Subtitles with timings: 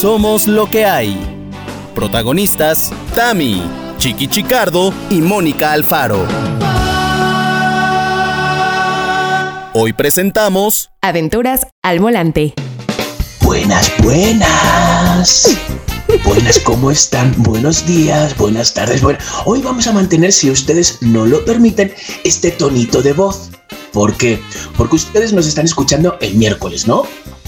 [0.00, 1.16] Somos lo que hay.
[1.94, 3.62] Protagonistas, Tami,
[3.96, 6.26] Chiqui Chicardo y Mónica Alfaro.
[9.72, 12.52] Hoy presentamos Aventuras al volante.
[13.40, 15.56] Buenas, buenas.
[16.26, 17.34] Buenas, ¿cómo están?
[17.38, 19.00] Buenos días, buenas tardes.
[19.00, 21.90] Bueno, hoy vamos a mantener, si ustedes no lo permiten,
[22.22, 23.48] este tonito de voz.
[23.94, 24.42] ¿Por qué?
[24.76, 27.04] Porque ustedes nos están escuchando el miércoles, ¿no?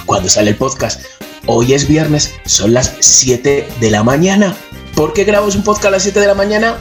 [0.06, 1.02] Cuando sale el podcast.
[1.46, 4.54] Hoy es viernes, son las 7 de la mañana.
[4.94, 6.76] ¿Por qué grabamos un podcast a las 7 de la mañana?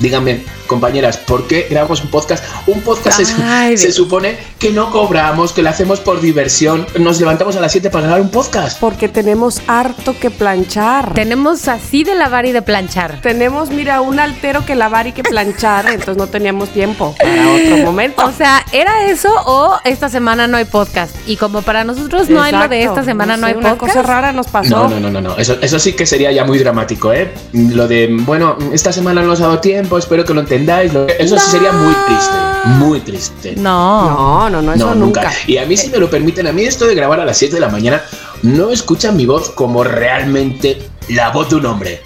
[0.00, 2.44] Díganme, compañeras, ¿por qué grabamos un podcast?
[2.68, 6.86] Un podcast se, se, supone que no cobramos, que lo hacemos por diversión.
[6.96, 8.78] Nos levantamos a las 7 para grabar un podcast.
[8.78, 11.12] Porque tenemos harto que planchar.
[11.12, 13.20] Tenemos así de lavar y de planchar.
[13.20, 17.76] Tenemos, mira, un altero que lavar y que planchar, entonces no teníamos tiempo para otro
[17.78, 18.24] momento.
[18.24, 21.16] O sea, ¿era eso o esta semana no hay podcast?
[21.26, 23.96] Y como para nosotros no hay lo de esta semana no, hay una podcast.
[23.96, 24.88] cosa rara nos pasó.
[24.88, 25.36] No, no, no, no, no.
[25.36, 27.32] Eso, eso sí que sería ya muy dramático, ¿eh?
[27.52, 30.59] Lo de, bueno, esta semana no nos ha dado tiempo, espero que lo entendáis.
[30.66, 32.34] Lo- Eso sí sería muy triste,
[32.78, 33.54] muy triste.
[33.56, 34.10] No.
[34.10, 35.22] No, no, no, eso No, nunca.
[35.22, 35.34] nunca.
[35.46, 37.54] Y a mí, si me lo permiten, a mí esto de grabar a las 7
[37.54, 38.02] de la mañana,
[38.42, 42.02] no escuchan mi voz como realmente la voz de un hombre.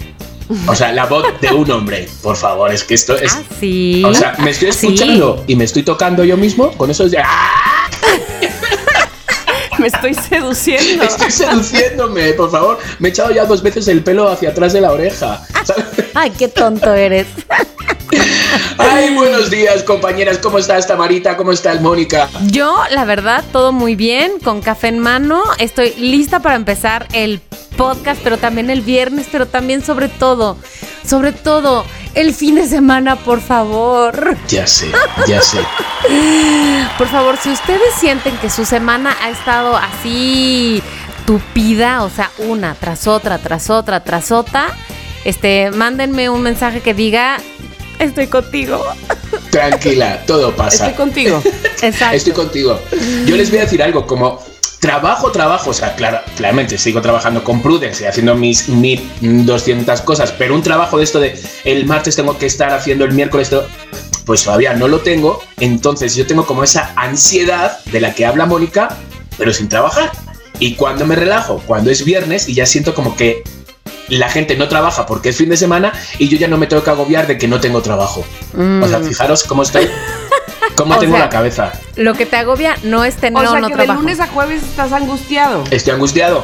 [0.67, 2.07] O sea, la voz de un hombre.
[2.21, 3.33] Por favor, es que esto es.
[3.33, 4.03] Ah, sí.
[4.05, 4.87] O sea, me estoy Ah, sí.
[4.87, 6.71] escuchando y me estoy tocando yo mismo.
[6.73, 7.17] Con eso es de.
[7.19, 7.89] ¡Ah!
[9.77, 11.03] Me estoy seduciendo.
[11.09, 12.79] Estoy seduciéndome, por favor.
[12.99, 15.41] Me he echado ya dos veces el pelo hacia atrás de la oreja.
[15.65, 15.85] ¿sabes?
[16.13, 17.27] Ay, qué tonto eres.
[18.77, 20.37] Ay, buenos días, compañeras.
[20.37, 21.37] ¿Cómo está esta Marita?
[21.37, 22.29] ¿Cómo está el Mónica?
[22.47, 25.43] Yo, la verdad, todo muy bien, con café en mano.
[25.59, 27.41] Estoy lista para empezar el
[27.77, 30.57] podcast, pero también el viernes, pero también sobre todo,
[31.05, 34.37] sobre todo, el fin de semana, por favor.
[34.47, 34.91] Ya sé,
[35.27, 35.59] ya sé.
[36.97, 40.81] Por favor, si ustedes sienten que su semana ha estado así
[41.25, 44.67] tupida, o sea, una tras otra, tras otra, tras otra,
[45.25, 47.39] este, mándenme un mensaje que diga,
[47.99, 48.83] estoy contigo.
[49.49, 50.87] Tranquila, todo pasa.
[50.87, 51.41] Estoy contigo.
[51.81, 52.15] Exacto.
[52.15, 52.79] Estoy contigo.
[53.25, 54.39] Yo les voy a decir algo, como
[54.79, 60.31] trabajo, trabajo, o sea, claro, claramente sigo trabajando con Prudence y haciendo mis 1200 cosas,
[60.31, 63.67] pero un trabajo de esto de el martes tengo que estar haciendo el miércoles, esto,
[64.25, 68.45] pues todavía no lo tengo, entonces yo tengo como esa ansiedad de la que habla
[68.45, 68.95] Mónica,
[69.37, 70.11] pero sin trabajar.
[70.59, 73.43] Y cuando me relajo, cuando es viernes y ya siento como que
[74.09, 76.83] la gente no trabaja porque es fin de semana y yo ya no me tengo
[76.83, 78.23] que agobiar de que no tengo trabajo.
[78.53, 79.89] O sea, fijaros cómo estoy,
[80.75, 80.97] cómo Mm.
[80.97, 81.71] O tengo sea, la cabeza.
[81.95, 84.01] Lo que te agobia no es tener O o sea no que de trabajo.
[84.01, 85.63] lunes a jueves estás angustiado.
[85.71, 86.43] Estoy angustiado.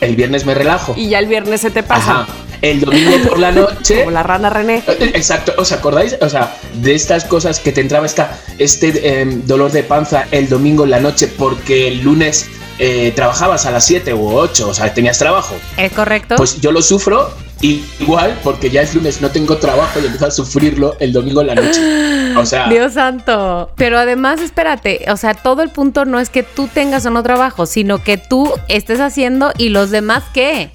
[0.00, 0.94] El viernes me relajo.
[0.96, 2.22] Y ya el viernes se te pasa.
[2.22, 2.26] Ajá.
[2.60, 3.98] El domingo por la noche.
[4.00, 4.82] Como la rana René.
[4.86, 6.16] Eh, Exacto, ¿os acordáis?
[6.20, 10.48] O sea, de estas cosas que te entraba esta, este em, dolor de panza el
[10.48, 12.46] domingo en la noche porque el lunes
[12.78, 15.54] eh, trabajabas a las 7 u 8, o sea, tenías trabajo.
[15.76, 16.36] ¿Es correcto?
[16.36, 20.30] Pues yo lo sufro igual porque ya es lunes, no tengo trabajo y empiezo a
[20.30, 22.36] sufrirlo el domingo en la noche.
[22.36, 23.70] O sea, Dios santo.
[23.76, 27.22] Pero además, espérate, o sea, todo el punto no es que tú tengas o no
[27.22, 30.70] trabajo, sino que tú estés haciendo y los demás qué.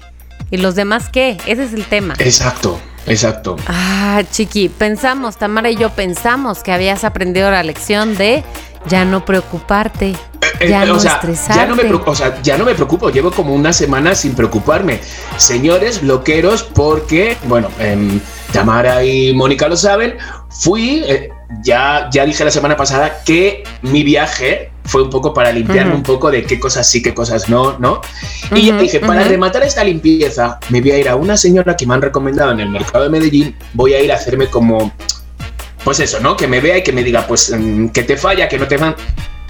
[0.50, 1.36] ¿Y los demás qué?
[1.46, 2.14] Ese es el tema.
[2.18, 3.56] exacto, exacto.
[3.66, 8.44] Ah, chiqui, pensamos, Tamara y yo pensamos que habías aprendido la lección de
[8.86, 10.14] ya no preocuparte,
[10.60, 11.20] Eh, ya eh, no o, sea,
[11.54, 14.34] ya no me preocupo, o sea, ya no me preocupo, llevo como una semana sin
[14.34, 15.00] preocuparme.
[15.38, 18.20] Señores bloqueros, porque, bueno, em,
[18.52, 20.18] Tamara y Mónica lo saben,
[20.50, 21.30] fui, eh,
[21.62, 26.02] ya, ya dije la semana pasada que mi viaje fue un poco para limpiarme un
[26.02, 28.00] poco de qué cosas sí, qué cosas no, ¿no?
[28.54, 31.86] Y ya dije, para rematar esta limpieza, me voy a ir a una señora que
[31.86, 34.92] me han recomendado en el mercado de Medellín, voy a ir a hacerme como
[35.84, 36.36] pues eso, ¿no?
[36.36, 38.76] Que me vea y que me diga, pues, mm, que te falla, que no te
[38.76, 38.94] van.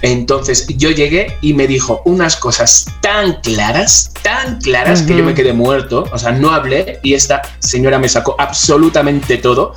[0.01, 5.35] Entonces yo llegué y me dijo unas cosas tan claras, tan claras, que yo me
[5.35, 6.05] quedé muerto.
[6.11, 9.75] O sea, no hablé y esta señora me sacó absolutamente todo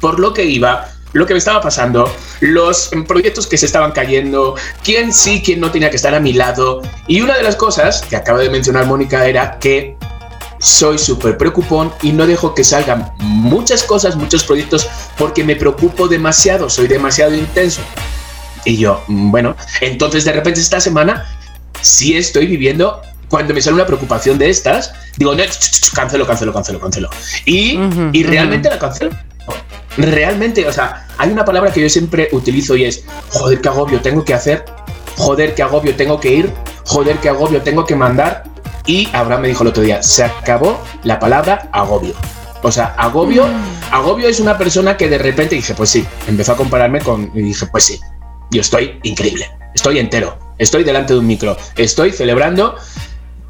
[0.00, 4.54] por lo que iba, lo que me estaba pasando, los proyectos que se estaban cayendo,
[4.84, 6.82] quién sí, quién no tenía que estar a mi lado.
[7.06, 9.96] Y una de las cosas que acaba de mencionar Mónica era que
[10.58, 16.08] soy súper preocupón y no dejo que salgan muchas cosas, muchos proyectos, porque me preocupo
[16.08, 17.80] demasiado, soy demasiado intenso.
[18.64, 21.24] Y yo, mm, bueno, entonces de repente esta semana
[21.80, 25.42] sí estoy viviendo, cuando me sale una preocupación de estas, digo, no,
[25.94, 27.10] cancelo, cancelo, cancelo, cancelo.
[27.44, 28.30] Y, Ujú, y ujú.
[28.30, 29.10] realmente la cancelo.
[29.96, 34.00] Realmente, o sea, hay una palabra que yo siempre utilizo y es, joder, qué agobio
[34.00, 34.64] tengo que hacer,
[35.16, 36.52] joder, qué agobio tengo que ir,
[36.84, 38.44] joder, qué agobio tengo que mandar.
[38.86, 42.14] Y Abraham me dijo el otro día, se acabó la palabra agobio.
[42.62, 43.46] O sea, agobio,
[43.90, 47.42] agobio es una persona que de repente dije, pues sí, empezó a compararme con, y
[47.42, 48.00] dije, pues sí,
[48.50, 52.76] yo estoy increíble, estoy entero, estoy delante de un micro, estoy celebrando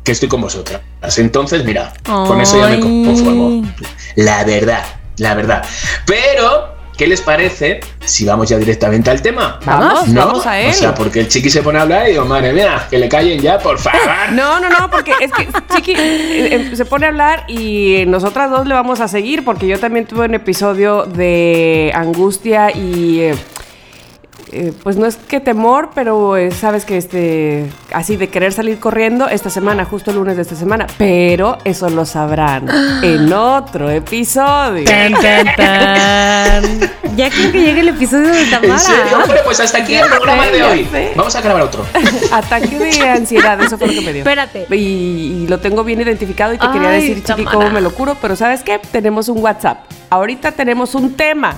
[0.05, 0.81] que estoy con vosotras.
[1.19, 3.63] Entonces, mira, con eso ya me conformo.
[4.15, 4.85] La verdad,
[5.19, 5.65] la verdad.
[6.07, 9.61] Pero, ¿qué les parece si vamos ya directamente al tema?
[9.65, 10.27] Vamos, ¿No?
[10.27, 10.71] vamos a él.
[10.71, 13.09] O sea, porque el chiqui se pone a hablar y digo, madre mía, que le
[13.09, 14.01] callen ya, por favor.
[14.33, 18.51] No, no, no, porque es que Chiqui eh, eh, se pone a hablar y nosotras
[18.51, 23.35] dos le vamos a seguir porque yo también tuve un episodio de angustia y eh,
[24.53, 28.79] eh, pues no es que temor, pero eh, sabes que este así de querer salir
[28.79, 32.69] corriendo esta semana, justo el lunes de esta semana, pero eso lo sabrán
[33.03, 34.85] en otro episodio.
[34.85, 36.81] Tan, tan, tan.
[37.17, 38.79] Ya creo que llegue el episodio de ¿En Tamara.
[38.79, 39.19] serio?
[39.23, 40.89] Hombre, pues hasta aquí el programa de hoy.
[41.17, 41.85] Vamos a grabar otro.
[42.33, 44.23] Ataque de ansiedad, eso fue lo que me dio.
[44.23, 44.67] Espérate.
[44.71, 44.77] Y,
[45.43, 48.37] y lo tengo bien identificado y te quería decir, Chiqui, cómo me lo curo, pero
[48.37, 48.79] ¿sabes qué?
[48.93, 49.79] Tenemos un WhatsApp.
[50.11, 51.55] Ahorita tenemos un tema.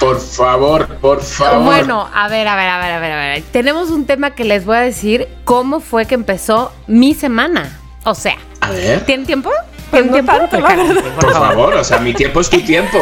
[0.00, 1.64] Por favor, por favor.
[1.64, 3.42] Bueno, a ver, a ver, a ver, a ver, a ver.
[3.50, 7.78] Tenemos un tema que les voy a decir cómo fue que empezó mi semana.
[8.04, 9.04] O sea, A ver.
[9.04, 9.50] ¿tienen tiempo?
[9.90, 10.60] Pues ¿Tienen no tiempo?
[10.60, 11.02] tanto.
[11.20, 12.98] Por favor, o sea, mi tiempo es tu tiempo.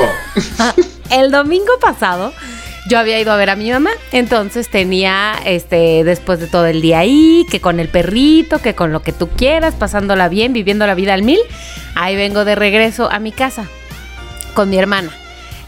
[1.11, 2.33] El domingo pasado
[2.89, 6.81] yo había ido a ver a mi mamá, entonces tenía, este, después de todo el
[6.81, 10.87] día ahí, que con el perrito, que con lo que tú quieras, pasándola bien, viviendo
[10.87, 11.41] la vida al mil,
[11.97, 13.67] ahí vengo de regreso a mi casa
[14.55, 15.11] con mi hermana.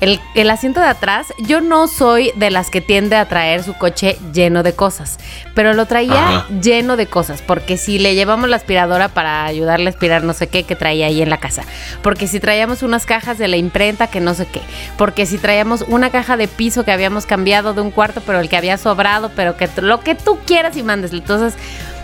[0.00, 3.74] El, el asiento de atrás, yo no soy de las que tiende a traer su
[3.74, 5.18] coche lleno de cosas,
[5.54, 6.46] pero lo traía Ajá.
[6.60, 10.46] lleno de cosas, porque si le llevamos la aspiradora para ayudarle a aspirar no sé
[10.46, 11.64] qué que traía ahí en la casa,
[12.00, 14.60] porque si traíamos unas cajas de la imprenta que no sé qué,
[14.96, 18.48] porque si traíamos una caja de piso que habíamos cambiado de un cuarto, pero el
[18.48, 21.12] que había sobrado, pero que lo que tú quieras y mandes.
[21.12, 21.54] Entonces,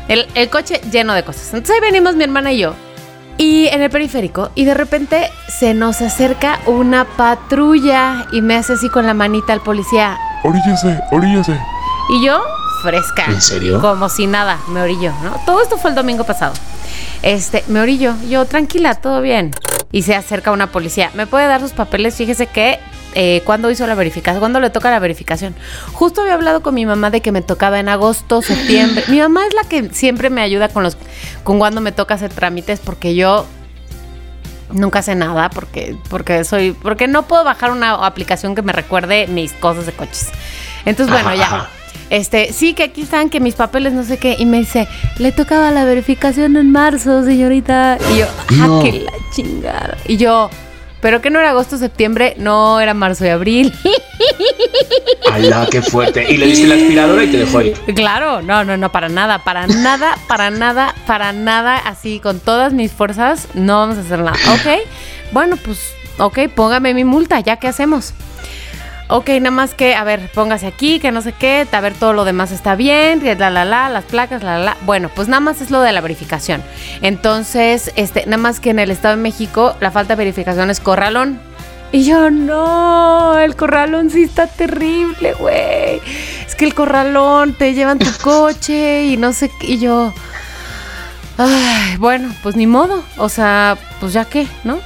[0.08, 1.54] el, el coche lleno de cosas.
[1.54, 2.74] Entonces ahí venimos mi hermana y yo.
[3.36, 8.74] Y en el periférico, y de repente se nos acerca una patrulla y me hace
[8.74, 10.16] así con la manita al policía.
[10.44, 11.58] Oríllese, oríllese.
[12.10, 12.40] Y yo,
[12.82, 13.24] fresca.
[13.26, 13.80] ¿En serio?
[13.80, 15.32] Como si nada, me orillo, ¿no?
[15.46, 16.54] Todo esto fue el domingo pasado.
[17.22, 19.52] Este, me orillo, yo tranquila, todo bien.
[19.90, 21.10] Y se acerca una policía.
[21.14, 22.14] ¿Me puede dar sus papeles?
[22.14, 22.78] Fíjese que
[23.14, 25.54] eh, cuando hizo la verificación, cuando le toca la verificación.
[25.92, 29.04] Justo había hablado con mi mamá de que me tocaba en agosto, septiembre.
[29.08, 30.96] mi mamá es la que siempre me ayuda con los,
[31.42, 33.46] con cuando me toca hacer trámites, porque yo
[34.72, 39.26] nunca sé nada, porque, porque soy, porque no puedo bajar una aplicación que me recuerde
[39.28, 40.28] mis cosas de coches.
[40.84, 41.46] Entonces, bueno, Ajá, ya.
[41.46, 41.68] ajá.
[42.10, 44.36] Este, sí, que aquí están, que mis papeles, no sé qué.
[44.38, 44.86] Y me dice,
[45.18, 47.98] le tocaba la verificación en marzo, señorita.
[48.12, 48.26] Y yo,
[48.60, 48.82] ah, No.
[48.82, 49.96] que la chingada.
[50.06, 50.50] Y yo,
[51.04, 53.74] pero que no era agosto, septiembre, no era marzo y abril.
[55.30, 56.24] ¡Hala, qué fuerte!
[56.32, 57.74] Y le diste la aspiradora y te dejó ir.
[57.94, 62.72] claro, no, no, no, para nada, para nada, para nada, para nada, así, con todas
[62.72, 64.38] mis fuerzas, no vamos a hacer nada.
[64.54, 64.80] Ok,
[65.30, 68.14] bueno, pues, ok, póngame mi multa, ya, ¿qué hacemos?
[69.08, 72.14] Ok, nada más que, a ver, póngase aquí, que no sé qué, a ver, todo
[72.14, 74.76] lo demás está bien, la, la, la, las placas, la, la, la.
[74.86, 76.62] Bueno, pues nada más es lo de la verificación.
[77.02, 80.80] Entonces, este, nada más que en el Estado de México, la falta de verificación es
[80.80, 81.38] corralón.
[81.92, 86.00] Y yo, no, el corralón sí está terrible, güey.
[86.46, 89.66] Es que el corralón te llevan tu coche y no sé qué.
[89.66, 90.14] Y yo,
[91.36, 93.04] ay, bueno, pues ni modo.
[93.18, 94.78] O sea, pues ya qué, ¿no?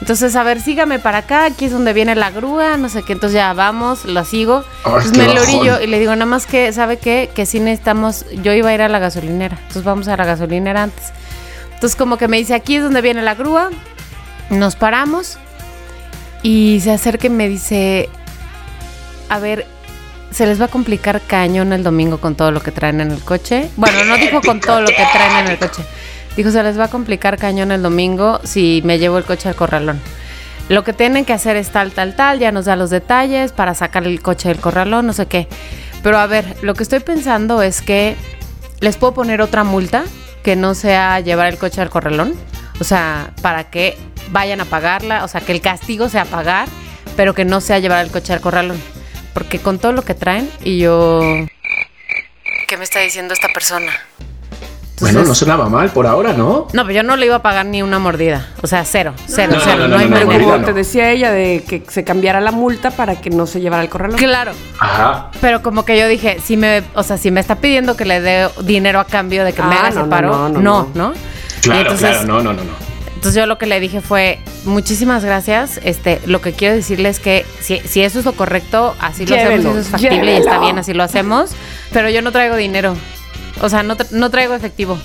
[0.00, 3.14] Entonces, a ver, sígame para acá, aquí es donde viene la grúa, no sé qué,
[3.14, 4.64] entonces ya vamos, lo sigo.
[4.84, 7.30] Ay, Entonces me lo orillo y le digo, nada más que, ¿sabe qué?
[7.34, 10.84] Que sí necesitamos, yo iba a ir a la gasolinera, entonces vamos a la gasolinera
[10.84, 11.12] antes.
[11.74, 13.70] Entonces como que me dice, aquí es donde viene la grúa,
[14.50, 15.38] nos paramos
[16.42, 18.08] y se acerca y me dice,
[19.28, 19.66] a ver,
[20.30, 23.20] se les va a complicar cañón el domingo con todo lo que traen en el
[23.20, 23.68] coche.
[23.76, 25.82] Bueno, no dijo con todo lo que traen en el coche.
[26.38, 29.56] Dijo, se les va a complicar cañón el domingo si me llevo el coche al
[29.56, 30.00] corralón.
[30.68, 33.74] Lo que tienen que hacer es tal, tal, tal, ya nos da los detalles para
[33.74, 35.48] sacar el coche del corralón, no sé qué.
[36.00, 38.14] Pero a ver, lo que estoy pensando es que
[38.78, 40.04] les puedo poner otra multa
[40.44, 42.34] que no sea llevar el coche al corralón.
[42.78, 43.98] O sea, para que
[44.30, 46.68] vayan a pagarla, o sea, que el castigo sea pagar,
[47.16, 48.80] pero que no sea llevar el coche al corralón.
[49.34, 51.20] Porque con todo lo que traen y yo...
[52.68, 53.90] ¿Qué me está diciendo esta persona?
[55.00, 56.66] Bueno, no sonaba mal por ahora, ¿no?
[56.72, 58.48] No, pero yo no le iba a pagar ni una mordida.
[58.62, 59.76] O sea, cero, cero, no, cero.
[59.78, 60.64] no, No, no, hay mordida Como no.
[60.66, 63.88] te decía ella de que se cambiara la multa para que no se llevara el
[63.88, 64.16] corralón.
[64.18, 64.52] Claro.
[64.78, 65.30] Ajá.
[65.40, 68.20] Pero como que yo dije, si me, o sea, si me está pidiendo que le
[68.20, 70.60] dé dinero a cambio de que me Ah, haga no, ese no, paro, no, no,
[70.60, 71.12] no, no.
[71.62, 72.88] Claro, entonces, claro, no, no, no, no.
[73.14, 75.80] Entonces yo lo que le dije fue, muchísimas gracias.
[75.82, 79.34] Este, lo que quiero decirle es que si, si eso es lo correcto, así lo
[79.34, 81.50] hacemos, eso es factible y está bien, así lo hacemos.
[81.92, 82.94] Pero yo no traigo dinero.
[83.60, 84.98] O sea, no, tra- no traigo efectivo.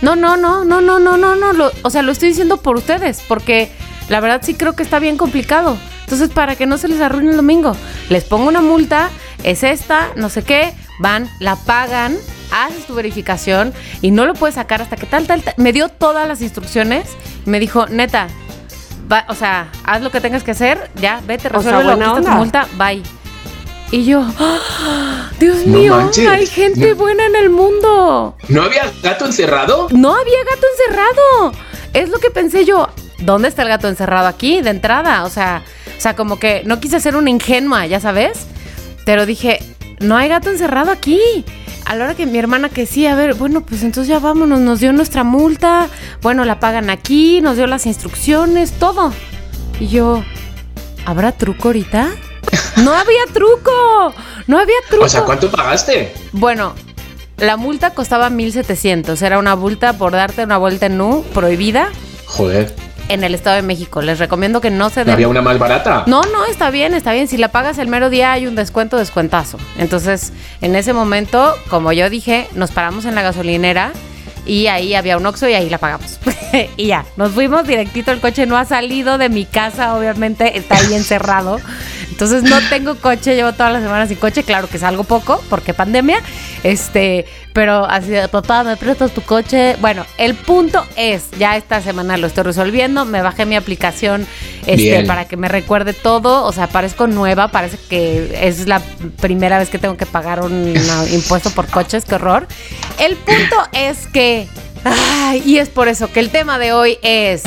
[0.00, 1.52] No, no, no, no, no, no, no, no.
[1.52, 3.70] lo- o sea, lo estoy diciendo por ustedes, porque
[4.08, 5.76] la verdad sí creo que está bien complicado.
[6.02, 7.74] Entonces, para que no se les arruine el domingo,
[8.10, 9.10] les pongo una multa,
[9.44, 12.16] es esta, no sé qué, van, la pagan
[12.54, 13.72] haces tu verificación
[14.02, 15.54] y no lo puedes sacar hasta que tal, tal, tal.
[15.56, 17.06] Me dio todas las instrucciones
[17.46, 18.26] y me dijo, neta,
[19.10, 22.10] va- o sea, haz lo que tengas que hacer, ya, vete, O sea, resuelve buena
[22.12, 22.30] tu onda.
[22.34, 23.02] multa, bye.
[23.92, 25.30] Y yo, ¡ah!
[25.38, 26.26] Dios No mío, manches.
[26.26, 26.96] hay gente No.
[26.96, 28.34] buena en el mundo.
[28.48, 29.86] ¿No había gato encerrado?
[29.90, 31.52] No había gato encerrado.
[31.92, 32.88] Es lo que pensé yo.
[33.18, 35.24] ¿Dónde está el gato encerrado aquí de entrada?
[35.24, 35.62] O sea,
[35.96, 38.46] o sea, como que no quise ser una ingenua, ya sabes.
[39.04, 39.58] Pero dije,
[40.00, 41.44] no hay gato encerrado aquí.
[41.84, 44.60] A la hora que mi hermana que sí, a ver, bueno, pues entonces ya vámonos,
[44.60, 45.88] nos dio nuestra multa,
[46.22, 49.12] bueno, la pagan aquí, nos dio las instrucciones, todo.
[49.80, 50.24] Y yo,
[51.04, 52.08] ¿habrá truco ahorita?
[52.76, 54.14] No había truco,
[54.46, 55.04] no había truco.
[55.04, 56.12] O sea, ¿cuánto pagaste?
[56.32, 56.74] Bueno,
[57.38, 59.20] la multa costaba 1700.
[59.22, 61.88] Era una multa por darte una vuelta en nu prohibida
[62.26, 62.74] Joder,
[63.08, 64.00] en el Estado de México.
[64.00, 65.14] Les recomiendo que no se ¿no den.
[65.14, 66.04] había una más barata?
[66.06, 67.28] No, no, está bien, está bien.
[67.28, 69.58] Si la pagas el mero día hay un descuento, descuentazo.
[69.78, 73.92] Entonces, en ese momento, como yo dije, nos paramos en la gasolinera
[74.46, 76.18] y ahí había un Oxxo y ahí la pagamos.
[76.76, 78.12] y ya, nos fuimos directito.
[78.12, 81.60] El coche no ha salido de mi casa, obviamente, está ahí encerrado.
[82.12, 84.42] Entonces no tengo coche, llevo todas las semanas sin coche.
[84.42, 86.20] Claro que salgo poco porque pandemia.
[86.62, 89.76] Este, pero así de papá, ¿me prestas tu coche?
[89.80, 93.06] Bueno, el punto es, ya esta semana lo estoy resolviendo.
[93.06, 94.26] Me bajé mi aplicación
[94.66, 95.06] este, Bien.
[95.06, 96.44] para que me recuerde todo.
[96.44, 98.82] O sea, parezco nueva, parece que es la
[99.22, 100.74] primera vez que tengo que pagar un
[101.12, 102.46] impuesto por coches, qué horror.
[102.98, 104.48] El punto es que.
[104.84, 107.42] ay, y es por eso que el tema de hoy es.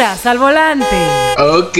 [0.00, 0.96] Aventuras al volante.
[1.38, 1.78] Ok,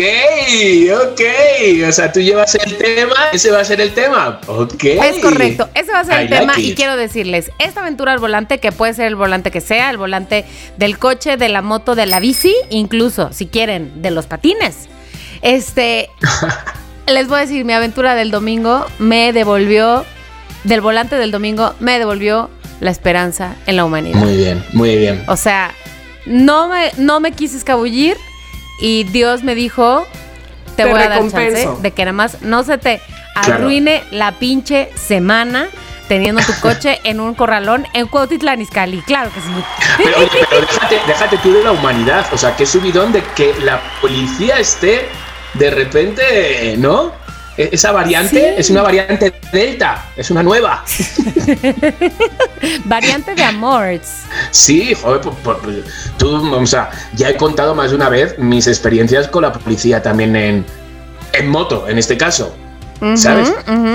[1.06, 1.88] ok.
[1.88, 4.38] O sea, tú llevas el tema, ese va a ser el tema.
[4.46, 4.84] Ok.
[4.84, 8.18] Es correcto, ese va a ser I el tema y quiero decirles, esta aventura al
[8.18, 10.44] volante, que puede ser el volante que sea, el volante
[10.76, 14.90] del coche, de la moto, de la bici, incluso, si quieren, de los patines.
[15.40, 16.10] Este,
[17.06, 20.04] les voy a decir, mi aventura del domingo me devolvió,
[20.64, 22.50] del volante del domingo, me devolvió
[22.80, 24.18] la esperanza en la humanidad.
[24.18, 25.24] Muy bien, muy bien.
[25.26, 25.72] O sea,
[26.26, 28.16] no me, no me quise escabullir
[28.80, 30.06] y Dios me dijo,
[30.76, 33.00] te, Te voy a dar chance de que nada más no se te
[33.32, 33.54] Claro.
[33.64, 35.68] arruine la pinche semana
[36.08, 39.00] teniendo tu coche en un corralón en Cuautitlán Izcalli.
[39.02, 39.46] Claro que sí.
[39.96, 42.26] Pero, oye, pero déjate, déjate tú de la humanidad.
[42.32, 45.08] O sea, qué subidón de que la policía esté
[45.54, 47.12] de repente, ¿no?
[47.60, 48.54] E- Esa variante Sí.
[48.56, 50.82] es una variante delta, es una nueva.
[52.84, 54.22] Variante de Amorts.
[54.50, 55.72] Sí, joder, por- por- por-
[56.18, 60.02] tú, o sea, ya he contado más de una vez mis experiencias con la policía
[60.02, 60.64] también en,
[61.32, 62.54] en moto, en este caso.
[63.14, 63.52] ¿Sabes?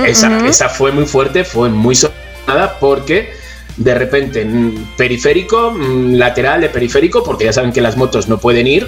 [0.08, 3.34] Esa fue muy fuerte, fue muy sonada porque
[3.78, 8.40] de repente mm, periférico, mm, lateral de periférico, porque ya saben que las motos no
[8.40, 8.88] pueden ir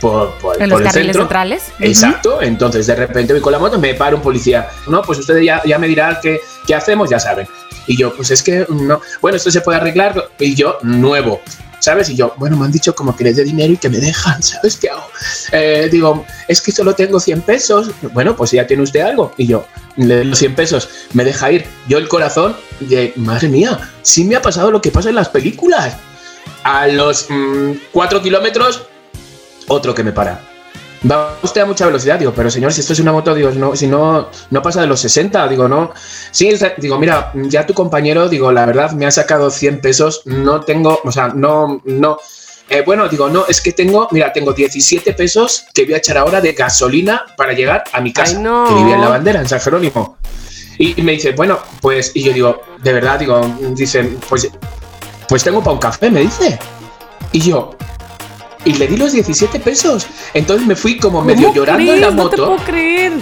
[0.00, 1.22] por, por- En por los el carriles centro.
[1.22, 1.62] centrales.
[1.80, 4.68] Exacto, entonces de repente voy con la moto, me para un policía.
[4.86, 7.46] No, pues ustedes ya, ya me dirán qué, qué hacemos, ya saben.
[7.86, 10.28] Y yo, pues es que no, bueno, esto se puede arreglar.
[10.38, 11.40] Y yo, nuevo,
[11.78, 12.10] ¿sabes?
[12.10, 14.42] Y yo, bueno, me han dicho como que les dé dinero y que me dejan,
[14.42, 15.06] ¿sabes qué hago?
[15.52, 17.90] Eh, digo, es que solo tengo 100 pesos.
[18.12, 19.32] Bueno, pues ya tiene usted algo.
[19.38, 21.64] Y yo, le doy los 100 pesos, me deja ir.
[21.88, 25.28] Yo el corazón, de, madre mía, sí me ha pasado lo que pasa en las
[25.30, 25.96] películas.
[26.64, 27.26] A los
[27.92, 28.82] 4 kilómetros,
[29.68, 30.40] otro que me para.
[31.08, 33.76] Va usted a mucha velocidad, digo, pero señor, si esto es una moto, digo, no,
[33.76, 35.92] si no, no pasa de los 60, digo, no.
[36.32, 40.60] Sí, digo, mira, ya tu compañero, digo, la verdad, me ha sacado 100 pesos, no
[40.62, 42.18] tengo, o sea, no, no.
[42.68, 46.18] Eh, bueno, digo, no, es que tengo, mira, tengo 17 pesos que voy a echar
[46.18, 48.64] ahora de gasolina para llegar a mi casa, Ay, no.
[48.66, 50.18] que vivía en la bandera, en San Jerónimo.
[50.78, 54.48] Y me dice, bueno, pues, y yo digo, de verdad, digo, dice, pues,
[55.28, 56.58] pues tengo para un café, me dice.
[57.32, 57.76] Y yo,
[58.64, 60.06] y le di los 17 pesos.
[60.34, 62.16] Entonces me fui como medio ¿Cómo llorando en la crees?
[62.16, 62.46] No te moto.
[62.56, 63.12] puedo creer.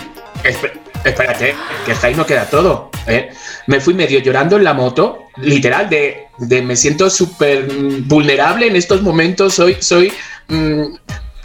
[0.45, 0.73] Espe-
[1.05, 2.90] espérate, que hasta ahí no queda todo.
[3.07, 3.31] ¿eh?
[3.66, 7.66] Me fui medio llorando en la moto, literal, de, de me siento súper
[8.05, 9.55] vulnerable en estos momentos.
[9.55, 10.12] Soy, soy.
[10.49, 10.83] mm,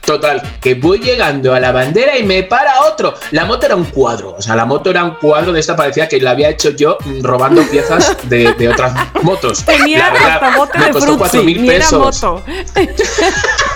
[0.03, 3.13] Total, que voy llegando a la bandera y me para otro.
[3.29, 6.07] La moto era un cuadro, o sea, la moto era un cuadro de esta, parecía
[6.09, 9.63] que la había hecho yo mm, robando piezas de, de otras motos.
[9.65, 12.23] Tenía La verdad, hasta bote me costó cuatro mil pesos.
[12.23, 12.43] moto.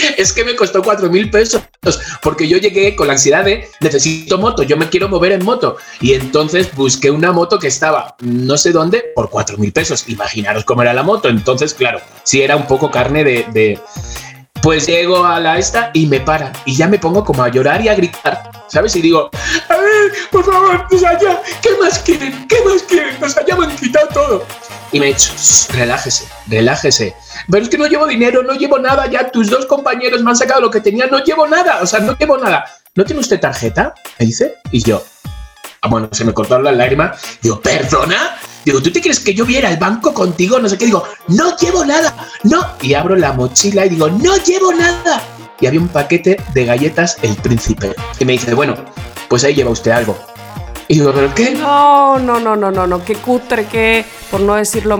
[0.16, 1.62] Es que me costó cuatro mil pesos
[2.22, 5.76] porque yo llegué con la ansiedad de necesito moto, yo me quiero mover en moto.
[6.00, 10.08] Y entonces busqué una moto que estaba no sé dónde por cuatro mil pesos.
[10.08, 11.28] Imaginaros cómo era la moto.
[11.28, 13.46] Entonces, claro, sí era un poco carne de.
[13.52, 13.78] de-
[14.62, 16.52] Pues llego a la esta y me para.
[16.66, 18.50] Y ya me pongo como a llorar y a gritar.
[18.68, 18.94] ¿Sabes?
[18.94, 19.30] Y digo,
[19.68, 21.18] a ver, por favor, o sea,
[21.60, 22.46] ¿qué más quieren?
[22.46, 23.16] ¿Qué más quieren?
[23.22, 24.46] O sea, me han quitado todo.
[24.92, 27.16] Y me he dicho, "Shh, relájese, relájese.
[27.50, 30.36] Pero es que no llevo dinero, no llevo nada, ya tus dos compañeros me han
[30.36, 32.64] sacado lo que tenía, no llevo nada, o sea, no llevo nada.
[32.94, 33.94] ¿No tiene usted tarjeta?
[34.18, 34.56] Me dice.
[34.70, 35.02] Y yo,
[35.82, 37.12] ah, bueno, se me cortó la lágrima.
[37.40, 38.36] Digo, ¿perdona?
[38.64, 40.58] Digo, ¿tú te crees que yo viera el banco contigo?
[40.58, 40.86] No sé qué.
[40.86, 42.66] Digo, no llevo nada, no.
[42.82, 45.22] Y abro la mochila y digo, no llevo nada.
[45.60, 47.94] Y había un paquete de galletas El Príncipe.
[48.18, 48.74] Y me dice, bueno,
[49.28, 50.18] pues ahí lleva usted algo.
[50.88, 51.52] Y digo, ¿pero qué?
[51.52, 54.96] No, no, no, no, no, no, qué cutre, qué, por no decirlo,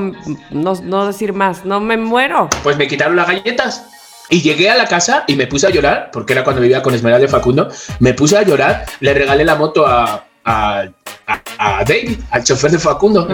[0.51, 2.49] no, no decir más, no me muero.
[2.63, 3.85] Pues me quitaron las galletas.
[4.29, 6.95] Y llegué a la casa y me puse a llorar, porque era cuando vivía con
[6.95, 7.69] Esmeralda y Facundo.
[7.99, 12.79] Me puse a llorar, le regalé la moto a, a, a, David, al chofer de
[12.79, 13.29] Facundo.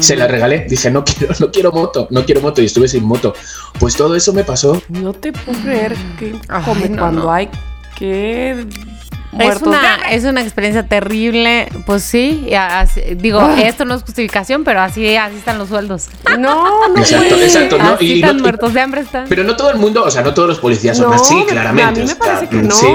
[0.00, 0.66] Se la regalé.
[0.68, 2.62] Dije, no quiero, no quiero moto, no quiero moto.
[2.62, 3.34] Y estuve sin moto.
[3.78, 4.82] Pues todo eso me pasó.
[4.88, 7.48] No te puedo creer que cuando hay
[7.96, 8.66] que
[9.38, 12.46] es una, es una experiencia terrible, pues sí,
[13.16, 13.62] digo, ah.
[13.62, 16.08] esto no es justificación, pero así, así están los sueldos.
[16.38, 16.96] No, no.
[16.98, 17.78] Exacto, exacto.
[17.78, 19.26] No, y están muertos de hambre están.
[19.28, 22.00] Pero no todo el mundo, o sea, no todos los policías son así, claramente.
[22.00, 22.74] A mí me parece que no.
[22.74, 22.86] Sí.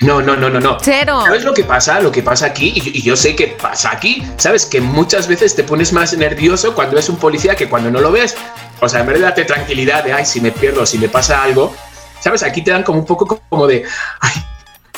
[0.00, 0.78] No, no, no, no, no.
[0.80, 1.20] Cero.
[1.24, 2.00] ¿Sabes lo que pasa?
[2.00, 4.64] Lo que pasa aquí, y, yo sé que pasa aquí, ¿sabes?
[4.64, 8.10] Que muchas veces te pones más nervioso cuando ves un policía que cuando no lo
[8.10, 8.34] ves.
[8.80, 11.42] O sea, en vez de darte tranquilidad de, ay, si me pierdo, si me pasa
[11.42, 11.74] algo,
[12.18, 12.42] ¿sabes?
[12.42, 13.84] Aquí te dan como un poco como de,
[14.20, 14.32] ay,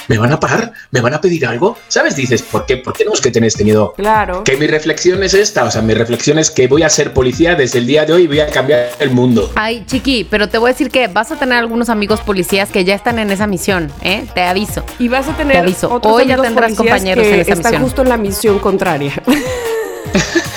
[0.09, 0.73] ¿me van a parar?
[0.91, 1.77] ¿Me van a pedir algo?
[1.89, 2.17] ¿Sabes?
[2.17, 2.77] Dices, ¿por qué?
[2.77, 3.95] ¿Por qué no es que tenés tenido?
[3.95, 4.45] Claro.
[4.45, 7.55] Que mi reflexión es esta, o sea, mi reflexión es que voy a ser policía
[7.55, 9.51] desde el día de hoy y voy a cambiar el mundo.
[9.55, 12.85] Ay, chiqui, pero te voy a decir que vas a tener algunos amigos policías que
[12.85, 14.27] ya están en esa misión, ¿eh?
[14.35, 14.85] Te aviso.
[14.99, 15.93] Y vas a tener te aviso.
[15.93, 19.13] Otros hoy ya tendrás compañeros en esa están justo en la misión contraria.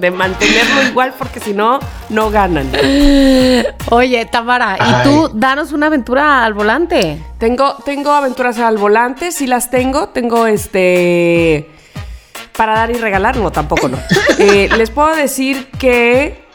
[0.00, 1.78] de mantenerlo igual porque si no,
[2.08, 2.70] no ganan.
[3.90, 7.22] Oye, Tamara, ¿y tú danos una aventura al volante?
[7.38, 10.08] Tengo, tengo aventuras al volante, sí las tengo.
[10.08, 11.70] Tengo este...
[12.56, 13.98] Para dar y regalar, no, tampoco no.
[14.38, 16.48] Eh, les puedo decir que...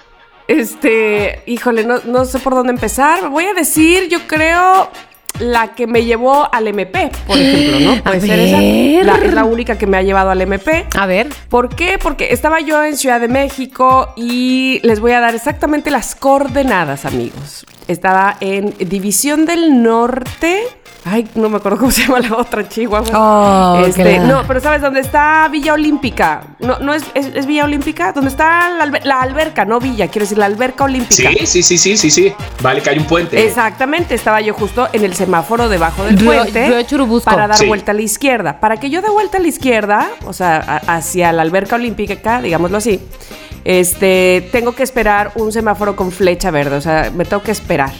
[0.48, 3.30] Este, híjole, no, no sé por dónde empezar.
[3.30, 4.92] Voy a decir, yo creo,
[5.40, 8.04] la que me llevó al MP, por ejemplo, ¿no?
[8.04, 9.06] Puede ser esa.
[9.06, 10.88] La, es la única que me ha llevado al MP.
[10.98, 11.28] A ver.
[11.50, 11.98] ¿Por qué?
[12.02, 17.06] Porque estaba yo en Ciudad de México y les voy a dar exactamente las coordenadas,
[17.06, 17.66] amigos.
[17.88, 20.64] Estaba en División del Norte
[21.08, 23.12] Ay, no me acuerdo cómo se llama la otra Chihuahua.
[23.14, 26.42] Oh, este, no, pero ¿sabes dónde está Villa Olímpica?
[26.58, 28.70] No, no es, es, Villa Olímpica, ¿dónde está
[29.04, 31.30] la, alberca, no Villa, quiero decir la alberca olímpica.
[31.30, 32.34] Sí, sí, sí, sí, sí, sí.
[32.60, 33.46] Vale, que hay un puente.
[33.46, 36.88] Exactamente, estaba yo justo en el semáforo debajo del puente
[37.24, 38.60] para dar vuelta a la izquierda.
[38.60, 42.78] Para que yo dé vuelta a la izquierda, o sea, hacia la alberca olímpica, digámoslo
[42.78, 43.00] así,
[43.66, 47.92] este, tengo que esperar un semáforo con flecha verde, o sea, me tengo que esperar.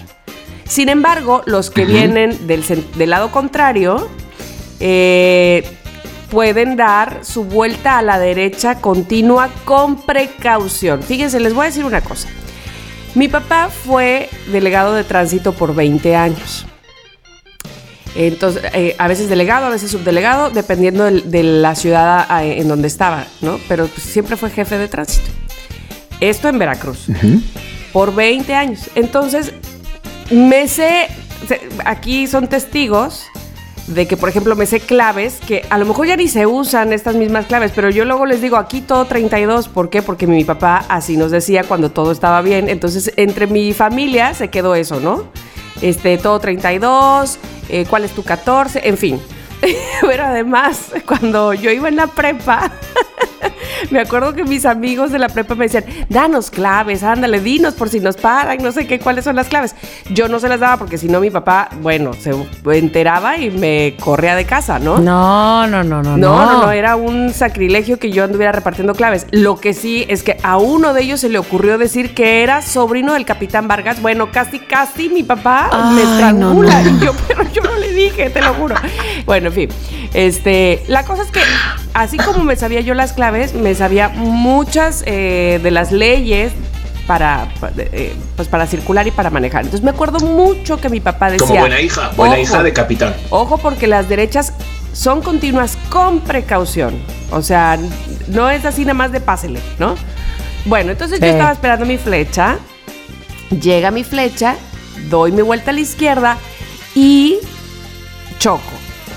[0.68, 2.64] Sin embargo, los que vienen del,
[3.10, 4.08] lado contrario
[4.80, 5.64] eh,
[6.30, 11.02] pueden dar su vuelta a la derecha continua con precaución.
[11.02, 12.30] Fíjense, les voy a decir una cosa.
[13.16, 16.66] Mi papá fue delegado de tránsito por 20 años.
[18.16, 22.88] Entonces, eh, a veces delegado, a veces subdelegado, dependiendo de, la ciudad eh, en donde
[22.88, 23.60] estaba, ¿no?
[23.68, 25.45] Pero pues, siempre fue jefe de tránsito.
[26.20, 27.08] Esto en Veracruz.
[27.94, 28.90] Por 20 años.
[28.96, 29.54] Entonces,
[30.32, 31.08] me sé,
[31.86, 33.24] aquí son testigos
[33.88, 36.92] de que, por ejemplo, me sé claves que a lo mejor ya ni se usan
[36.92, 39.68] estas mismas claves, pero yo luego les digo aquí todo 32.
[39.68, 40.02] ¿Por qué?
[40.02, 42.70] Porque mi papá así nos decía cuando todo estaba bien.
[42.70, 45.26] Entonces, entre mi familia se quedó eso, ¿no?
[45.82, 47.38] Este, todo 32,
[47.70, 48.88] eh, ¿cuál es tu 14?
[48.88, 49.20] En fin.
[50.02, 52.72] Pero además, cuando yo iba en la prepa,
[53.92, 57.90] me acuerdo que mis amigos de la prepa me decían, danos claves, ándale, dinos por
[57.90, 59.76] si nos paran, no sé qué, cuáles son las claves.
[60.10, 62.34] Yo no se las daba porque si no mi papá, bueno, se
[62.78, 65.00] enteraba y me corría de casa, ¿no?
[65.00, 66.18] No, no, no, no.
[66.18, 69.28] No, no, no, era un sacrilegio que yo anduviera repartiendo claves.
[69.32, 72.62] Lo que sí es que a uno de ellos se le ocurrió decir que era
[72.62, 74.02] sobrino del capitán Vargas.
[74.02, 76.82] Bueno, casi, casi mi papá me estrangula.
[76.82, 78.76] Y yo, pero yo no le dije, te lo juro.
[79.26, 79.70] Bueno, en fin.
[80.14, 81.42] Este, la cosa es que
[81.94, 86.54] así como me sabía yo las claves, me sabía muchas eh, de las leyes
[87.08, 89.66] para, eh, pues para circular y para manejar.
[89.66, 91.48] Entonces me acuerdo mucho que mi papá decía...
[91.48, 93.14] Como buena hija, buena hija de capitán.
[93.30, 94.54] Ojo porque las derechas
[94.94, 96.96] son continuas con precaución.
[97.32, 97.78] O sea,
[98.28, 99.96] no es así nada más de pásele, ¿no?
[100.66, 102.58] Bueno, entonces yo estaba esperando mi flecha,
[103.62, 104.56] llega mi flecha,
[105.10, 106.38] doy mi vuelta a la izquierda
[106.96, 107.38] y
[108.40, 108.62] choco.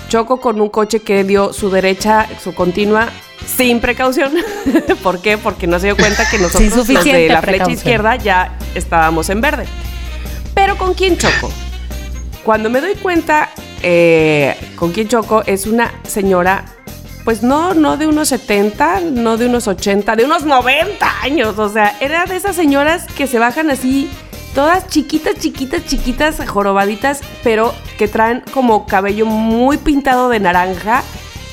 [0.08, 3.08] Choco con un coche que dio su derecha, su continua
[3.46, 4.32] sin precaución.
[5.02, 5.38] ¿Por qué?
[5.38, 9.40] Porque no se dio cuenta que nosotros los de la flecha izquierda ya estábamos en
[9.40, 9.66] verde.
[10.54, 11.50] Pero ¿con quién choco?
[12.44, 13.50] Cuando me doy cuenta
[13.82, 16.64] eh, con quién choco es una señora,
[17.24, 21.58] pues no, no de unos 70, no de unos 80, de unos 90 años.
[21.58, 24.10] O sea, era de esas señoras que se bajan así,
[24.54, 31.02] todas chiquitas, chiquitas, chiquitas, jorobaditas, pero que traen como cabello muy pintado de naranja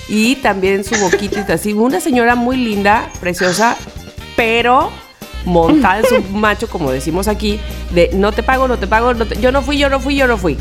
[0.08, 1.74] y también su boquita y así.
[1.74, 3.76] Una señora muy linda, preciosa,
[4.36, 4.90] pero
[5.46, 7.60] montada en su macho, como decimos aquí,
[7.92, 10.16] de no te pago, no te pago, no te- yo no fui, yo no fui,
[10.16, 10.58] yo no fui.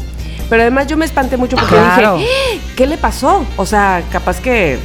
[0.51, 2.19] Pero además yo me espanté mucho porque Claro.
[2.19, 2.59] dije, "¡Ah!
[2.77, 3.45] ¿qué le pasó?
[3.57, 4.79] O sea, capaz que,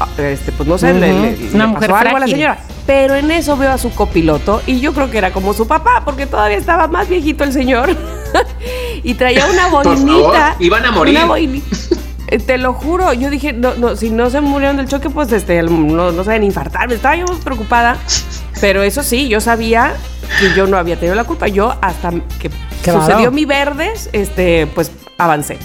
[0.00, 1.22] ah, este, pues no sé, le, Ujú.
[1.22, 2.58] le- Una le mujer pasó algo a la señora.
[2.86, 6.02] Pero en eso veo a su copiloto y yo creo que era como su papá,
[6.04, 7.96] porque todavía estaba más viejito el señor.
[9.02, 10.56] y traía una favor, boinita.
[10.60, 11.16] iban a morir.
[11.16, 11.76] Una boinita.
[12.34, 15.30] Eh, Te lo juro, yo dije, no, no, si no se murieron del choque, pues
[15.30, 16.88] este, no, no se deben infartar.
[16.88, 17.96] Me estaba yo muy preocupada.
[18.60, 19.94] Pero eso sí, yo sabía
[20.40, 21.46] que yo no había tenido la culpa.
[21.46, 22.50] Yo hasta que
[22.82, 23.00] Claro.
[23.02, 25.58] sucedió mi verdes, este, pues avancé.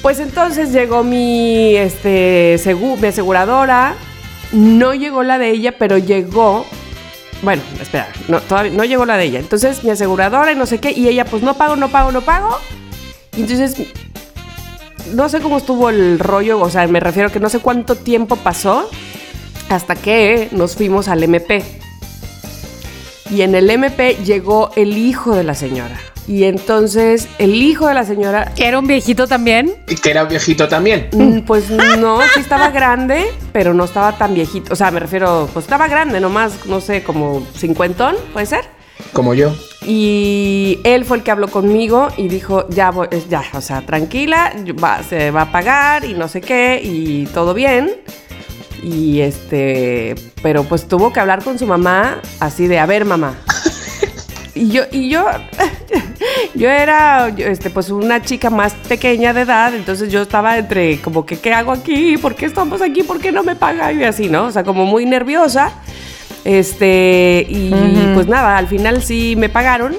[0.00, 2.56] Pues entonces llegó mi, este,
[3.00, 3.94] mi aseguradora.
[4.52, 6.66] No llegó la de ella, pero llegó.
[7.42, 9.40] Bueno, espera, no, todavía no llegó la de ella.
[9.40, 10.92] Entonces mi aseguradora y no sé qué.
[10.92, 12.56] Y ella, pues no pago, no pago, no pago.
[13.36, 13.76] Y entonces
[15.14, 18.36] no sé cómo estuvo el rollo, o sea, me refiero que no sé cuánto tiempo
[18.36, 18.88] pasó
[19.68, 21.64] hasta que nos fuimos al MP.
[23.30, 25.98] Y en el MP llegó el hijo de la señora.
[26.26, 29.74] Y entonces el hijo de la señora, ¿Era un viejito también?
[29.88, 31.08] Y que era viejito también.
[31.12, 34.72] mm, pues no, sí estaba grande, pero no estaba tan viejito.
[34.72, 38.66] O sea, me refiero, pues estaba grande, nomás, no sé, como cincuentón, ¿puede ser?
[39.14, 39.54] Como yo.
[39.90, 44.52] Y él fue el que habló conmigo y dijo, ya, voy- ya, o sea, tranquila,
[44.84, 47.92] va- se va a pagar y no sé qué, y todo bien.
[48.82, 53.34] Y este, pero pues tuvo que hablar con su mamá así de, a ver, mamá.
[54.54, 55.24] Y yo, y yo,
[56.56, 61.24] yo era, este, pues una chica más pequeña de edad, entonces yo estaba entre como
[61.24, 62.16] que, ¿qué hago aquí?
[62.18, 63.04] ¿Por qué estamos aquí?
[63.04, 64.00] ¿Por qué no me pagan?
[64.00, 64.46] Y así, ¿no?
[64.46, 65.70] O sea, como muy nerviosa.
[66.48, 67.70] Este, y
[68.14, 69.98] pues nada, al final sí me pagaron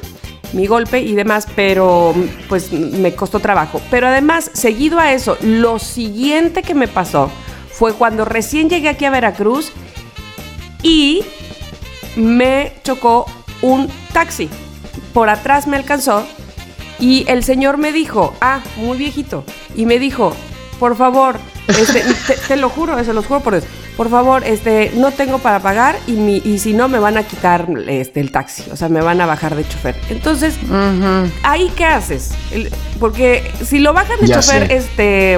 [0.53, 2.15] mi golpe y demás, pero
[2.47, 3.79] pues me costó trabajo.
[3.91, 7.29] Pero además, seguido a eso, lo siguiente que me pasó
[7.71, 9.71] fue cuando recién llegué aquí a Veracruz
[10.81, 11.23] y
[12.15, 13.27] me chocó
[13.61, 14.49] un taxi.
[15.13, 16.25] Por atrás me alcanzó
[16.99, 19.43] y el señor me dijo, ah, muy viejito,
[19.75, 20.33] y me dijo,
[20.79, 23.65] por favor, este, te, te lo juro, se los juro por Dios,
[23.99, 27.23] por favor, este, no tengo para pagar y, mi, y si no me van a
[27.23, 29.93] quitar este, el taxi, o sea, me van a bajar de chofer.
[30.09, 30.55] Entonces.
[31.43, 32.31] ¿ahí qué haces?
[32.49, 34.75] El- porque si lo bajan de Ya chofer, sé.
[34.77, 35.33] este.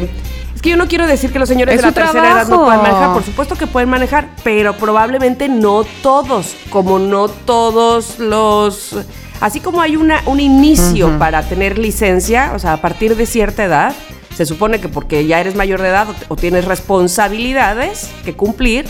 [0.54, 2.64] Es que yo no quiero decir que los señores Es de la tercera edad no
[2.64, 3.14] puedan manejar.
[3.14, 6.56] Por supuesto que pueden manejar, pero probablemente no todos.
[6.70, 8.96] Como no todos los.
[9.40, 13.64] Así como hay una, un inicio para tener licencia, o sea, a partir de cierta
[13.64, 13.96] edad,
[14.36, 18.86] se supone que porque ya eres mayor de edad o, o tienes responsabilidades que cumplir,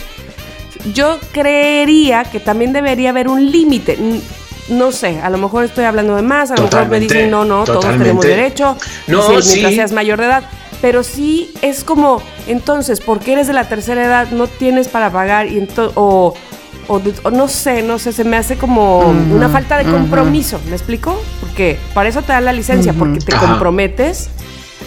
[0.94, 3.98] yo creería que también debería haber un límite.
[4.68, 7.44] No sé, a lo mejor estoy hablando de más, a lo mejor me dicen, no,
[7.44, 8.04] no, todos totalmente.
[8.04, 8.76] tenemos derecho,
[9.08, 9.60] No, mientras sí.
[9.60, 10.44] seas mayor de edad.
[10.80, 15.46] Pero sí es como, entonces, porque eres de la tercera edad, no tienes para pagar
[15.46, 16.34] y o,
[16.88, 21.20] o, no sé, no sé, se me hace como una falta de compromiso, ¿me explico?
[21.40, 24.30] Porque para eso te dan la licencia, porque te comprometes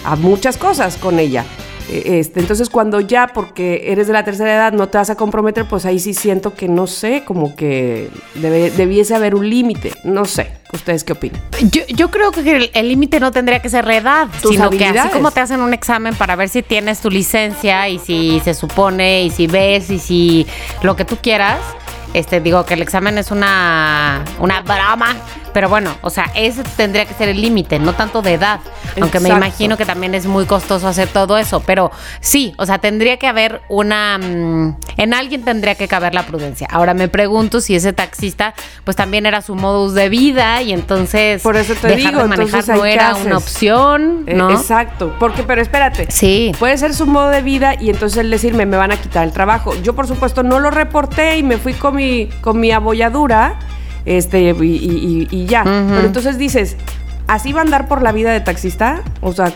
[0.04, 1.44] a muchas cosas con ella.
[1.90, 5.14] Eh, Este, entonces cuando ya porque eres de la tercera edad no te vas a
[5.14, 9.92] comprometer, pues ahí sí siento que no sé, como que debiese haber un límite.
[10.02, 11.40] No sé, ¿ustedes qué opinan?
[11.70, 14.84] Yo, yo creo que el límite no tendría que ser la edad, Tus sino que
[14.84, 18.54] así como te hacen un examen para ver si tienes tu licencia y si se
[18.54, 20.46] supone y si ves y si
[20.82, 21.58] lo que tú quieras.
[22.14, 25.14] Este, digo que el examen es una, una broma,
[25.52, 28.60] pero bueno, o sea, ese tendría que ser el límite, no tanto de edad.
[29.00, 32.78] Aunque me imagino que también es muy costoso hacer todo eso, pero sí, o sea,
[32.78, 34.18] tendría que haber una...
[34.18, 36.68] mm, en alguien tendría que caber la prudencia.
[36.70, 41.42] Ahora me pregunto si ese taxista, pues también era su modus de vida y entonces
[41.42, 44.34] Por eso te dejar digo, de manejar entonces, no ¿ahí qué era una opción, Eh,
[44.34, 44.50] ¿no?
[44.50, 46.06] exacto, porque pero espérate.
[46.10, 46.52] Sí.
[46.58, 49.32] Puede ser su modo de vida y entonces él decirme, me van a quitar el
[49.32, 49.72] trabajo.
[49.82, 53.58] Yo, por supuesto, no lo reporté y me fui con mi, con mi abolladura
[54.04, 55.62] este, y, y- y- y ya.
[55.64, 56.76] Pero entonces dices,
[57.26, 59.02] ¿así va a andar por la vida de taxista?
[59.20, 59.52] O sea,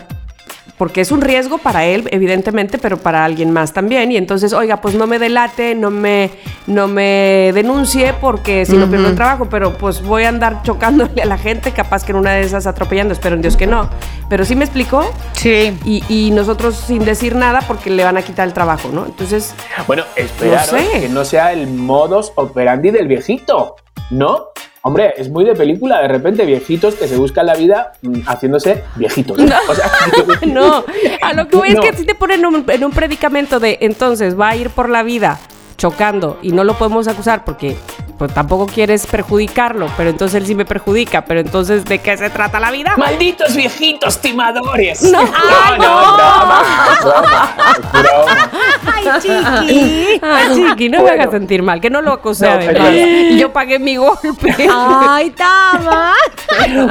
[0.81, 4.11] porque es un riesgo para él, evidentemente, pero para alguien más también.
[4.13, 6.31] Y entonces, oiga, pues no me delate, no me,
[6.67, 11.21] no me denuncie porque si no pierdo el trabajo, pero pues voy a andar chocándole
[11.21, 13.91] a la gente, capaz que en una de esas atropellando, espero en Dios que no.
[14.31, 15.77] Pero sí me explicó Sí.
[15.85, 19.05] y, y nosotros sin decir nada porque le van a quitar el trabajo, ¿no?
[19.05, 19.55] Entonces,
[19.87, 21.01] Bueno, esperaros No sé.
[21.01, 23.77] que no sea el modus operandi del viejito,
[24.11, 24.47] ¿no?
[24.83, 28.83] Hombre, es muy de película, de repente viejitos que se buscan la vida mm, haciéndose
[28.97, 29.39] viejitos.
[29.39, 29.91] O sea,
[30.47, 30.85] no,
[31.21, 31.83] a lo que voy No.
[31.83, 34.89] es que si te ponen un, en un predicamento de entonces va a ir por
[34.89, 35.39] la vida
[35.81, 37.75] chocando y no lo podemos acusar porque
[38.19, 42.29] pues tampoco quieres perjudicarlo, pero entonces él sí me perjudica, pero entonces ¿de qué se
[42.29, 42.93] trata la vida?
[42.99, 45.01] ¡Malditos viejitos timadores!
[45.11, 46.63] No, no, no, broma,
[47.01, 47.55] broma,
[47.93, 48.51] broma.
[48.95, 50.21] Ay, chiqui.
[50.23, 51.23] Ay, chiqui, no me Bueno.
[51.23, 54.55] hagas sentir mal, que no lo acusé No, Y yo pagué mi golpe.
[54.71, 56.13] Ay, Tama.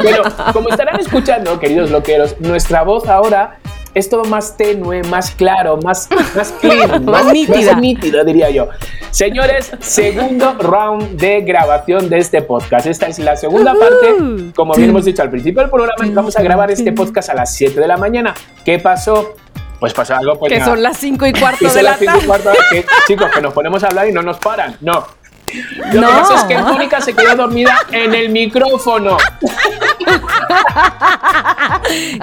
[0.02, 3.60] Bueno, como estarán escuchando, queridos loqueros, nuestra voz ahora
[3.93, 7.73] es todo más tenue, más claro, más, más clean, Más nítida.
[7.73, 8.69] más nítido, diría yo.
[9.12, 12.86] Señores, segundo round de grabación de este podcast.
[12.86, 14.52] Esta es la segunda parte.
[14.56, 17.54] Como bien hemos dicho al principio del programa, vamos a grabar este podcast a las
[17.56, 18.34] 7 de la mañana.
[18.63, 19.34] ¿Qué pasó?
[19.80, 20.71] Pues pasó algo, pues que nada.
[20.71, 22.25] son las 5 y Y cuarto son de la y tarde.
[22.28, 24.75] cuarto, que, chicos, que nos ponemos a hablar y no nos paran.
[24.82, 25.06] No.
[25.93, 26.08] Lo No.
[26.10, 29.17] que pasa es que Mónica se quedó dormida en el micrófono.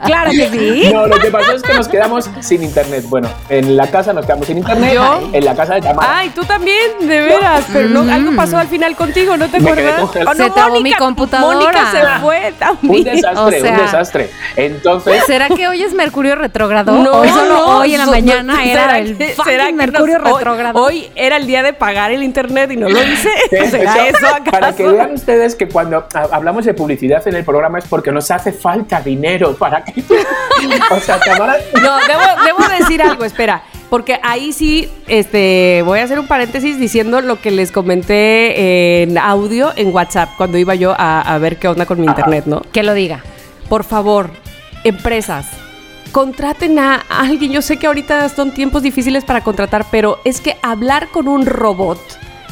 [0.05, 0.91] Claro que sí.
[0.93, 3.05] No, lo que pasó es que nos quedamos sin internet.
[3.09, 4.95] Bueno, en la casa nos quedamos sin internet.
[4.95, 5.29] ¿Yo?
[5.33, 6.19] En la casa de Tamara.
[6.19, 7.65] Ay, tú también, de veras.
[7.73, 10.01] Pero no, algo pasó al final contigo, ¿no te Me acuerdas?
[10.01, 11.57] Oh, no, Se trabó mi Mónica- computadora.
[11.57, 13.05] Mónica se fue un también.
[13.05, 14.31] desastre, o sea- un desastre.
[14.57, 16.93] Entonces, ¿Será que hoy es Mercurio retrógrado?
[16.93, 20.29] No, hoy solo no, hoy en la mañana era ¿será el que- será Mercurio nos-
[20.33, 20.83] hoy- retrógrado.
[20.83, 23.29] Hoy, era el día de pagar el internet y no lo hice.
[23.71, 24.51] ¿Será eso, eso acaso?
[24.51, 28.13] para que vean ustedes que cuando ha- hablamos de publicidad en el programa es porque
[28.13, 30.01] nos hace falta dinero para que.
[30.91, 31.57] o sea, Tamara.
[31.81, 33.63] No, debo, debo decir algo, espera.
[33.91, 39.17] Porque ahí sí, este, voy a hacer un paréntesis diciendo lo que les comenté en
[39.17, 42.63] audio en WhatsApp cuando iba yo a, a ver qué onda con mi internet, ¿no?
[42.73, 43.23] Que lo diga.
[43.69, 44.31] Por favor,
[44.83, 45.47] empresas,
[46.13, 47.53] contraten a alguien.
[47.53, 51.47] Yo sé que ahorita son tiempos difíciles para contratar, pero es que hablar con un
[51.47, 52.01] robot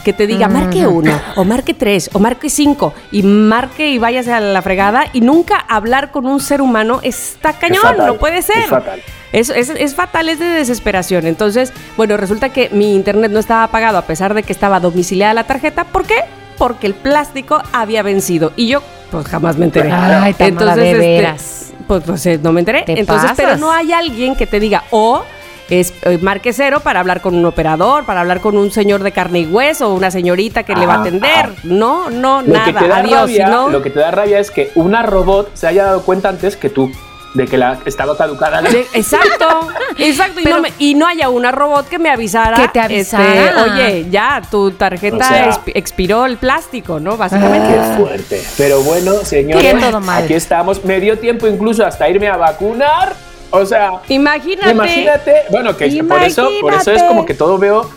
[0.04, 4.32] que te diga marque uno, o marque tres, o marque cinco, y marque y váyase
[4.32, 8.42] a la fregada, y nunca hablar con un ser humano está cañón, fatal, no puede
[8.42, 8.58] ser.
[8.58, 9.00] es fatal.
[9.32, 11.26] Es, es- es fatal, es de desesperación.
[11.26, 15.34] Entonces, bueno, resulta que mi internet no estaba apagado a pesar de que estaba domiciliada
[15.34, 15.82] la tarjeta.
[15.84, 16.14] ¿Por qué?
[16.56, 18.52] Porque el plástico había vencido.
[18.54, 19.90] Y yo, pues jamás me enteré.
[19.90, 21.72] Ay, Tamara, de este, veras.
[21.88, 22.82] pues, pues, eh, no me enteré.
[22.82, 23.36] Te Entonces, pasas.
[23.44, 25.24] pero no hay alguien que te diga, o
[25.70, 29.12] es eh, marque cero para hablar con un operador, para hablar con un señor de
[29.12, 31.30] carne y hueso, o una señorita que le va a Ah, atender.
[31.48, 31.60] ah.
[31.64, 32.64] No, no, Lo nada.
[32.66, 33.20] que te da Adiós.
[33.20, 33.68] rabia, ¿no?
[33.70, 36.68] lo que te da rabia es que una robot se haya dado cuenta antes que
[36.70, 36.90] tú
[37.34, 38.62] de que la estaba caducada.
[38.62, 40.38] De- exacto, exacto.
[40.40, 42.56] y, no me- y no haya una robot que me avisara.
[42.56, 43.34] Que te avisara.
[43.46, 47.16] este, Oye, ya, tu tarjeta O sea- expi- expiró el plástico, ¿no?
[47.16, 47.74] Básicamente.
[47.74, 48.42] Qué fuerte.
[48.56, 49.74] Pero bueno, señores,
[50.10, 50.84] aquí estamos.
[50.84, 53.16] Me dio tiempo incluso hasta irme a vacunar.
[53.54, 54.70] O sea, Imagínate.
[54.70, 55.34] imagínate.
[55.50, 57.06] Bueno, que por eso, por eso es Imagínate.
[57.08, 57.88] como que todo veo.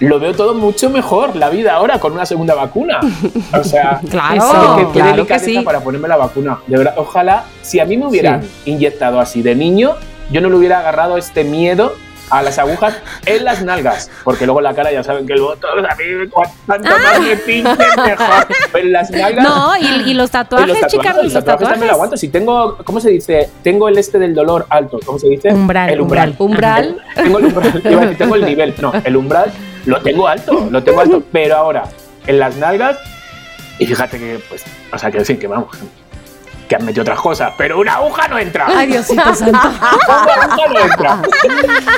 [0.00, 3.00] Lo veo todo mucho mejor la vida ahora con una segunda vacuna.
[3.52, 5.58] O sea, Claro, qué, qué claro que sí.
[5.60, 6.58] para ponerme la vacuna.
[6.68, 9.96] De verdad, ojalá, si a mí me hubieran inyectado así de niño,
[10.30, 11.94] yo no le hubiera agarrado este miedo
[12.30, 14.10] a las agujas en las nalgas.
[14.24, 16.04] Porque luego la cara ya saben que el botón, a mí
[16.66, 17.70] cuanto más me pinte,
[18.06, 18.46] mejor.
[18.74, 19.44] En las nalgas.
[19.44, 21.92] No, y, y los tatuajes, los chicas, tatuajes, los los tatuajes también lo tatuajes.
[21.94, 22.16] aguanto.
[22.16, 23.48] Si tengo, ¿cómo se dice?
[23.62, 24.98] Tengo el este del dolor alto.
[25.04, 25.48] ¿Cómo se dice?
[25.52, 26.34] Umbral, El umbral.
[26.38, 27.02] Umbral.
[27.14, 27.72] Tengo el umbral.
[27.82, 28.74] decir, tengo el nivel.
[28.80, 29.52] No, el umbral
[29.86, 31.22] lo tengo alto, lo tengo alto.
[31.32, 31.84] Pero ahora,
[32.26, 32.98] en las nalgas,
[33.78, 35.68] y fíjate que, pues, o sea, que sí, que vamos,
[36.68, 38.66] que han metido otras cosas, pero una aguja no entra.
[38.68, 39.58] Ay, Diosito santo.
[39.58, 41.22] Una aguja no entra.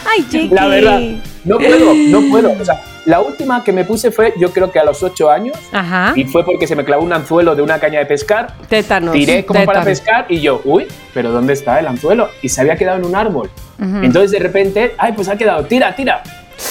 [0.09, 0.49] Ay.
[0.53, 1.01] La verdad,
[1.45, 2.53] no puedo, no puedo.
[2.61, 5.57] O sea, la última que me puse fue, yo creo que a los 8 años,
[5.73, 6.13] Ajá.
[6.15, 9.13] y fue porque se me clavó un anzuelo de una caña de pescar Tétanos.
[9.13, 12.29] tiré como para pescar y yo, uy, pero ¿dónde está el anzuelo?
[12.43, 13.51] Y se había quedado en un árbol.
[13.81, 16.23] Entonces de repente, ay, pues ha quedado, tira, tira.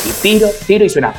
[0.05, 1.11] Y tiro, tiro y suena.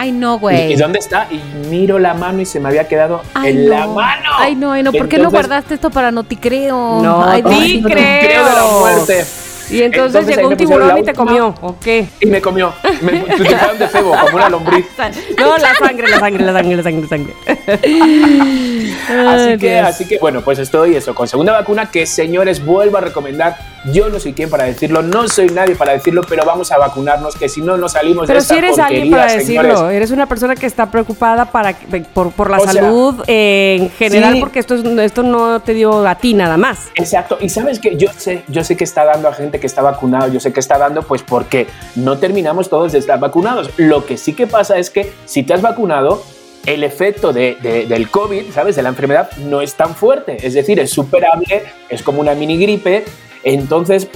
[0.00, 0.72] Ay, no, ¿Y, güey.
[0.72, 1.26] y dónde está?
[1.30, 3.74] Y miro la mano y se me había quedado Ay, en no.
[3.74, 4.30] la mano.
[4.38, 4.92] Ay, no, ay, no.
[4.92, 7.02] ¿Por qué no guardaste esto para no te creo?
[7.02, 7.88] No, Ay, sí no.
[7.90, 8.20] creo.
[8.22, 9.24] Creo de la muerte.
[9.70, 12.08] Y entonces, llegó un tiburón y te comió, ¿o qué?
[12.18, 12.72] Y me comió.
[13.02, 14.86] Me utilizaron de cebo, como una lombriz.
[15.38, 17.34] No, la sangre, la sangre, la sangre, la sangre, la sangre.
[17.46, 22.96] Así Ay, que, así que, bueno, pues estoy eso, con segunda vacuna, que señores, vuelvo
[22.96, 23.58] a recomendar.
[23.86, 27.34] Yo no soy quien para decirlo, no soy nadie para decirlo, pero vamos a vacunarnos,
[27.36, 29.96] que si no, no salimos Pero de esta si eres alguien para decirlo, señores.
[29.96, 31.74] eres una persona que está preocupada para,
[32.12, 34.40] por, por la O sea, salud eh, en general, sí.
[34.40, 36.88] porque esto, es- esto no te dio a ti nada más.
[36.94, 39.80] Exacto, y sabes que yo sé, yo sé que está dando a gente que está
[39.80, 41.66] vacunado, yo sé que está dando pues porque
[41.96, 43.70] no terminamos todos de estar vacunados.
[43.78, 46.22] Lo que sí que pasa es que si te has vacunado,
[46.66, 48.76] el efecto de- de- del COVID, ¿sabes?
[48.76, 52.58] De la enfermedad no es tan fuerte, es decir, es superable, es como una mini
[52.58, 53.04] gripe,
[53.44, 54.08] entonces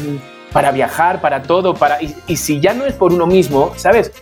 [0.52, 4.12] para viajar, para todo, para y, y si ya no es por uno mismo, ¿sabes?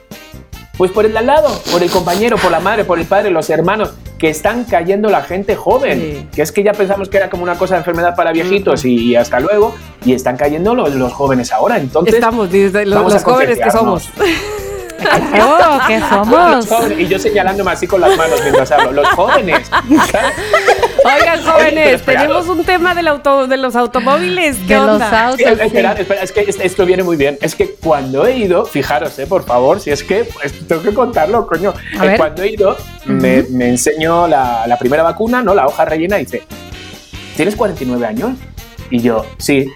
[0.78, 3.30] Pues por el de al lado, por el compañero, por la madre, por el padre,
[3.30, 6.00] los hermanos, que están cayendo la gente joven.
[6.00, 6.28] Sí.
[6.34, 9.10] Que es que ya pensamos que era como una cosa de enfermedad para viejitos y,
[9.10, 11.76] y hasta luego, y están cayendo los, los jóvenes ahora.
[11.76, 14.08] Entonces, Estamos, dice, los, vamos a los jóvenes que somos.
[15.04, 16.50] Oh, ¿qué somos?
[16.54, 18.92] Los jóvenes, y yo señalándome así con las manos mientras hablo.
[18.92, 19.68] Los jóvenes.
[21.04, 24.56] Oigan, jóvenes, tenemos un tema del auto, de los automóviles.
[24.66, 25.26] ¿Qué De los onda?
[25.28, 25.38] autos.
[25.38, 27.38] Sí, espera, espera, es que es- esto viene muy bien.
[27.40, 30.94] Es que cuando he ido, fijaros, eh, por favor, si es que pues, tengo que
[30.94, 31.74] contarlo, coño.
[32.02, 35.54] Eh, cuando he ido, me, me enseñó la, la primera vacuna, ¿no?
[35.54, 36.42] La hoja rellena, y dice,
[37.36, 38.30] ¿tienes 49 años?
[38.90, 39.70] Y yo, sí.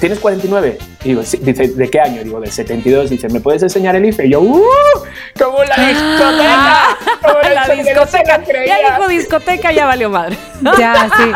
[0.00, 0.78] ¿Tienes 49?
[1.04, 1.38] Y digo, sí.
[1.40, 2.22] Dice, ¿de qué año?
[2.24, 3.10] Digo, del 72.
[3.10, 4.26] Dice, ¿me puedes enseñar el IFE?
[4.26, 4.62] Y yo, ¡uh!
[5.38, 6.96] ¡Como la discoteca!
[7.22, 8.42] ¡Como La no discoteca.
[8.44, 8.76] creía.
[8.80, 10.36] Ya dijo discoteca, ya valió madre.
[10.78, 11.30] Ya, sí.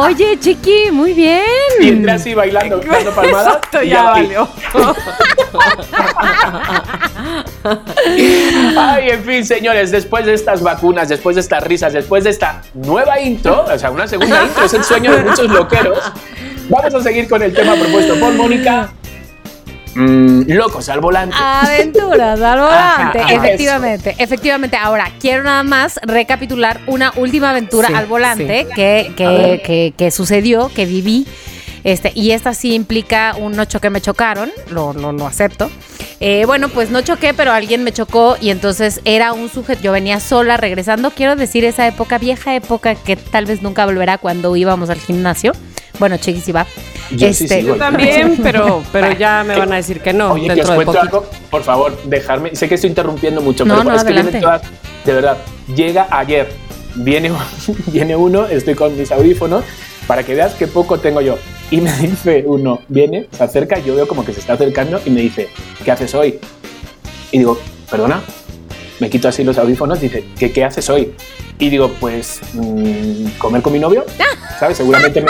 [0.00, 1.42] Oye, Chiqui, muy bien.
[1.80, 3.46] Y entré así bailando, dando palmadas.
[3.54, 4.22] Exacto, ya aquí.
[4.22, 4.48] valió.
[8.76, 12.62] Ay, en fin, señores, después de estas vacunas, después de estas risas, después de esta
[12.74, 15.98] nueva intro, o sea, una segunda intro, es el sueño de muchos loqueros,
[16.68, 18.90] vamos a seguir con el tema propuesto por Mónica.
[19.94, 21.34] Mm, locos al volante.
[21.38, 23.18] Aventuras al volante.
[23.20, 24.76] Ajá, efectivamente, efectivamente.
[24.76, 30.10] Ahora, quiero nada más recapitular una última aventura Sí, al volante que, que, que, que
[30.10, 31.26] sucedió, que viví.
[31.82, 35.70] Este, y esta sí implica un ocho que me chocaron, lo, lo, lo acepto.
[36.18, 39.92] Eh, bueno, pues no choqué, pero alguien me chocó y entonces era un sujeto, yo
[39.92, 44.56] venía sola regresando, quiero decir esa época, vieja época que tal vez nunca volverá cuando
[44.56, 45.52] íbamos al gimnasio.
[45.98, 46.66] Bueno, Chiquis iba.
[47.10, 47.74] Yo sí Este, sigo.
[47.74, 50.98] Yo también, pero, pero ya me van a decir que no Oye, que os de
[50.98, 52.54] algo, por favor, dejarme.
[52.56, 54.40] Sé que estoy interrumpiendo mucho, No, pero no, es que adelante.
[54.40, 54.62] todas.
[55.04, 55.38] De verdad,
[55.74, 56.48] llega ayer,
[56.96, 57.30] viene,
[57.86, 59.64] viene uno, estoy con mis audífonos,
[60.06, 61.38] para que veas qué poco tengo yo.
[61.70, 65.10] Y me dice uno, viene, se acerca, yo veo como que se está acercando y
[65.10, 65.48] me dice,
[65.84, 66.38] ¿qué haces hoy?
[67.30, 67.58] Y digo,
[67.90, 68.20] perdona,
[68.98, 71.12] me quito así los audífonos, dice, ¿qué, qué haces hoy?
[71.58, 74.04] Y digo, pues, mm, comer con mi novio,
[74.58, 74.76] ¿sabes?
[74.76, 75.28] Seguramente me,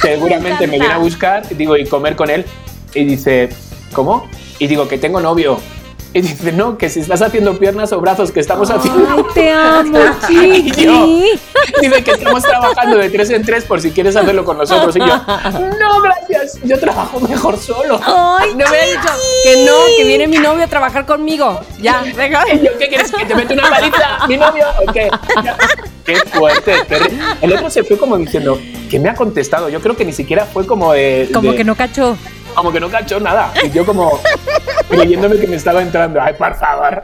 [0.02, 2.44] seguramente me viene a buscar, digo, y comer con él.
[2.94, 3.50] Y dice,
[3.92, 4.28] ¿cómo?
[4.58, 5.58] Y digo, que tengo novio.
[6.14, 9.06] Y dice, no, que si estás haciendo piernas o brazos, que estamos haciendo.
[9.08, 11.06] Ay, te amo, Y yo,
[11.80, 14.96] dice que estamos trabajando de tres en tres por si quieres hacerlo con nosotros.
[14.96, 18.00] Y yo, no, gracias, yo trabajo mejor solo.
[18.04, 19.08] Ay, No me hubiera dicho
[19.44, 21.60] que no, que viene mi novio a trabajar conmigo.
[21.80, 22.42] Ya, deja.
[22.54, 23.12] Y yo, ¿qué quieres?
[23.12, 24.64] ¿Que te mete una paliza, mi novio?
[24.86, 25.08] ¿O qué?
[26.04, 26.74] Qué fuerte.
[27.40, 28.58] El otro se fue como diciendo,
[28.90, 29.68] que me ha contestado?
[29.68, 31.30] Yo creo que ni siquiera fue como de.
[31.32, 32.16] Como de- que no cachó.
[32.54, 33.52] Como que no cachó nada.
[33.64, 34.20] Y yo como
[34.88, 36.20] creyéndome que me estaba entrando.
[36.20, 37.02] Ay, por favor.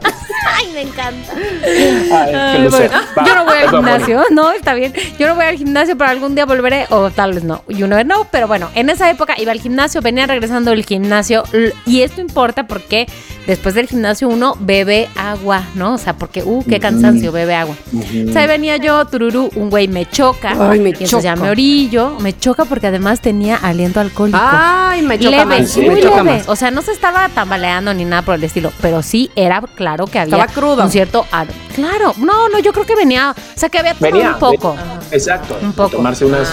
[0.57, 1.33] Ay, me encanta.
[1.65, 2.67] Ay.
[2.67, 4.93] Va, Yo no voy al gimnasio, no, está bien.
[5.19, 7.63] Yo no voy al gimnasio, pero algún día volveré, o tal vez no.
[7.67, 11.43] You never know, pero bueno, en esa época iba al gimnasio, venía regresando del gimnasio,
[11.85, 13.07] y esto importa porque
[13.45, 15.93] después del gimnasio uno bebe agua, ¿no?
[15.93, 17.75] O sea, porque, uh, qué cansancio, bebe agua.
[17.91, 18.29] Mónica.
[18.29, 20.53] O sea, ahí venía yo, tururú, un güey me choca.
[20.69, 21.43] Ay, me y entonces ya choca.
[21.45, 24.39] me orillo, me choca porque además tenía aliento alcohólico.
[24.41, 25.77] Ay, me choca leve, más.
[25.77, 26.37] ¿En muy Me choca leve.
[26.39, 26.49] más.
[26.49, 30.07] O sea, no se estaba tambaleando ni nada por el estilo, pero sí era claro
[30.07, 30.83] que había Crudo.
[30.83, 34.13] un cierto ar- Claro, no, no, yo creo que venía, o sea, que había tomado
[34.15, 34.33] Venía.
[34.33, 34.75] un poco.
[35.11, 35.57] Exacto.
[35.61, 35.97] Un poco.
[35.97, 36.51] Tomarse unas.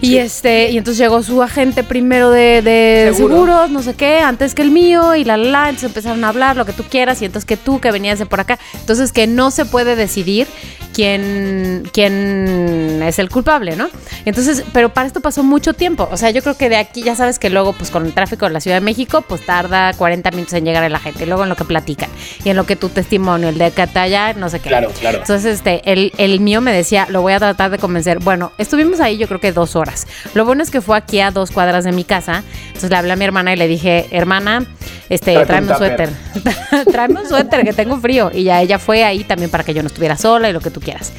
[0.00, 3.34] Y este, y entonces llegó su agente primero de, de Seguro.
[3.34, 6.28] seguros, no sé qué, antes que el mío, y la la la, entonces empezaron a
[6.28, 8.58] hablar lo que tú quieras, y entonces que tú que venías de por acá.
[8.74, 10.48] Entonces que no se puede decidir
[10.92, 13.88] quién, quién es el culpable, ¿no?
[14.24, 16.08] Entonces, pero para esto pasó mucho tiempo.
[16.10, 18.46] O sea, yo creo que de aquí, ya sabes que luego, pues con el tráfico
[18.46, 21.26] de la Ciudad de México, pues tarda 40 minutos en llegar a la gente, y
[21.26, 22.10] luego en lo que platican,
[22.44, 24.68] y en lo que tu testimonio, el de Catalla, no sé qué.
[24.68, 25.18] Claro, claro.
[25.18, 28.20] Entonces, este, el, el mío me decía, lo voy a tratar de convencer.
[28.20, 30.06] Bueno, estuvimos ahí yo creo que dos horas.
[30.34, 32.44] Lo bueno es que fue aquí a dos cuadras de mi casa.
[32.68, 34.64] Entonces le hablé a mi hermana y le dije, hermana,
[35.08, 36.10] este, tráeme un suéter.
[36.92, 38.30] tráeme un suéter que tengo frío.
[38.32, 40.70] Y ya ella fue ahí también para que yo no estuviera sola y lo que
[40.70, 41.12] tú quieras.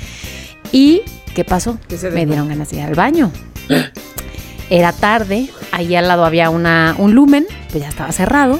[0.71, 1.01] ¿Y
[1.33, 1.77] qué pasó?
[1.87, 3.31] ¿Qué se Me dieron ganas de ir al baño.
[4.69, 8.59] Era tarde, ahí al lado había una, un lumen, pues ya estaba cerrado.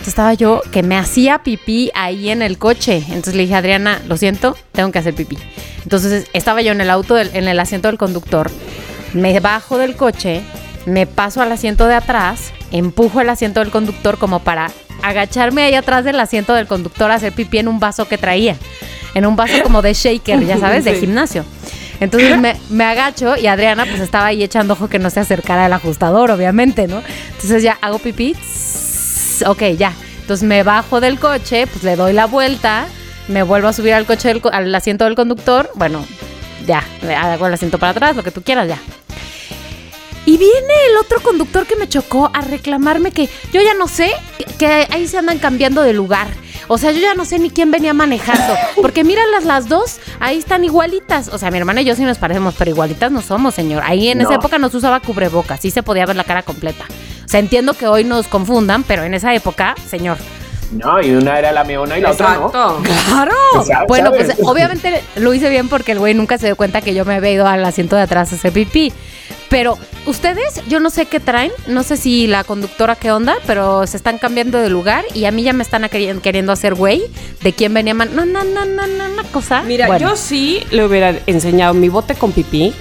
[0.00, 3.04] Entonces estaba yo que me hacía pipí ahí en el coche.
[3.08, 5.36] Entonces le dije, Adriana, lo siento, tengo que hacer pipí.
[5.82, 8.50] Entonces estaba yo en el auto, del- en el asiento del conductor.
[9.12, 10.40] Me bajo del coche,
[10.86, 14.70] me paso al asiento de atrás, empujo el asiento del conductor como para
[15.02, 18.56] agacharme ahí atrás del asiento del conductor a hacer pipí en un vaso que traía.
[19.14, 21.44] En un vaso como de shaker, ya sabes, de gimnasio.
[22.00, 25.66] Entonces me, me agacho y Adriana pues estaba ahí echando ojo que no se acercara
[25.66, 27.02] al ajustador, obviamente, ¿no?
[27.32, 28.34] Entonces ya hago pipí.
[29.46, 29.92] Ok, ya.
[30.20, 32.86] Entonces me bajo del coche, pues le doy la vuelta,
[33.28, 35.70] me vuelvo a subir al coche, del al asiento del conductor.
[35.74, 36.04] Bueno,
[36.66, 38.78] ya, le hago el asiento para atrás, lo que tú quieras, ya.
[40.26, 44.12] Y viene el otro conductor que me chocó a reclamarme que yo ya no sé,
[44.58, 46.28] que- ahí se andan cambiando de lugar.
[46.68, 48.54] O sea, yo ya no sé ni quién venía manejando.
[48.80, 51.26] Porque míralas las dos, ahí están igualitas.
[51.28, 53.82] O sea, mi hermana y yo sí nos parecemos, pero igualitas no somos, señor.
[53.84, 56.84] Ahí en esa época no se usaba cubrebocas, sí se podía ver la cara completa.
[57.30, 60.16] O sea, entiendo que hoy nos confundan, pero en esa época, señor.
[60.72, 62.46] No, y una era la meona y la otra no.
[62.48, 62.82] Exacto.
[63.08, 63.32] Claro.
[63.60, 64.34] Exacto, Bueno, ¿sabes?
[64.34, 67.14] pues obviamente lo hice bien porque el güey nunca se dio cuenta que yo me
[67.14, 68.92] había ido al asiento de atrás a hacer pipí.
[69.48, 73.86] Pero ustedes, yo no sé qué traen, no sé si la conductora qué onda, pero
[73.86, 77.00] se están cambiando de lugar y a mí ya me están queri- queriendo hacer güey
[77.42, 78.10] de quién venía man.
[78.12, 79.62] No, no, no, no, no, una cosa.
[79.62, 80.08] Mira, Bueno.
[80.10, 82.74] yo sí le hubiera enseñado mi bote con pipí.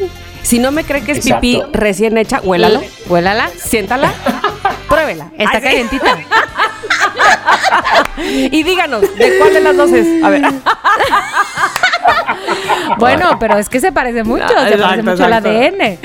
[0.43, 1.41] Si no me cree que es Exacto.
[1.41, 4.11] pipí recién hecha, huélalo, Huélala, siéntala,
[4.89, 5.31] pruébela.
[5.37, 5.99] está Ay, sí.
[8.51, 10.23] Y díganos, ¿de cuál de las dos es?
[10.23, 10.41] A ver.
[12.97, 15.33] Bueno, pero es que se parece mucho, No, se parece mucho al.
[15.33, 15.99] ADN.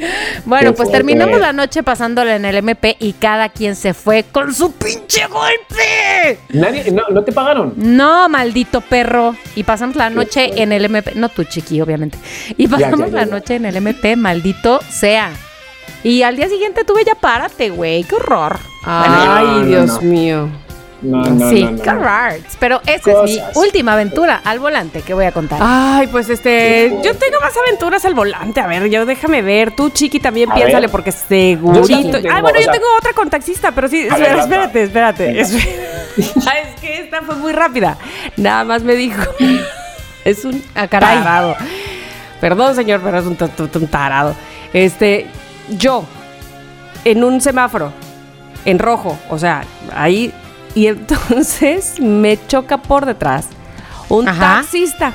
[0.45, 0.93] Bueno, Qué pues fuerte.
[0.93, 5.27] terminamos la noche pasándole en el MP y cada quien se fue con su pinche
[5.27, 6.39] golpe.
[6.51, 7.73] Nadie, no, ¿no te pagaron?
[7.77, 9.35] No, maldito perro.
[9.57, 11.13] Y pasamos la noche en el MP.
[11.15, 12.19] No tú, chiqui, obviamente.
[12.57, 15.31] Y Ya, pasamos ya, ya, la noche en el MP, maldito sea.
[16.03, 18.05] Y al día siguiente tuve ya párate, güey.
[18.05, 18.59] Qué horror.
[18.85, 20.01] Ay, no, Dios no.
[20.03, 20.49] mío.
[21.05, 21.83] No, no, sí, no.
[22.59, 25.59] Pero esa es mi última aventura al volante que voy a contar.
[25.63, 28.61] Ay, pues este, yo tengo más aventuras al volante.
[28.61, 29.71] A ver, yo déjame ver.
[29.77, 30.91] Tú, Chiqui, también A piénsale ver.
[30.91, 31.89] porque segurito.
[32.21, 35.41] tengo, Ay, bueno, o yo tengo otra con taxista, pero sí, espérate, espérate.
[35.41, 35.89] Espérate.
[36.49, 37.99] Ay, es que esta fue muy rápida.
[38.37, 39.23] Nada más me dijo.
[40.25, 41.19] Es un Ah, caray.
[41.19, 41.55] tarado.
[42.41, 43.37] Perdón, señor, pero es un
[43.89, 44.35] tarado.
[44.73, 45.27] Este,
[45.69, 46.07] yo,
[47.05, 47.93] en un semáforo,
[48.65, 50.33] en rojo, o sea, ahí,
[50.75, 53.47] y entonces me choca por detrás
[54.09, 54.61] un Ajá.
[54.61, 55.13] taxista.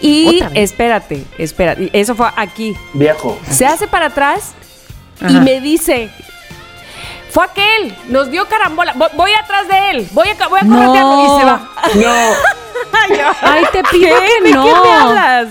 [0.00, 2.76] Y espérate, espérate, eso fue aquí.
[2.92, 3.38] Viejo.
[3.48, 4.52] Se hace para atrás
[5.28, 6.10] y me dice,
[7.32, 10.76] fue aquel, nos dio carambola, voy, voy atrás de él, voy a, voy a No.
[10.76, 11.60] corretearlo", y se va.
[11.94, 12.42] No.
[13.42, 14.26] Ay, te pido ¿Qué?
[14.42, 14.64] que ¿De no.
[14.64, 15.48] qué me hablas?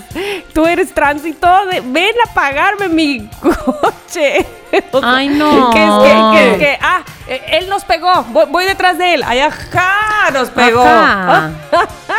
[0.52, 4.46] Tú eres tránsito, de- ven a pagarme mi coche.
[4.92, 5.70] O sea, Ay, no.
[5.72, 9.22] Que es que, que- que- ah, eh, él nos pegó, voy, voy detrás de él.
[9.26, 10.82] Ay, ajá, nos pegó.
[10.82, 11.50] Ajá.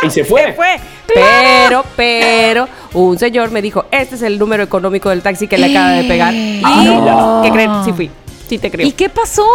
[0.03, 0.43] Y se fue.
[0.47, 0.79] Se fue.
[1.13, 5.69] Pero, pero, un señor me dijo, este es el número económico del taxi que le
[5.69, 6.33] acaba de pegar.
[6.33, 7.41] Y, no.
[7.43, 7.83] ¿qué creen?
[7.85, 8.09] Sí fui.
[8.53, 8.87] Sí te creo.
[8.87, 9.47] ¿Y qué pasó?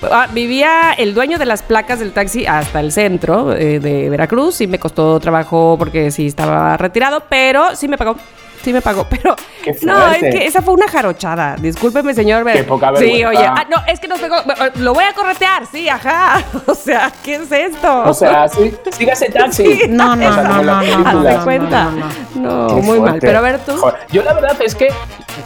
[0.00, 4.62] Ah, vivía el dueño de las placas del taxi hasta el centro eh, de Veracruz
[4.62, 8.16] y me costó trabajo porque sí estaba retirado, pero sí me pagó.
[8.62, 9.34] Sí me pagó, pero
[9.82, 11.56] no, es que esa fue una jarochada.
[11.56, 12.44] Discúlpeme, señor.
[12.52, 13.28] Qué poca Sí, vergüenza.
[13.28, 14.36] oye, ah, no, es que nos pegó.
[14.76, 16.42] Lo voy a corretear, sí, ajá.
[16.66, 18.02] O sea, ¿qué es esto?
[18.04, 18.72] O sea, sí.
[18.92, 19.80] Sígase taxi.
[19.88, 21.90] No, no, O sea, no, no, no, no, cuenta.
[22.34, 23.18] no, No, muy mal.
[23.20, 23.76] Pero a ver tú.
[23.76, 24.88] Joder, Yo la verdad es que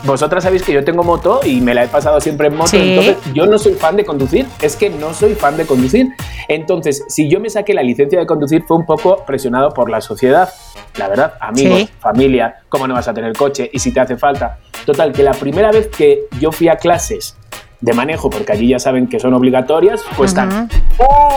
[0.04, 2.78] vosotras sabéis que yo tengo moto y me la he pasado siempre en moto, Sí.
[2.96, 6.08] entonces yo no soy fan de conducir, es que no soy fan de conducir.
[6.48, 10.00] Entonces, si yo me saqué la licencia de conducir fue un poco presionado por la
[10.00, 10.52] sociedad,
[10.96, 11.90] la verdad, amigos, Sí.
[12.00, 14.58] familia, cómo no vas a tener coche y si te hace falta.
[14.86, 17.36] Total, que la primera vez que yo fui a clases
[17.80, 20.68] de manejo, porque allí ya saben que son obligatorias, cuestan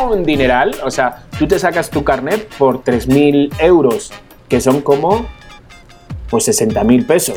[0.09, 0.75] un dineral.
[0.83, 4.11] O sea, tú te sacas tu carnet por 3.000 euros,
[4.47, 5.25] que son como
[6.29, 7.35] pues 60.000 pesos,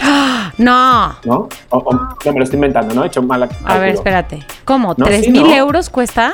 [0.59, 1.15] No.
[1.25, 1.49] ¿no?
[1.71, 3.05] O- o- no, me lo estoy inventando, ¿no?
[3.05, 4.45] He hecho mal A ver, espérate.
[4.65, 4.95] ¿Cómo?
[4.97, 5.55] No, ¿Tres sí, mil no.
[5.55, 6.33] euros cuesta?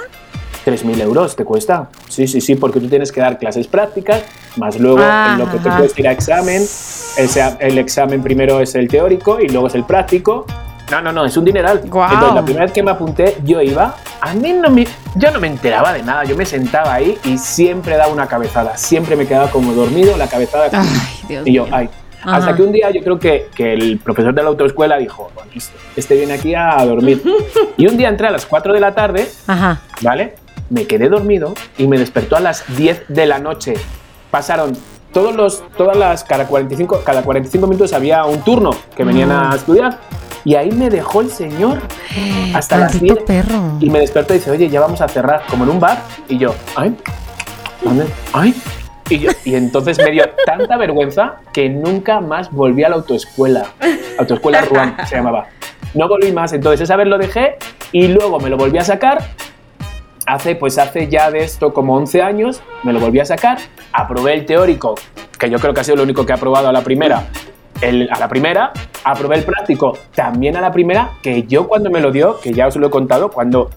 [0.67, 1.89] 3.000 euros te cuesta.
[2.09, 4.23] Sí, sí, sí, porque tú tienes que dar clases prácticas,
[4.57, 6.63] más luego en lo que te puedes ir a examen.
[6.63, 10.45] Ese- el examen primero es el teórico y luego es el práctico.
[10.91, 11.83] No, no, no, es un dineral.
[11.87, 12.13] Guau.
[12.13, 14.87] Entonces, la primera vez que me apunté, yo iba, a mí no me,
[15.17, 18.77] yo no me enteraba de nada, yo me sentaba ahí y siempre daba una cabezada,
[18.77, 20.69] siempre me quedaba como dormido, la cabezada.
[20.73, 20.89] Ay,
[21.29, 21.75] Dios y yo, mío.
[21.77, 21.89] ay.
[22.23, 22.37] Ajá.
[22.39, 25.51] Hasta que un día yo creo que, que el profesor de la autoescuela dijo, bueno,
[25.55, 27.23] este, este viene aquí a dormir.
[27.77, 29.81] y un día entré a las 4 de la tarde Ajá.
[30.03, 30.35] ¿vale?
[30.69, 33.75] Me quedé dormido y me despertó a las 10 de la noche.
[34.31, 34.77] Pasaron
[35.13, 39.55] todos los, todas las, cada 45, cada 45 minutos había un turno que venían a
[39.55, 39.99] estudiar.
[40.45, 41.81] Y ahí me dejó el señor
[42.55, 43.27] hasta las Maldito 10.
[43.27, 43.79] perro.
[43.81, 46.03] Y me despertó y dice, oye, ya vamos a cerrar, como en un bar.
[46.29, 46.97] Y yo, ay,
[47.83, 48.07] ¿dónde?
[48.33, 48.55] Ay.
[49.09, 53.67] Y, yo, y entonces me dio tanta vergüenza que nunca más volví a la autoescuela.
[54.19, 55.47] Autoescuela Ruan se llamaba.
[55.95, 56.53] No volví más.
[56.53, 57.57] Entonces esa vez lo dejé
[57.93, 59.25] y luego me lo volví a sacar
[60.27, 63.59] hace, pues hace ya de esto como 11 años, me lo volví a sacar,
[63.93, 64.95] aprobé el teórico,
[65.39, 67.29] que yo creo que ha sido lo único que he aprobado a la primera,
[67.81, 68.73] el- a la primera,
[69.05, 72.67] aprobé el práctico también a la primera, que yo cuando me lo dio, que ya
[72.67, 73.71] os lo he contado, cuando,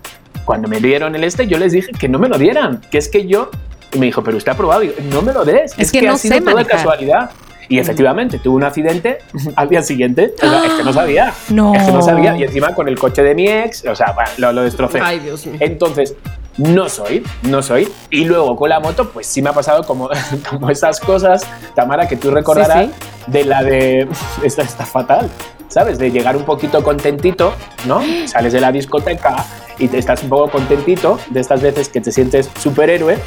[0.46, 3.10] cuando me dieron el este, yo les dije que no me lo dieran, que es
[3.10, 3.50] que yo,
[3.94, 6.12] y me dijo, pero usted ha aprobado, yo, no me lo des, Es que ha
[6.12, 6.78] no sido sé toda manejar.
[6.78, 7.30] casualidad.
[7.72, 9.20] Y efectivamente, tuve un accidente
[9.56, 10.34] al día siguiente.
[10.42, 11.32] O sea, es que no sabía.
[11.50, 11.76] No.
[11.76, 12.36] Es que no sabía.
[12.36, 15.00] Y encima con el coche de mi ex, o sea, bueno, lo, lo destrocé.
[15.04, 15.58] Ay, Dios mío.
[15.60, 16.16] Entonces,
[16.60, 17.90] no soy, no soy.
[18.10, 20.10] Y luego con la moto, pues sí me ha pasado como,
[20.50, 22.92] como esas cosas, Tamara, que tú recordarás, Sí,
[23.28, 24.08] de la de.
[24.44, 25.30] Esta está fatal,
[25.70, 25.98] ¿sabes?
[25.98, 27.54] De llegar un poquito contentito,
[27.86, 28.02] ¿no?
[28.26, 29.46] Sales de la discoteca
[29.80, 33.18] y te estás un poco contentito, de estas veces que te sientes superhéroe.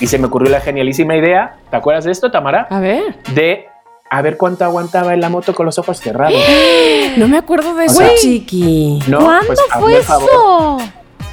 [0.00, 2.66] Y se me ocurrió la genialísima idea, ¿te acuerdas de esto, Tamara?
[2.70, 3.16] A ver.
[3.34, 3.66] De
[4.12, 6.40] a ver cuánto aguantaba en la moto con los ojos cerrados.
[7.16, 9.00] No me acuerdo de O eso, sea, chiqui.
[9.08, 10.80] No, ¿Cuándo pues, hazme fue favor.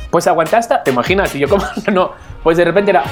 [0.09, 2.11] Pues aguantaste, te imaginas, y yo como no,
[2.43, 3.03] pues de repente era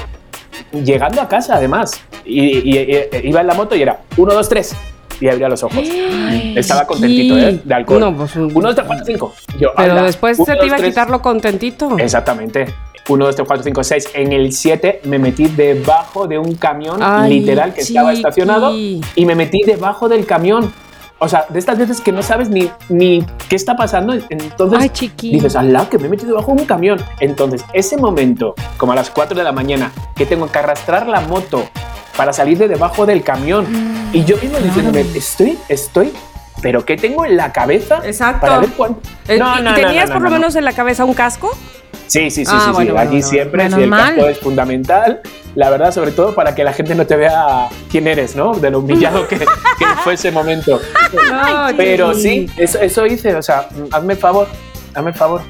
[0.72, 1.92] llegando a casa además,
[2.24, 4.74] y, y- y- iba en la moto y era uno, dos, tres,
[5.20, 5.82] y abría los ojos.
[6.56, 7.60] Estaba contentito, ¿eh?
[7.64, 8.00] De alcohol.
[8.00, 9.34] No, pues, un- uno, dos, tres, cuatro, cinco.
[9.58, 10.90] Yo, Pero ala, después uno, se te iba a tres.
[10.90, 11.98] quitar lo contentito.
[11.98, 12.66] Exactamente.
[13.08, 14.08] 1, 2, 3, 4, 5, 6.
[14.14, 18.20] En el 7 me metí debajo de un camión Ay, literal que estaba chiqui.
[18.20, 20.72] estacionado y me metí debajo del camión.
[21.18, 25.12] O sea, de estas veces que no sabes ni, ni qué está pasando, entonces Ay,
[25.30, 27.00] dices, al lado que me he metido debajo de un camión.
[27.20, 31.22] Entonces, ese momento, como a las 4 de la mañana, que tengo que arrastrar la
[31.22, 31.66] moto
[32.16, 33.66] para salir de debajo del camión
[34.12, 36.12] y yo mismo diciéndome, estoy, estoy,
[36.60, 38.00] pero ¿qué tengo en la cabeza?
[38.04, 38.40] Exacto.
[38.40, 39.00] Para ver cuánto.
[39.28, 41.56] Eh, ¿y ¿Tenías por lo menos en la cabeza un casco?
[42.06, 42.72] Sí, sí, sí, Ah, sí, sí.
[42.72, 43.26] bueno, bueno, Aquí bueno.
[43.26, 45.20] siempre sí, el casco es fundamental.
[45.54, 48.54] La verdad, sobre todo para que la gente no te vea quién eres, ¿no?
[48.54, 49.46] De lo humillado que, que
[50.04, 50.80] fue ese momento.
[51.76, 53.34] Pero sí, eso, eso hice.
[53.34, 54.48] O sea, hazme el favor,
[54.94, 55.40] hazme el favor.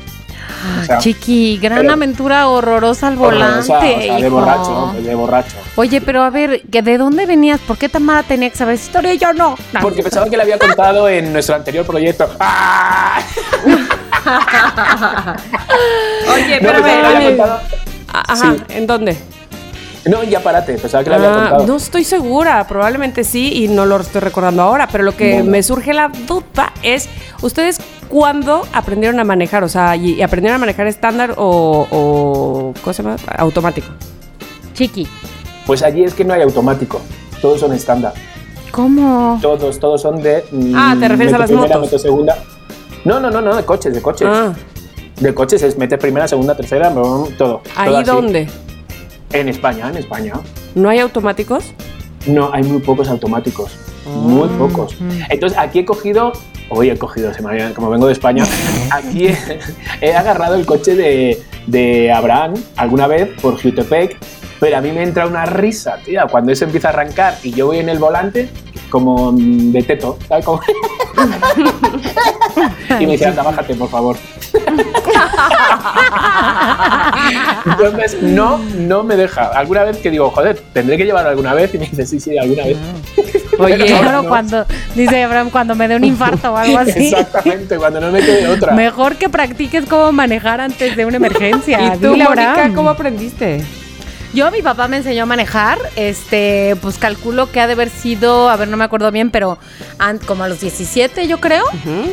[0.82, 3.94] O sea, Chiqui, gran pero- aventura horrorosa al horrorosa, volante.
[3.96, 4.30] o sea, de hijo.
[4.30, 5.56] borracho, de borracho.
[5.76, 7.60] Oye, pero a ver, ¿que ¿de dónde venías?
[7.60, 9.56] ¿Por qué Tamara tenía que saber esa historia y yo no?
[9.72, 9.80] No.
[9.80, 12.28] Porque pensaba que le había contado en nuestro anterior proyecto.
[12.40, 13.20] ¡Ah!
[16.34, 17.60] Oye, No, pero pensaba que le había ve- contado.
[18.12, 18.62] Ajá, Sí.
[18.70, 19.16] ¿en dónde?
[20.06, 21.66] No, ya parate, pensaba que le había Ah, contado.
[21.66, 25.50] no estoy segura, probablemente sí y no lo estoy recordando ahora, pero lo que Bueno.
[25.50, 27.08] me surge la duda es,
[27.42, 29.64] ¿ustedes cuándo aprendieron a manejar?
[29.64, 33.16] O sea, ¿y y aprendieron a manejar estándar o, o ¿cómo se llama?
[33.36, 33.88] Automático.
[34.74, 35.08] Chiqui,
[35.66, 37.00] Pues allí es que no hay automático.
[37.42, 38.12] Todos son estándar.
[38.70, 39.38] ¿cómo?
[39.42, 40.44] Todos, todos son de.
[40.52, 42.00] mm, Ah, ¿te refieres a las primera, motos?
[42.02, 42.36] segunda.
[43.04, 44.28] No, no, no, no, de coches, de coches.
[44.30, 44.52] Ah,
[45.18, 47.62] De coches es mete primera, segunda, tercera, brum, todo.
[47.62, 48.46] todo ¿ahí así.
[49.40, 50.32] En España, en España.
[50.74, 51.64] ¿No hay automáticos?
[52.26, 53.76] No, hay muy pocos automáticos.
[54.06, 54.96] Muy pocos.
[55.28, 56.32] Entonces, aquí he cogido.
[56.68, 58.44] Hoy he cogido, se me había- como vengo de España,
[58.90, 59.36] aquí he,
[60.00, 64.16] he agarrado el coche de, de Abraham alguna vez por Jutepec,
[64.58, 67.66] pero a mí me entra una risa, tía, cuando eso empieza a arrancar y yo
[67.66, 68.48] voy en el volante
[68.90, 70.44] como de teto, ¿sabes?
[70.44, 70.60] Como-
[73.00, 74.16] y me dice, anda, bájate, por favor.
[77.66, 79.46] Entonces, no, no me deja.
[79.48, 82.38] Alguna vez que digo, joder, tendré que llevarlo alguna vez, y me dice, sí, sí,
[82.38, 82.76] alguna vez.
[83.58, 84.28] Oye, Pero claro, no.
[84.28, 87.06] cuando, dice Abraham, cuando me dé un infarto o algo así.
[87.06, 88.72] Exactamente, cuando no me quede otra.
[88.74, 91.94] Mejor que practiques cómo manejar antes de una emergencia.
[91.94, 92.74] ¿Y tú, Dile, Abraham.
[92.74, 93.64] cómo aprendiste?
[94.34, 98.50] Yo, mi papá me enseñó a manejar, este, pues calculo que ha de haber sido,
[98.50, 99.58] a ver, no me acuerdo bien, pero
[100.26, 101.64] como a los 17 yo creo.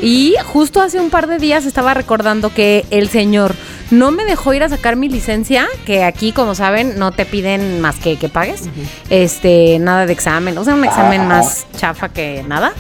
[0.01, 3.55] Y justo hace un par de días estaba recordando que el señor
[3.91, 7.82] no me dejó ir a sacar mi licencia, que aquí, como saben, no te piden
[7.82, 8.64] más que que pagues,
[9.09, 11.30] este, nada de examen, o sea, un examen Ajá.
[11.30, 12.74] más chafa que nada.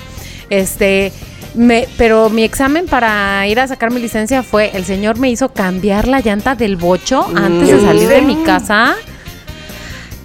[0.49, 1.11] Este,
[1.55, 5.49] me, pero mi examen para ir a sacar mi licencia fue, el señor me hizo
[5.49, 8.95] cambiar la llanta del bocho antes de salir de mi casa.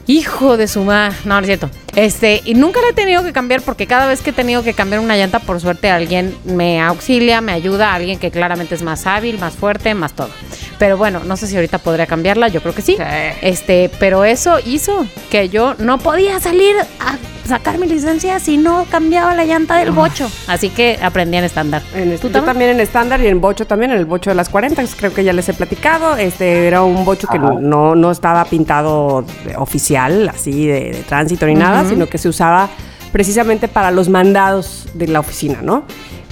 [0.08, 1.14] Hijo de su madre.
[1.26, 1.70] No, no es cierto.
[1.96, 4.74] Este, y nunca la he tenido que cambiar porque cada vez que he tenido que
[4.74, 9.06] cambiar una llanta, por suerte alguien me auxilia, me ayuda, alguien que claramente es más
[9.06, 10.30] hábil, más fuerte, más todo.
[10.78, 12.96] Pero bueno, no sé si ahorita podría cambiarla, yo creo que sí.
[13.42, 17.16] Este, pero eso hizo que yo no podía salir a
[17.48, 20.30] sacar mi licencia si no cambiaba la llanta del bocho.
[20.46, 21.82] Así que aprendí en estándar.
[21.94, 22.44] En, ¿Tú yo también?
[22.44, 25.24] también en estándar y en bocho también, en el bocho de las 40, creo que
[25.24, 26.16] ya les he platicado.
[26.16, 29.24] Este era un bocho que no, no estaba pintado
[29.56, 32.68] oficial, así de, de tránsito ni nada, sino que se usaba
[33.12, 35.84] precisamente para los mandados de la oficina, ¿no?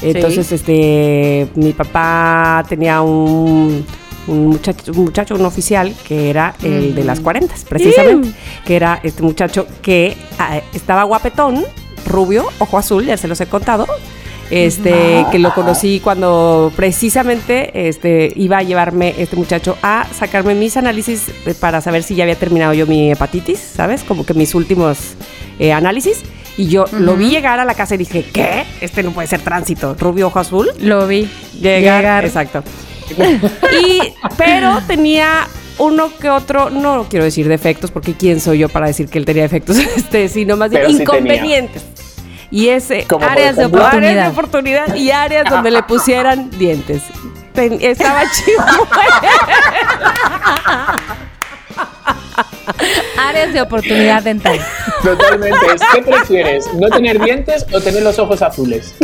[0.03, 3.85] Entonces, este, mi papá tenía un,
[4.27, 8.33] un muchacho, un muchacho, un oficial, que era el de las 40, precisamente,
[8.65, 11.65] que era este muchacho que ah, estaba guapetón,
[12.07, 13.87] rubio, ojo azul, ya se los he contado,
[14.51, 20.77] este, que lo conocí cuando precisamente este, iba a llevarme este muchacho a sacarme mis
[20.77, 21.31] análisis
[21.61, 24.05] para saber si ya había terminado yo mi hepatitis, ¿sabes?
[24.05, 25.15] Como que mis últimos
[25.59, 26.23] eh, análisis.
[26.59, 28.65] Y yo lo vi llegar a la casa y dije, ¿qué?
[28.81, 29.95] Este no puede ser tránsito.
[29.95, 30.71] Rubio, ojo azul.
[30.81, 31.29] Lo vi.
[31.61, 32.01] Llegar.
[32.01, 32.25] Llegar.
[32.25, 32.63] Exacto.
[33.79, 34.01] y,
[34.39, 39.09] pero tenía uno que otro, no quiero decir defectos, porque quién soy yo para decir
[39.09, 41.85] que él tenía defectos, este, sino más bien sí inconvenientes.
[42.51, 43.97] Y ese Como áreas de oportunidad.
[44.11, 47.03] áreas de oportunidad y áreas donde le pusieran dientes.
[47.53, 48.65] Ten- estaba chido.
[53.19, 54.59] Áreas de oportunidad dental.
[55.03, 55.59] Totalmente.
[55.95, 56.67] ¿Qué prefieres?
[56.75, 58.95] ¿No tener dientes o tener los ojos azules?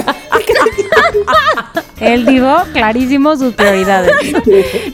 [2.00, 4.12] Él dijo clarísimo sus prioridades.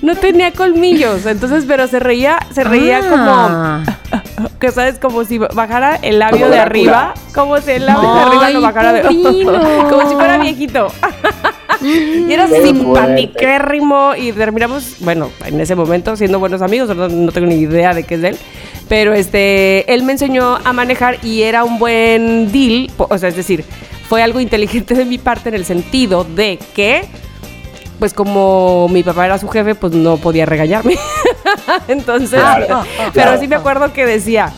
[0.02, 3.80] No tenía colmillos, entonces, pero se reía, se reía Ah.
[3.84, 3.97] como,
[4.60, 8.20] que sabes, como si bajara el labio Como de arriba, como si el labio de
[8.20, 9.02] arriba no bajara de,
[9.90, 10.88] como si fuera viejito.
[11.82, 17.32] y era Qué simpatiquérrimo y terminamos, bueno, en ese momento siendo buenos amigos, no, no
[17.32, 18.38] tengo ni idea de qué es de él.
[18.88, 23.36] Pero este, él me enseñó a manejar y era un buen deal, o sea, es
[23.36, 23.64] decir,
[24.08, 27.04] fue algo inteligente de mi parte en el sentido de que
[27.98, 30.96] pues como mi papá era su jefe, pues no podía regañarme.
[31.88, 33.40] Entonces, Claro, pero claro.
[33.40, 34.52] sí me acuerdo que decía,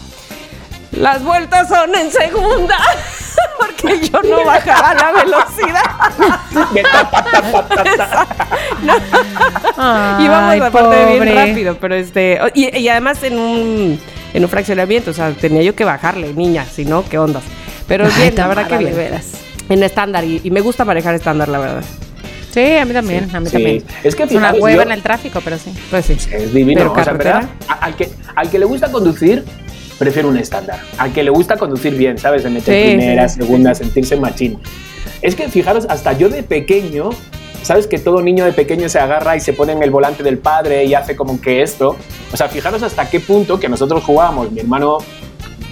[0.93, 2.77] las vueltas son en segunda,
[3.59, 6.51] porque yo no bajaba la velocidad.
[10.21, 14.01] Íbamos Ay, aparte bien rápido, pero este, y, y además en un,
[14.35, 17.45] en un fraccionamiento, o sea, tenía yo que bajarle, niña, si no, qué ondas.
[17.87, 18.97] Pero Ay, bien, la verdad que de bien.
[18.97, 19.33] veras.
[19.69, 21.85] En estándar, y, y me gusta manejar estándar, la verdad.
[22.53, 23.53] Sí, a mí también, a mí Sí.
[23.53, 23.85] también.
[24.03, 25.73] Es que Es una hueva yo- en el tráfico, pero sí.
[25.91, 26.15] Pues sí.
[26.33, 26.81] Es divino.
[26.81, 27.13] Pero o sea.
[27.13, 27.49] ¿verdad?
[27.69, 29.45] A- Al que, al que le gusta conducir,
[29.99, 30.81] prefiere un estándar.
[30.99, 32.43] Al que le gusta conducir bien, ¿sabes?
[32.43, 33.41] De meter Sí, primera, sí.
[33.41, 34.59] segunda, sentirse machín.
[35.23, 37.11] Es que fijaros, hasta yo de pequeño,
[37.63, 37.87] ¿sabes?
[37.87, 40.85] Que todo niño de pequeño se agarra y se pone en el volante del padre
[40.87, 41.97] y hace como que esto.
[42.33, 44.99] O sea, fijaros hasta qué punto que nosotros jugábamos, mi hermano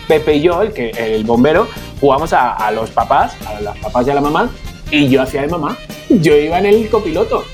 [0.06, 1.66] Pepe y yo, el, que, el bombero,
[2.00, 4.50] jugamos a, a los papás, a las papás y a la mamá,
[4.90, 5.76] y yo hacía de mamá.
[6.08, 7.44] Yo iba en el copiloto.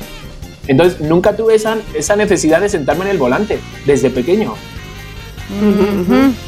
[0.66, 4.54] Entonces, nunca tuve esa, esa necesidad de sentarme en el volante desde pequeño.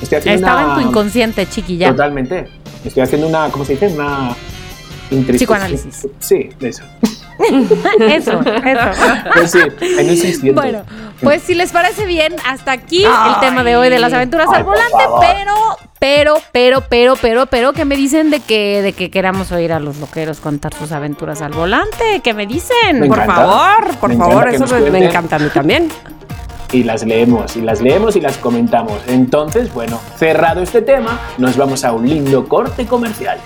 [0.02, 1.90] Estoy haciendo Estaba una- en tu inconsciente, chiquilla.
[1.90, 2.46] Totalmente.
[2.84, 3.88] Estoy haciendo una, ¿cómo se dice?
[3.88, 4.34] Una...
[5.10, 6.06] Psicoanálisis.
[6.20, 6.82] Sí, de eso.
[8.00, 8.90] Eso, eso.
[9.34, 10.54] Pues sí, en un 600.
[10.54, 10.84] Bueno,
[11.20, 13.32] pues si les parece bien, hasta aquí Ay.
[13.34, 15.54] el tema de hoy de las aventuras Ay, al volante, pero,
[15.98, 19.80] pero, pero, pero, pero, pero, que me dicen de que, de que queramos oír a
[19.80, 22.20] los loqueros contar sus aventuras al volante?
[22.24, 23.00] ¿Qué me dicen?
[23.00, 23.34] Me Por encanta.
[23.34, 25.90] favor, por Me favor, eso me- me encanta a mí también.
[26.72, 28.98] y las leemos, y las leemos y las comentamos.
[29.08, 33.38] Entonces, bueno, cerrado este tema, nos vamos a un lindo corte comercial.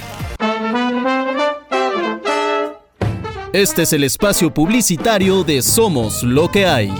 [3.53, 6.94] Este es el espacio publicitario de Somos lo que hay.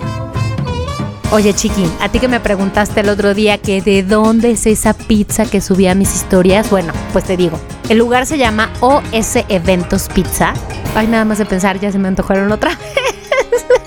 [1.31, 4.93] Oye, Chiqui, a ti que me preguntaste el otro día que de dónde es esa
[4.93, 9.37] pizza que subía a mis historias, bueno, pues te digo, el lugar se llama OS
[9.49, 10.53] Eventos Pizza.
[10.97, 12.77] Ay, nada más de pensar, ya se me antojaron otra.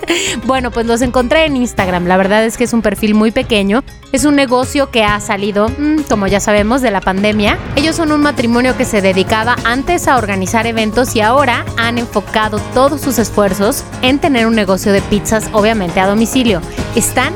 [0.45, 2.05] Bueno, pues los encontré en Instagram.
[2.05, 3.83] La verdad es que es un perfil muy pequeño.
[4.11, 7.57] Es un negocio que ha salido, mm, como ya sabemos, de la pandemia.
[7.75, 12.59] Ellos son un matrimonio que se dedicaba antes a organizar eventos y ahora han enfocado
[12.73, 16.61] todos sus esfuerzos en tener un negocio de pizzas, obviamente a domicilio.
[16.95, 17.33] Están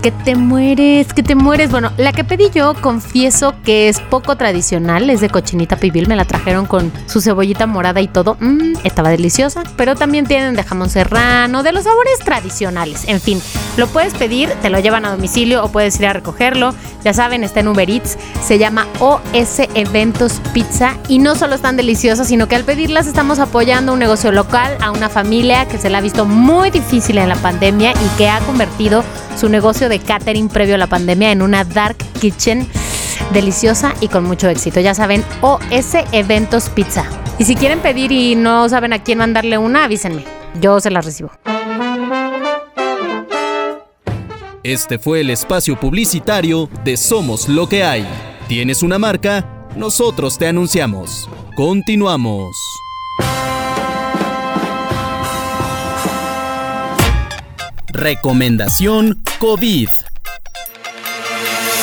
[0.00, 1.70] que te mueres, que te mueres.
[1.70, 6.16] Bueno, la que pedí yo, confieso que es poco tradicional, es de cochinita pibil, me
[6.16, 8.36] la trajeron con su cebollita morada y todo.
[8.40, 13.04] Mm, estaba deliciosa, pero también tienen de jamón serrano, de los sabores tradicionales.
[13.06, 13.40] En fin,
[13.76, 16.74] lo puedes pedir, te lo llevan a domicilio o puedes ir a recogerlo.
[17.04, 21.76] Ya saben, está en Uber Eats, se llama OS Eventos Pizza y no solo están
[21.76, 25.90] deliciosas, sino que al pedirlas estamos apoyando un negocio local, a una familia que se
[25.90, 29.02] la ha visto muy difícil en la pandemia y que ha convertido
[29.36, 32.66] su negocio de catering previo a la pandemia en una dark kitchen
[33.32, 34.80] deliciosa y con mucho éxito.
[34.80, 37.04] Ya saben, OS Eventos Pizza.
[37.38, 40.24] Y si quieren pedir y no saben a quién mandarle una, avísenme.
[40.60, 41.30] Yo se las recibo.
[44.62, 48.06] Este fue el espacio publicitario de Somos lo que hay.
[48.46, 49.68] ¿Tienes una marca?
[49.74, 51.30] Nosotros te anunciamos.
[51.56, 52.56] Continuamos.
[57.92, 59.88] Recomendación COVID.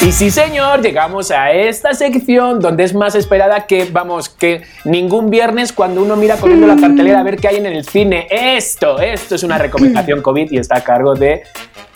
[0.01, 5.29] Y sí, señor, llegamos a esta sección donde es más esperada que, vamos, que ningún
[5.29, 8.27] viernes cuando uno mira corriendo la cartelera a ver qué hay en el cine.
[8.29, 11.43] Esto, esto es una recomendación COVID y está a cargo de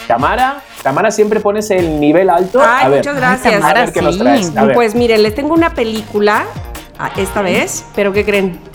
[0.07, 0.61] Tamara.
[0.81, 2.59] Tamara, siempre pones el nivel alto.
[2.61, 3.63] Ay, a ver, muchas gracias.
[3.63, 4.57] a ver qué nos traes.
[4.57, 4.75] A ver.
[4.75, 6.45] Pues miren, les tengo una película
[6.97, 8.70] ah, esta vez, pero ¿qué creen?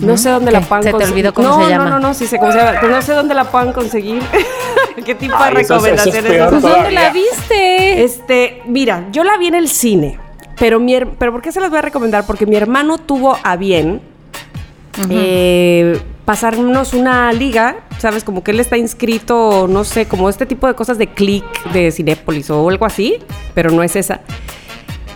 [0.00, 1.14] No sé dónde la puedan ¿Se te conseguir.
[1.14, 1.84] olvidó cómo no, se llama?
[1.84, 2.78] No, no, no, sí sé cómo se llama.
[2.80, 4.22] Pero no sé dónde la puedan conseguir.
[5.04, 6.32] ¿Qué tipo Ay, de eso es- eso es recomendaciones?
[6.32, 6.50] esas?
[6.50, 8.04] Pues, ¿Dónde la viste?
[8.04, 10.18] Este, mira, yo la vi en el cine,
[10.58, 12.24] pero mi her- pero ¿por qué se las voy a recomendar?
[12.26, 14.00] Porque mi hermano tuvo a bien
[15.08, 18.22] eh, pasarnos una liga, ¿sabes?
[18.24, 21.90] Como que él está inscrito, no sé, como este tipo de cosas de click de
[21.90, 23.16] Cinépolis o algo así,
[23.54, 24.20] pero no es esa.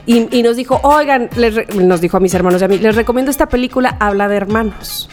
[0.06, 2.94] Y, y nos dijo, oigan, les nos dijo a mis hermanos y a mí, les
[2.94, 5.08] recomiendo esta película, habla de hermanos.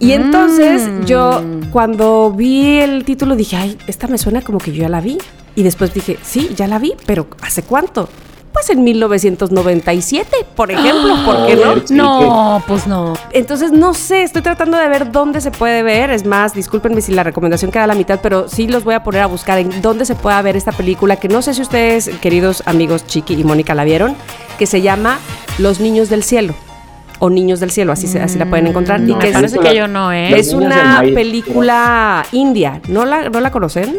[0.00, 1.04] Y entonces Mm.
[1.06, 1.42] yo
[1.72, 5.18] cuando vi el título dije, ay, esta me suena como que yo ya la vi.
[5.56, 8.08] Y después dije, sí, ya la vi, pero ¿hace cuánto?
[8.52, 11.74] Pues en 1997, por ejemplo, ¿por qué no?
[11.90, 13.12] No, pues no.
[13.32, 16.10] Entonces, no sé, estoy tratando de ver dónde se puede ver.
[16.10, 19.02] Es más, discúlpenme si la recomendación queda a la mitad, pero sí los voy a
[19.04, 22.08] poner a buscar en dónde se pueda ver esta película, que no sé si ustedes,
[22.20, 24.16] queridos amigos Chiqui y Mónica, la vieron,
[24.58, 25.18] que se llama
[25.58, 26.54] Los Niños del Cielo.
[27.20, 29.00] O Niños del Cielo, así, se- así la pueden encontrar.
[29.00, 30.38] No, y que es, parece que yo no, ¿eh?
[30.38, 32.80] Es una película india.
[32.88, 33.98] ¿No la, ¿No la conocen?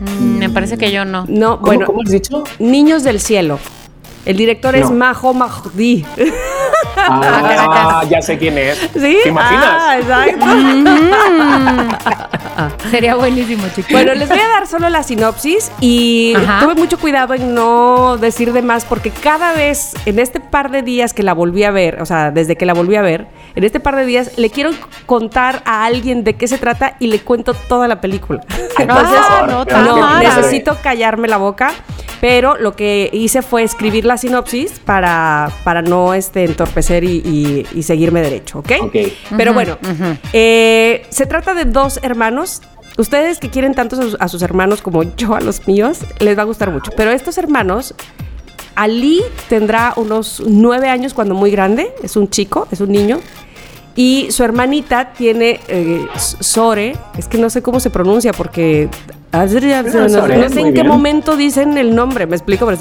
[0.00, 1.24] Mm, Me parece que yo no.
[1.28, 2.42] No, ¿Cómo, bueno, ¿Cómo has dicho?
[2.58, 3.58] Niños del Cielo.
[4.24, 4.90] El director es.
[4.90, 6.04] Maho Mahdi.
[6.96, 8.78] Ah, ya sé quién es.
[8.92, 9.18] ¿Sí?
[9.22, 9.66] ¿Te imaginas?
[9.68, 10.46] Ah, exacto.
[12.90, 13.90] Sería buenísimo, chicos.
[13.92, 16.60] Bueno, les voy a dar solo la sinopsis y Ajá.
[16.60, 20.82] tuve mucho cuidado en no decir de más porque cada vez en este par de
[20.82, 23.64] días que la volví a ver, o sea, desde que la volví a ver, en
[23.64, 24.70] este par de días le quiero
[25.06, 28.40] contar a alguien de qué se trata y le cuento toda la película.
[28.78, 31.70] Entonces, Ah, no, no, necesito callarme la boca,
[32.22, 37.66] pero lo que hice fue escribir la sinopsis para, para no este, entorpecer y, y-
[37.74, 38.70] y seguirme derecho, ¿ok?
[38.82, 38.96] Ok.
[39.36, 39.76] Pero bueno,
[40.32, 42.62] eh, se trata de dos hermanos.
[42.96, 46.38] Ustedes que quieren tanto a sus, a sus hermanos como yo a los míos, les
[46.38, 46.92] va a gustar mucho.
[46.96, 47.92] Pero estos hermanos,
[48.76, 53.18] Ali tendrá unos nueve años cuando muy grande, es un chico, es un niño.
[53.96, 58.88] Y su hermanita tiene eh, Sore, es que no sé cómo se pronuncia porque...
[60.38, 60.86] No, sé en qué bien.
[60.88, 62.66] momento dicen el nombre, me explico.
[62.66, 62.78] pero-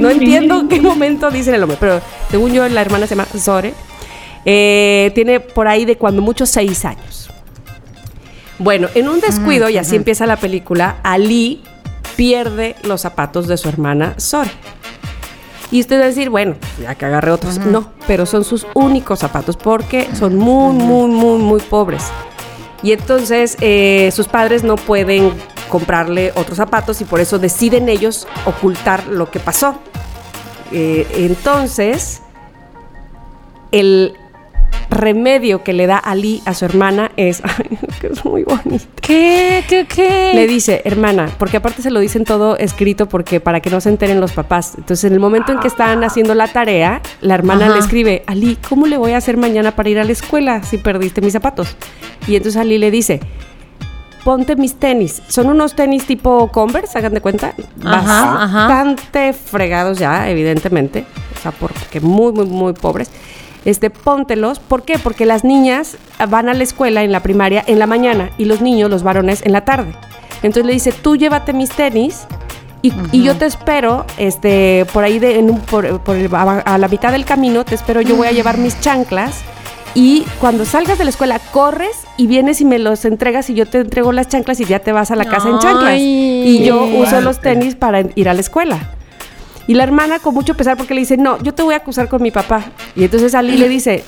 [0.00, 3.26] No entiendo en qué momento dicen el nombre, pero según yo la hermana se llama
[3.36, 3.74] Sore.
[4.44, 7.28] Eh, tiene por ahí de cuando mucho seis años.
[8.58, 11.62] Bueno, en un descuido, y así empieza la película, Ali
[12.16, 14.50] pierde los zapatos de su hermana Sore.
[15.72, 17.58] Y usted va a decir, bueno, ya que agarre otros.
[17.58, 22.04] No, pero son sus únicos zapatos porque son muy, muy, muy, muy pobres.
[22.84, 25.32] Y entonces eh, sus padres no pueden
[25.70, 29.80] comprarle otros zapatos y por eso deciden ellos ocultar lo que pasó.
[30.70, 32.20] Eh, entonces,
[33.72, 34.18] el
[34.90, 38.84] remedio que le da Ali a su hermana es, ay, que es muy bonito.
[39.00, 39.64] ¿Qué?
[39.68, 39.86] ¿Qué?
[39.86, 40.32] ¿Qué?
[40.34, 43.88] Le dice, hermana, porque aparte se lo dicen todo escrito porque para que no se
[43.88, 44.74] enteren los papás.
[44.76, 47.74] Entonces, en el momento en que están haciendo la tarea, la hermana Ajá.
[47.74, 50.78] le escribe, Ali, ¿cómo le voy a hacer mañana para ir a la escuela si
[50.78, 51.76] perdiste mis zapatos?
[52.26, 53.20] Y entonces Ali le dice,
[54.24, 55.22] ponte mis tenis.
[55.28, 57.54] Son unos tenis tipo Converse, hagan de cuenta.
[57.84, 58.68] Ajá, ajá.
[58.68, 61.04] Bastante fregados ya, evidentemente.
[61.36, 63.10] O sea, porque muy, muy, muy pobres.
[63.64, 64.58] Este, póntelos.
[64.58, 64.98] ¿Por qué?
[64.98, 65.96] Porque las niñas
[66.28, 69.42] van a la escuela en la primaria en la mañana y los niños, los varones,
[69.44, 69.94] en la tarde.
[70.42, 72.26] Entonces le dice, tú llévate mis tenis
[72.82, 76.58] y, y yo te espero, este, por ahí de, en un- por, por el- a,
[76.60, 79.40] a la mitad del camino, te espero, yo voy a llevar mis chanclas.
[79.96, 83.64] Y cuando salgas de la escuela, corres y vienes y me los entregas y yo
[83.64, 85.94] te entrego las chanclas y ya te vas a la casa en chanclas.
[85.98, 88.90] Y yo uso los tenis para ir a la escuela.
[89.68, 92.08] Y la hermana con mucho pesar porque le dice, no, yo te voy a acusar
[92.08, 92.64] con mi papá.
[92.96, 94.04] Y entonces Ali le dice,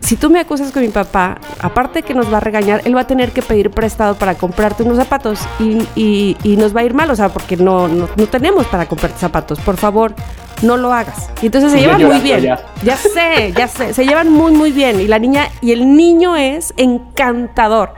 [0.00, 2.96] si tú me acusas con mi papá, aparte de que nos va a regañar, él
[2.96, 6.80] va a tener que pedir prestado para comprarte unos zapatos y, y- y nos va
[6.80, 9.60] a ir mal, o sea, porque no, no, no tenemos para comprarte zapatos.
[9.60, 10.14] Por favor,
[10.62, 11.28] no lo hagas.
[11.42, 12.40] Y entonces se llevan muy bien.
[12.42, 12.58] ya.
[12.82, 13.92] Ya sé, ya sé.
[13.94, 15.00] Se llevan muy, muy bien.
[15.00, 17.92] Y la niña, y el niño es encantador.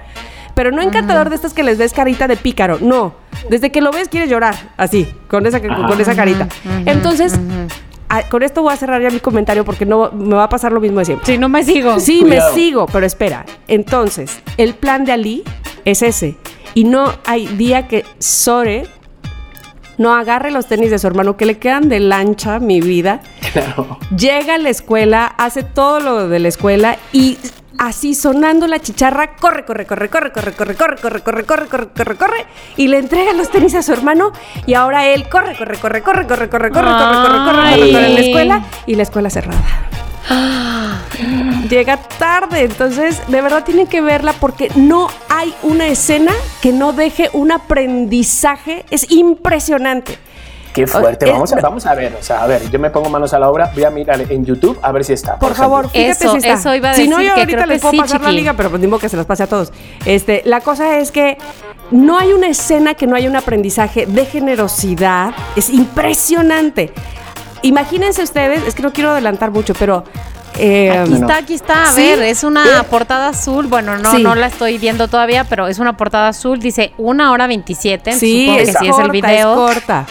[0.54, 2.78] Pero no encantador de estas que les ves carita de pícaro.
[2.80, 3.14] No.
[3.48, 4.54] Desde que lo ves quieres llorar.
[4.76, 6.46] Así, con esa, con esa carita.
[6.84, 7.38] Entonces,
[8.18, 10.70] a- con esto voy a cerrar ya mi comentario porque no me va a pasar
[10.72, 11.26] lo mismo de siempre.
[11.26, 11.98] Si no me sigo.
[11.98, 12.50] Sí, Cuidado.
[12.50, 13.44] me sigo, pero espera.
[13.68, 15.42] Entonces, el plan de Ali
[15.84, 16.36] es ese.
[16.74, 18.86] Y no hay día que Sore
[20.02, 23.20] no agarre los tenis de su hermano que le quedan de lancha, mi vida.
[23.52, 23.98] Claro.
[24.16, 27.38] Llega a la escuela, hace todo lo de la escuela y
[27.78, 31.88] así sonando la chicharra, corre, corre, corre, corre, corre, corre, corre, corre, corre, corre, corre,
[31.94, 32.46] corre, corre,
[32.76, 34.32] y le entrega los tenis a su hermano
[34.66, 37.92] y ahora él corre, corre, corre, corre, corre, corre, corre, corre, corre, corre, corre, corre,
[37.92, 39.60] corre la escuela y la escuela cerrada.
[41.68, 46.92] Llega tarde, entonces de verdad tienen que verla porque no hay una escena que no
[46.92, 50.18] deje un aprendizaje, es impresionante.
[50.72, 51.26] Qué fuerte.
[51.26, 52.16] Es- Vamos a, vamos a ver.
[52.18, 53.70] O sea, a ver, yo me pongo manos a la obra.
[53.74, 55.38] Voy a mirar en YouTube a ver si está.
[55.38, 56.54] Por favor, fíjate Eso, si está.
[56.54, 58.70] eso iba a Si no, yo que ahorita les puedo sí, pasar la liga, pero
[58.70, 59.70] pues digo que se las pase a todos.
[60.06, 61.36] Este, la cosa es que
[61.90, 65.34] no hay una escena que no haya un aprendizaje de generosidad.
[65.56, 66.90] Es impresionante.
[67.62, 70.04] Imagínense ustedes, es que no quiero adelantar mucho, pero
[70.58, 71.82] eh, Aquí está, aquí está.
[71.84, 72.02] A ¿Sí?
[72.02, 72.82] ver, es una ¿Eh?
[72.90, 73.66] portada azul.
[73.68, 74.22] Bueno, no, Sí.
[74.22, 76.58] no la estoy viendo todavía, pero es una portada azul.
[76.60, 78.12] Dice una hora 27.
[78.12, 79.52] sí, supongo es que sí es el video.
[79.68, 80.06] es corta.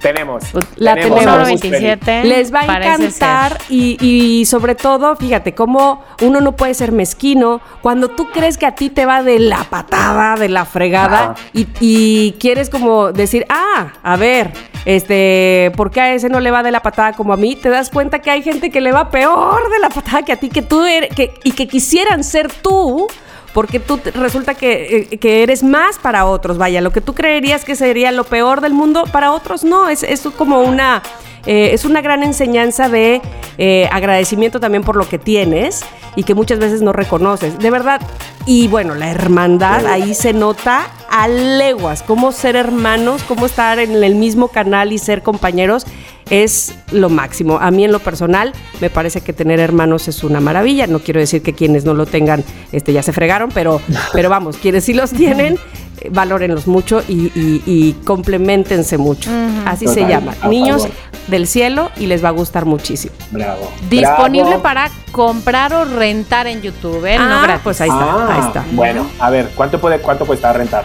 [0.00, 0.44] Tenemos.
[0.76, 1.48] La tenemos, tenemos.
[1.48, 1.80] somos felices.
[1.80, 2.24] 27.
[2.24, 7.60] Les va a encantar y, y sobre todo, fíjate, cómo uno no puede ser mezquino
[7.82, 11.66] cuando tú crees que a ti te va de la patada, de la fregada y,
[11.80, 14.52] y quieres como decir, ah, a ver,
[14.84, 17.56] este, ¿por qué a ese no le va de la patada como a mí?
[17.56, 20.36] Te das cuenta que hay gente que le va peor de la patada que a
[20.36, 23.06] ti, que tú eres, que, y que quisieran ser tú.
[23.56, 26.58] Porque tú resulta que, eh, que eres más para otros.
[26.58, 29.88] Vaya, lo que tú creerías que sería lo peor del mundo, para otros no.
[29.88, 31.02] Es, es como una
[31.46, 33.22] eh, es una gran enseñanza de
[33.56, 35.86] eh, agradecimiento también por lo que tienes
[36.16, 37.58] y que muchas veces no reconoces.
[37.58, 38.02] De verdad.
[38.44, 42.02] Y bueno, la hermandad ahí se nota a leguas.
[42.02, 45.86] Cómo ser hermanos, cómo estar en el mismo canal y ser compañeros
[46.30, 47.58] es lo máximo.
[47.58, 50.86] A mí en lo personal me parece que tener hermanos es una maravilla.
[50.86, 53.80] No quiero decir que quienes no lo tengan este, ya se fregaron, pero,
[54.12, 55.58] pero vamos, quienes sí los tienen,
[56.00, 59.30] eh, valórenlos mucho y, y- y complementense mucho.
[59.64, 60.34] Así se llama.
[60.48, 60.96] Niños favor.
[61.28, 63.14] del cielo y les va a gustar muchísimo.
[63.30, 63.70] Bravo.
[63.88, 64.62] Disponible Bravo.
[64.62, 67.16] para comprar o rentar en YouTube, ¿eh?
[67.18, 67.60] no Ah, gratis.
[67.64, 68.64] pues ahí está, Ah, ahí está.
[68.72, 70.82] Bueno, a ver, ¿cuánto puede, cuánto cuesta rentar?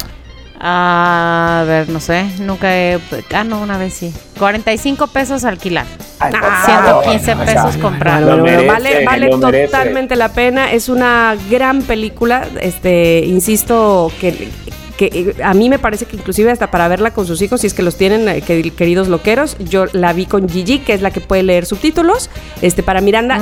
[0.64, 2.24] Ah, a ver, no sé.
[2.39, 2.99] Nunca he.
[3.34, 4.14] Ah, no, una vez sí.
[4.38, 5.88] 45 pesos alquilar.
[6.20, 8.24] Ay, Ah, favor, 115 o sea, pesos comprar.
[8.24, 10.72] Bueno, merece, vale vale totalmente la pena.
[10.72, 12.47] Es una gran película.
[12.62, 14.49] Este, insisto que,
[14.97, 17.68] que eh, a mí me parece que inclusive hasta para verla con sus hijos, si
[17.68, 21.01] es que los tienen, eh, que- queridos loqueros, yo la vi con Gigi, que es
[21.01, 22.30] la que puede leer subtítulos.
[22.62, 23.39] Este, para Miranda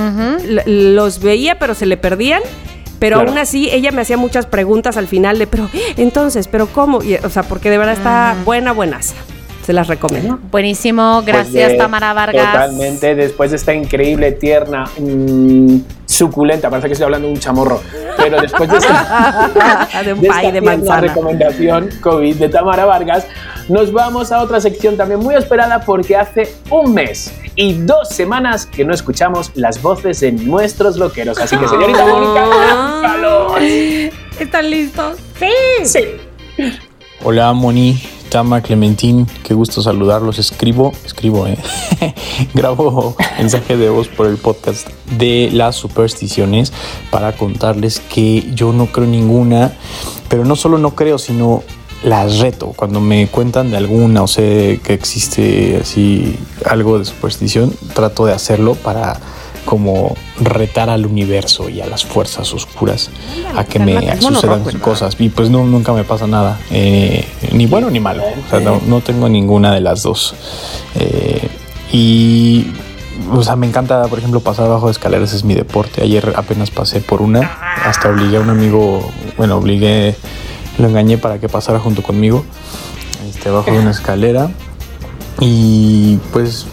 [0.66, 2.42] los veía, pero se le perdían.
[3.00, 3.30] Pero Claro.
[3.30, 7.02] aún así, ella me hacía muchas preguntas al final de, pero, entonces, ¿pero cómo?
[7.04, 9.16] Y, o sea, porque de verdad está buena, buenaza.
[9.70, 10.40] Se las recomiendo.
[10.50, 11.22] Buenísimo.
[11.24, 12.54] Pues Gracias, de- Tamara Vargas.
[12.54, 15.76] Totalmente, después de esta increíble, tierna, mm,
[16.08, 17.80] suculenta, parece que estoy hablando de un chamorro,
[18.18, 21.02] pero después de esta, de un de pay esta de manzana.
[21.02, 23.28] recomendación COVID de Tamara Vargas,
[23.68, 28.66] nos vamos a otra sección también muy esperada porque hace un mes y dos semanas
[28.66, 31.38] que no escuchamos las voces de nuestros loqueros.
[31.38, 33.02] Así que, señorita Mónica, Ah.
[33.04, 33.62] ¡lánzalos!
[34.40, 35.18] ¿Están listos?
[35.84, 36.06] Sí.
[37.24, 40.38] Hola Moni, Tama, Clementín, qué gusto saludarlos.
[40.38, 41.58] Escribo, escribo, eh.
[42.54, 46.72] Grabo mensaje de voz por el podcast de las supersticiones
[47.10, 49.74] para contarles que yo no creo ninguna,
[50.30, 51.64] pero no solo no creo, sino
[52.04, 52.68] las reto.
[52.76, 58.34] Cuando me cuentan de alguna o sé que existe así algo de superstición, trato de
[58.34, 59.20] hacerlo para
[59.66, 63.10] como retar al universo y a las fuerzas oscuras
[63.56, 65.16] a que me sucedan cosas.
[65.20, 68.24] Y pues no, nunca me pasa nada eh, ni bueno ni malo.
[68.24, 70.36] O sea, no, no tengo ninguna de las dos.
[70.96, 71.48] Eh,
[71.92, 72.68] y
[73.32, 76.04] o sea me encanta por ejemplo pasar abajo de escaleras es mi deporte.
[76.04, 77.42] Ayer apenas pasé por una
[77.86, 79.08] hasta obligué a un amigo
[79.38, 80.16] bueno obligué
[80.78, 82.46] lo engañé para que pasara junto conmigo
[83.30, 84.50] este, abajo de una escalera.
[85.42, 86.66] Y pues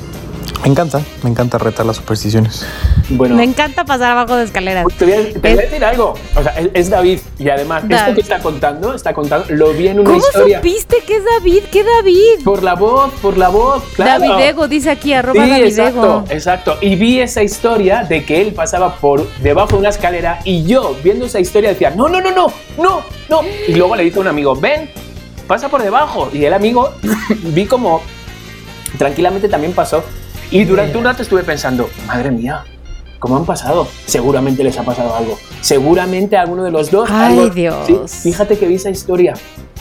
[0.67, 2.67] me encanta me encanta retar las supersticiones
[3.09, 4.85] Bueno, Me encanta pasar abajo de escaleras.
[4.99, 6.15] Te voy, a, te voy a decir algo.
[6.35, 7.21] O sea, es, es David.
[7.39, 8.15] Y además, esto David.
[8.17, 10.59] que está contando, está contando, lo vi en una ¿Cómo historia.
[10.59, 11.63] supiste que es David?
[11.71, 12.43] ¿Qué David?
[12.45, 14.27] Por la voz, por la voz, claro.
[14.27, 16.25] Davidego, dice aquí, Sí, arroba exacto, Davidego.
[16.31, 16.79] exacto.
[16.81, 20.97] Y vi esa historia de que él pasaba por debajo de una escalera y yo,
[21.05, 22.49] viendo esa historia, decía, no, no, no, no,
[22.79, 23.41] no, no.
[23.69, 24.91] Y luego le dice a un amigo, ven,
[25.47, 26.29] pasa por debajo.
[26.33, 26.91] Y el amigo,
[27.55, 28.03] vi como
[28.99, 30.03] tranquilamente también pasó.
[30.51, 32.65] Y durante un rato estuve pensando, madre mía,
[33.19, 33.89] ¿cómo han pasado?
[34.07, 35.39] Seguramente les ha pasado algo.
[35.61, 37.09] Seguramente a alguno de los dos.
[37.11, 37.87] Ay, algo- Dios.
[38.11, 39.35] Sí, fíjate que vi esa historia.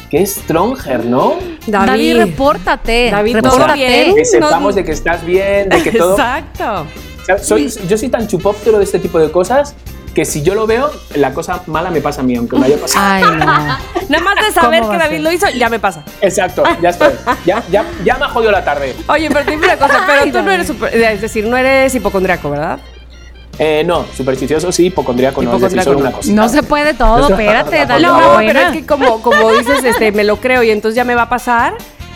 [0.09, 1.33] Qué Stronger, ¿no?
[1.67, 3.09] David, repórtate.
[3.11, 3.75] David, ¿todo repórtate.
[3.75, 4.15] bien?
[4.15, 6.11] Que sepamos de que estás bien, de que todo.
[6.11, 6.85] Exacto.
[7.21, 9.73] O sea, soy, yo soy tan chupóptero de este tipo de cosas
[10.15, 12.77] que si yo lo veo, la cosa mala me pasa a mí, aunque me haya
[12.77, 13.05] pasado.
[13.05, 13.45] Ay, no.
[14.09, 16.03] Nada más de saber ¿Cómo que David lo hizo, ya me pasa.
[16.21, 17.13] Exacto, ya estoy.
[17.45, 18.95] Ya, ya, ya me ha jodido la tarde.
[19.07, 21.93] Oye, pero dime una cosa, pero Ay, tú no eres super- es decir, no eres
[21.93, 22.79] hipocondriaco, ¿verdad?
[23.59, 26.33] Eh, no, supersticioso sí, hipocondríaco no, es decir, solo una cosita.
[26.35, 28.53] No se puede todo, espérate, dale No, una No, buena.
[28.53, 31.23] pero es que como, como dices, este, me lo creo y entonces ya me va
[31.23, 31.73] a pasar.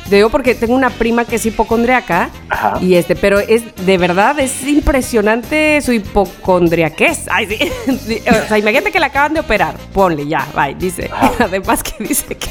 [0.09, 2.79] Digo, porque tengo una prima que es hipocondriaca Ajá.
[2.81, 7.25] y este, pero es de verdad es impresionante su hipocondriaquez.
[7.29, 8.21] Ay, sí.
[8.29, 9.75] O sea, imagínate que la acaban de operar.
[9.93, 10.75] Ponle ya, bye.
[10.75, 11.09] Dice.
[11.39, 12.49] Además que dice que,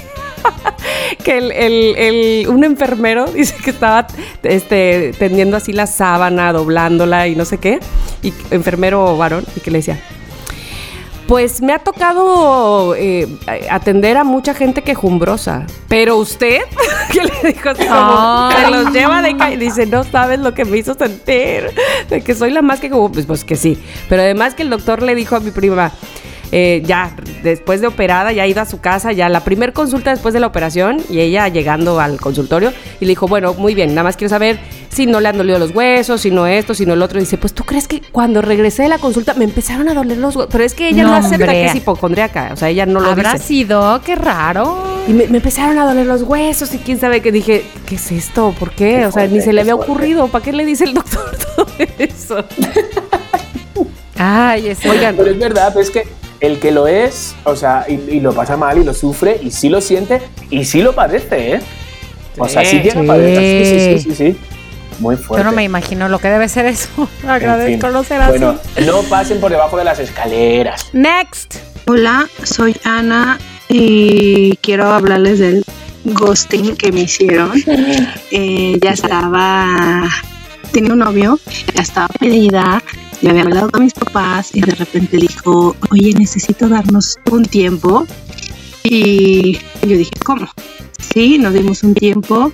[1.24, 4.06] que el, el- el- un enfermero dice que estaba
[4.42, 7.80] este, tendiendo así la sábana, doblándola y no sé qué.
[8.22, 10.00] Y enfermero varón, y que le decía.
[11.28, 13.28] Pues me ha tocado eh,
[13.70, 15.66] atender a mucha gente quejumbrosa.
[15.86, 16.62] Pero usted,
[17.12, 20.54] que le dijo así como, se los lleva de ca- y dice, no sabes lo
[20.54, 21.70] que me hizo sentir,
[22.08, 23.78] de que soy la más que como, pues, pues que sí.
[24.08, 25.92] Pero además que el doctor le dijo a mi prima,
[26.52, 30.10] eh, ya después de operada, ya ha ido a su casa, ya la primer consulta
[30.10, 33.90] después de la operación y ella llegando al consultorio y le dijo, bueno, muy bien,
[33.90, 36.86] nada más quiero saber si no le han dolido los huesos, si no esto, si
[36.86, 37.18] no el otro.
[37.18, 40.16] Y dice, pues tú crees que cuando regresé de la consulta me empezaron a doler
[40.18, 41.52] los huesos, pero es que ella no, No, acepta hombre.
[41.52, 43.44] que es hipocondriaca, o sea, ella no lo ¿Habrá dice.
[43.46, 44.00] sido?
[44.04, 44.82] Qué raro.
[45.06, 48.10] Y me, me empezaron a doler los huesos y quién sabe qué dije, ¿qué es
[48.12, 48.54] esto?
[48.58, 48.98] ¿Por qué?
[49.00, 49.92] Qué o sea, ni se le había fuerte.
[49.92, 50.28] ocurrido.
[50.28, 51.66] ¿Para qué le dice el doctor todo
[51.98, 52.44] eso?
[54.16, 54.88] Ay, ese.
[54.90, 56.08] Oigan, Pero es verdad, es que
[56.40, 59.50] el que lo es, o sea, y, y lo pasa mal y lo sufre y
[59.50, 60.20] sí lo siente
[60.50, 61.60] y sí lo padece, ¿eh?
[62.38, 63.66] O sea, sí llega a padecer.
[63.66, 64.38] Sí, sí, sí, sí, sí.
[65.00, 65.44] Muy fuerte.
[65.44, 66.88] Yo no me imagino lo que debe ser eso.
[67.22, 67.92] En Agradezco fin.
[67.92, 68.30] no ser así.
[68.38, 70.90] Bueno, no pasen por debajo de las escaleras.
[70.92, 71.56] Next.
[71.86, 75.64] Hola, soy Ana y quiero hablarles del
[76.04, 77.52] ghosting que me hicieron.
[78.30, 80.06] Eh, ya estaba,
[80.70, 81.40] tenía un novio,
[81.74, 82.82] ya estaba pedida,
[83.20, 88.06] ya había hablado con mis papás y de repente dijo, oye, necesito darnos un tiempo.
[88.84, 90.48] Y yo dije, ¿cómo?
[90.98, 92.52] Sí, nos dimos un tiempo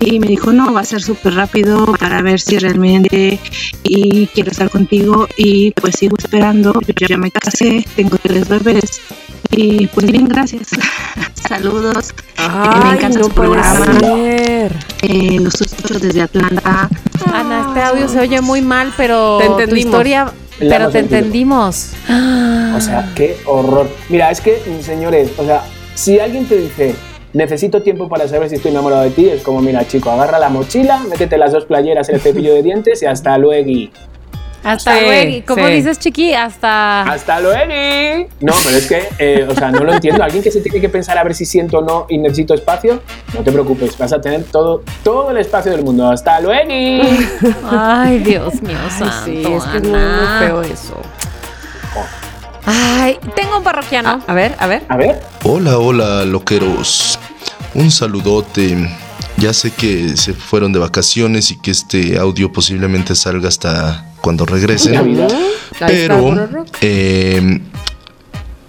[0.00, 3.38] y me dijo, no, va a ser súper rápido para ver si realmente
[3.84, 6.72] y quiero estar contigo y pues sigo esperando.
[6.86, 9.00] Yo ya me casé, tengo tres bebés
[9.50, 10.68] y pues bien, gracias.
[11.48, 12.14] Saludos.
[12.36, 13.86] Ay, me encanta no su programa.
[15.02, 16.88] Eh, los escucho desde Atlanta.
[17.32, 21.90] Ana, este audio se oye muy mal, pero Te tu historia, pero te entendimos.
[22.08, 23.90] O sea, qué horror.
[24.08, 25.62] Mira, es que, señores, o sea,
[25.94, 26.94] si alguien te dice,
[27.32, 30.48] necesito tiempo para saber si estoy enamorado de ti, es como, mira, chico, agarra la
[30.48, 33.90] mochila, métete las dos playeras, el cepillo de dientes y hasta luego.
[34.64, 35.28] Hasta Sí, luego.
[35.30, 35.72] ¿Y ¿Cómo sí.
[35.72, 36.34] dices, Chiqui?
[36.34, 37.02] Hasta.
[37.02, 38.28] ¡Hasta luego!
[38.40, 40.22] No, pero es que, eh, o sea, no lo entiendo.
[40.22, 43.02] Alguien que se tiene que pensar a ver si siento o no y necesito espacio,
[43.34, 46.08] no te preocupes, vas a tener todo, todo el espacio del mundo.
[46.08, 46.70] ¡Hasta luego!
[47.68, 49.98] Ay, Dios mío, Ay, santo, sí, es que es muy,
[50.38, 50.94] feo eso.
[52.64, 54.22] Ay, tengo un parroquiano.
[54.26, 54.84] A ver, a ver.
[54.88, 57.18] A ver, Hola, hola, loqueros.
[57.74, 58.88] Un saludote.
[59.38, 64.46] Ya sé que se fueron de vacaciones y que este audio posiblemente salga hasta cuando
[64.46, 64.94] regresen.
[64.94, 65.32] Navidad.
[65.80, 66.48] Pero
[66.80, 67.60] eh,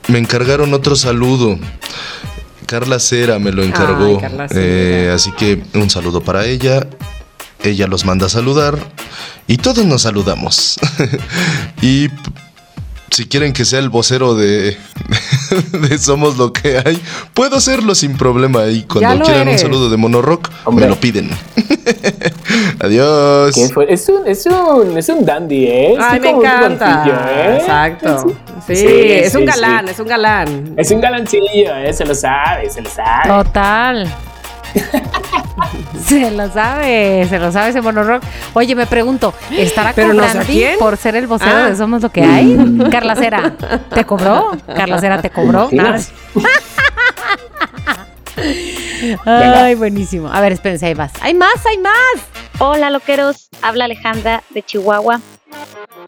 [0.07, 1.59] me encargaron otro saludo.
[2.65, 4.19] Carla Cera me lo encargó.
[4.23, 4.47] Ay.
[4.51, 6.87] Eh, así que un saludo para ella.
[7.61, 8.77] Ella los manda a saludar.
[9.47, 10.79] Y todos nos saludamos.
[11.81, 12.07] y
[13.13, 14.75] si quieren que sea el vocero de,
[15.71, 16.99] de Somos lo que hay,
[17.33, 18.65] puedo hacerlo sin problema.
[18.67, 19.61] Y cuando quieran eres.
[19.61, 20.85] un saludo de Monorock, Hombre.
[20.85, 21.29] me lo piden.
[22.79, 23.55] Adiós.
[23.87, 25.95] Es un, es un, es un dandy, ¿eh?
[25.99, 27.05] Ay, Sí, me encanta.
[27.29, 27.57] ¿eh?
[27.59, 28.35] Exacto.
[28.67, 29.91] Sí, Sí, es sí, un galán, sí.
[29.91, 30.73] es un galán.
[30.77, 31.93] Es un galancillo, ¿eh?
[31.93, 33.27] Se lo sabe, se lo sabe.
[33.43, 34.13] Total.
[36.05, 38.23] se lo sabe, se lo sabe ese monorock.
[38.53, 41.69] Oye, me pregunto, ¿estará Pero no sé cobrando por ser el vocero Ah.
[41.69, 42.57] de Somos lo que hay?
[42.91, 43.53] Carla Cera,
[43.93, 44.51] ¿te cobró?
[44.75, 45.69] Carla Cera, ¿te cobró?
[49.25, 50.29] Ay, buenísimo.
[50.31, 51.11] A ver, espérense, hay más.
[51.21, 51.93] ¡Hay más, hay más!
[52.59, 55.19] Hola loqueros, habla Alejandra de Chihuahua.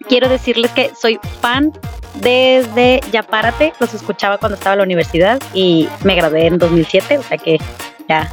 [0.07, 1.71] Quiero decirles que soy fan
[2.15, 7.17] desde Ya Párate, los escuchaba cuando estaba en la universidad y me gradué en 2007,
[7.17, 7.57] o sea que
[8.07, 8.31] ya,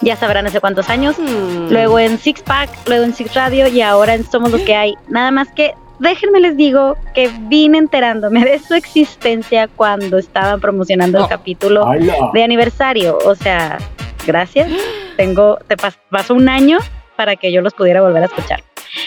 [0.00, 1.16] ya sabrán hace cuántos años.
[1.18, 1.68] Hmm.
[1.70, 4.94] Luego en Six Pack, luego en Six Radio y ahora en Somos lo que hay.
[5.08, 11.18] Nada más que déjenme les digo que vine enterándome de su existencia cuando estaban promocionando
[11.18, 11.28] el Oh.
[11.28, 11.86] capítulo
[12.32, 13.18] de aniversario.
[13.24, 13.78] O sea,
[14.26, 14.70] gracias.
[15.16, 16.78] Tengo, te pas- pasó un año
[17.16, 18.62] para que yo los pudiera volver a escuchar.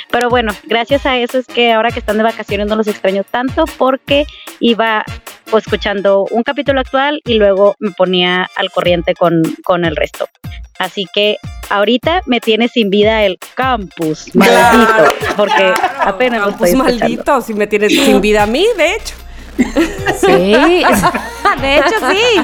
[0.10, 3.24] Pero bueno, gracias a eso es que ahora que están de vacaciones no los extraño
[3.30, 4.26] tanto porque
[4.60, 5.04] iba
[5.50, 10.28] pues, escuchando un capítulo actual y luego me ponía al corriente con, con el resto.
[10.80, 11.38] Así que
[11.70, 17.00] ahorita me tiene sin vida el campus maldito, porque apenas lo Campus estoy escuchando.
[17.00, 19.16] maldito, si me tienes sin vida a mí, de hecho.
[19.58, 20.28] Sí,
[21.62, 22.39] de hecho sí.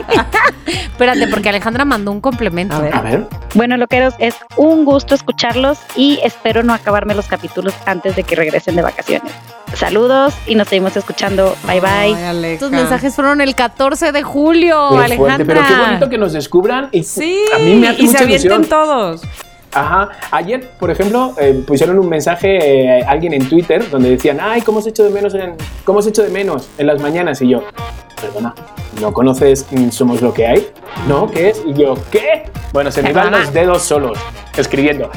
[0.94, 2.76] Espérate, porque Alejandra mandó un complemento.
[2.76, 2.96] A ver.
[2.96, 3.28] A ver.
[3.56, 8.36] Bueno, loqueros, es un gusto escucharlos y espero no acabarme los capítulos antes de que
[8.36, 9.32] regresen de vacaciones.
[9.76, 11.56] Saludos y nos seguimos escuchando.
[11.68, 12.54] Bye bye.
[12.54, 15.18] Estos mensajes fueron el 14 de julio, Qué Alejandra.
[15.18, 16.90] fuerte, pero qué bonito que nos descubran.
[16.92, 18.70] Y Sí, a mí me hace y mucha se avienten ilusión.
[18.70, 19.22] todos.
[19.74, 20.10] Ajá.
[20.32, 24.80] Ayer, por ejemplo, eh, pusieron un mensaje eh, alguien en Twitter donde decían, ay, ¿cómo
[24.80, 27.42] os echo de menos en, cómo os echo de menos en las mañanas?
[27.42, 27.64] Y yo,
[28.22, 28.54] perdona,
[29.02, 30.68] ¿no conoces mm, Somos lo que hay?
[31.08, 31.30] ¿No?
[31.30, 31.64] ¿Qué es?
[31.66, 32.44] Y yo, ¿qué?
[32.72, 33.46] Bueno, se me van Perdona.
[33.46, 34.18] los dedos solos
[34.58, 35.10] escribiendo.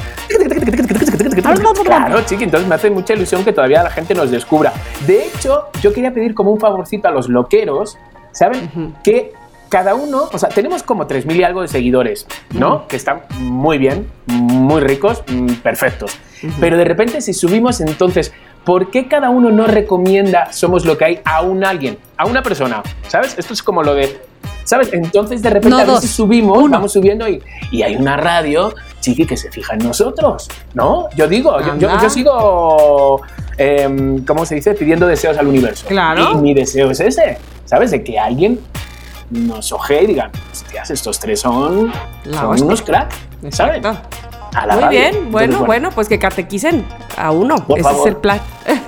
[1.83, 4.73] Claro, chiqui, entonces me hace mucha ilusión que todavía la gente nos descubra.
[5.05, 7.97] De hecho, yo quería pedir como un favorcito a los loqueros,
[8.31, 8.95] ¿saben?
[9.03, 9.33] Que
[9.69, 12.87] cada uno, o sea, tenemos como 3.000 y algo de seguidores, ¿no?
[12.87, 16.17] Que están muy bien, muy ricos, mm, perfectos.
[16.59, 18.31] Pero de repente si subimos entonces,
[18.63, 22.41] ¿por qué cada uno no recomienda Somos lo que hay a un alguien, a una
[22.43, 22.83] persona?
[23.07, 23.35] ¿Sabes?
[23.37, 24.21] Esto es como lo de,
[24.63, 24.93] ¿sabes?
[24.93, 25.95] Entonces de repente No, a dos.
[26.01, 27.41] veces subimos, vamos subiendo y,
[27.71, 31.09] y hay una radio, chiqui, que se fija en nosotros, ¿no?
[31.15, 33.21] Yo digo, yo, yo sigo,
[33.57, 34.73] em, ¿cómo se dice?
[34.75, 35.87] Pidiendo deseos al universo.
[35.87, 36.31] Claro.
[36.33, 37.91] Y mi deseo es ese, ¿sabes?
[37.91, 38.59] De que alguien
[39.29, 41.91] nos ojee y digan, hostias, estos tres son,
[42.31, 43.11] son unos crack,
[43.51, 43.77] ¿sabes?
[43.77, 43.97] Exacto.
[44.55, 44.99] A la Muy radio.
[44.99, 46.85] bien, Entonces, bueno, bueno, pues que catequicen
[47.17, 47.55] a uno.
[47.57, 48.07] Por Ese favor.
[48.07, 48.39] es el plan.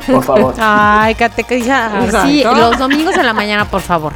[0.08, 0.54] Por favor.
[0.60, 2.04] Ay, catequizar.
[2.06, 2.28] Exacto.
[2.28, 4.14] Sí, los domingos en la mañana, por favor.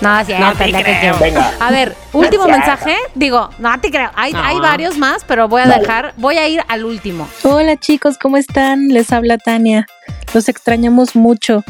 [0.00, 0.82] No, cierto, No te te creo.
[0.82, 1.16] creo.
[1.20, 1.52] Venga.
[1.60, 2.96] A ver, último mensaje.
[3.14, 4.10] Digo, no te creo.
[4.14, 4.42] Hay, No.
[4.42, 5.80] hay varios más, pero voy a Vale.
[5.80, 7.28] dejar, voy a ir al último.
[7.42, 8.88] Hola chicos, ¿cómo están?
[8.88, 9.86] Les habla Tania.
[10.32, 11.62] Los extrañamos mucho.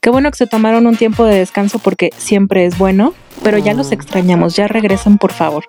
[0.00, 3.74] Qué bueno que se tomaron un tiempo de descanso porque siempre es bueno, pero ya
[3.74, 5.64] los extrañamos, ya regresen por favor.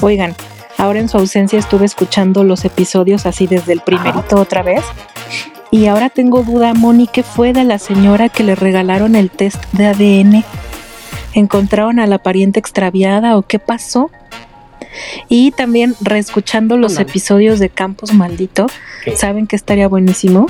[0.00, 0.36] Oigan,
[0.78, 4.84] ahora en su ausencia estuve escuchando los episodios así desde el primerito otra vez.
[5.72, 9.64] Y ahora tengo duda, Moni, ¿qué fue de la señora que le regalaron el test
[9.72, 10.44] de ADN?
[11.34, 14.12] ¿Encontraron a la pariente extraviada o qué pasó?
[15.28, 18.68] Y también reescuchando los episodios de Campos Maldito.
[19.16, 20.46] ¿saben que estaría buenísimo?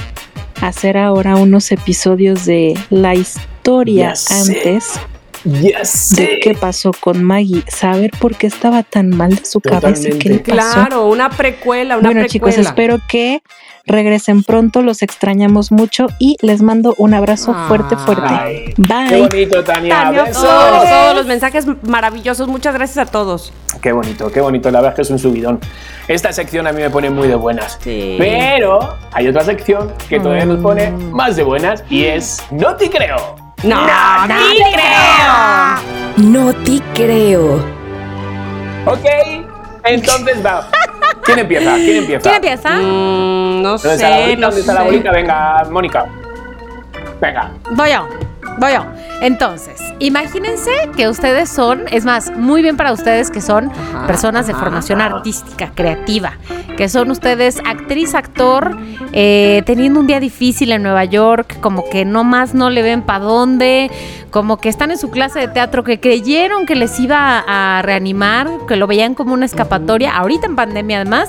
[0.60, 4.34] Hacer ahora unos episodios de la historia Ya sé.
[4.34, 5.00] antes
[5.44, 10.28] de qué pasó con Maggie, saber por qué estaba tan mal de su cabeza, qué
[10.28, 10.52] le pasó.
[10.52, 12.54] Claro, una precuela, una bueno, precuela.
[12.54, 13.42] chicos, espero que
[13.86, 18.28] regresen pronto, los extrañamos mucho y les mando un abrazo fuerte, fuerte.
[18.28, 19.20] Ay, Qué Bye.
[19.28, 19.94] bonito, Tania.
[20.02, 20.42] Tania, Besos.
[20.42, 22.48] todos, todos los mensajes maravillosos.
[22.48, 23.52] Muchas gracias a todos.
[23.80, 24.70] Qué bonito, qué bonito.
[24.70, 25.60] La verdad es que es un subidón.
[26.08, 27.78] Esta sección a mí me pone muy de buenas.
[27.82, 28.16] Sí.
[28.18, 32.90] Pero hay otra sección que todavía nos pone más de buenas y es No te
[32.90, 33.36] creo.
[33.62, 33.76] No,
[34.26, 36.30] no, te creo.
[36.30, 37.80] No te creo.
[38.86, 39.04] Ok,
[39.84, 40.66] entonces va.
[41.24, 41.74] ¿Quién empieza?
[41.74, 42.22] ¿Quién empieza?
[42.22, 42.70] ¿Quién empieza?
[42.76, 44.40] Mm, no ¿Dónde está la sé, bolita?
[44.40, 45.12] no ¿Dónde está la bolita?
[45.12, 46.06] Venga, Mónica.
[47.20, 47.50] Venga.
[47.70, 48.08] Voy yo,
[48.60, 48.84] voy yo.
[49.20, 54.46] Entonces, imagínense que ustedes son, es más, muy bien para ustedes que son Ajá, personas
[54.46, 54.62] de ajá.
[54.62, 56.34] formación artística, creativa,
[56.76, 58.76] que son ustedes actriz, actor,
[59.12, 63.02] eh, teniendo un día difícil en Nueva York, como que no más no le ven
[63.02, 63.90] para dónde,
[64.30, 68.48] como que están en su clase de teatro, que creyeron que les iba a reanimar,
[68.68, 71.28] que lo veían como una escapatoria, ahorita en pandemia además,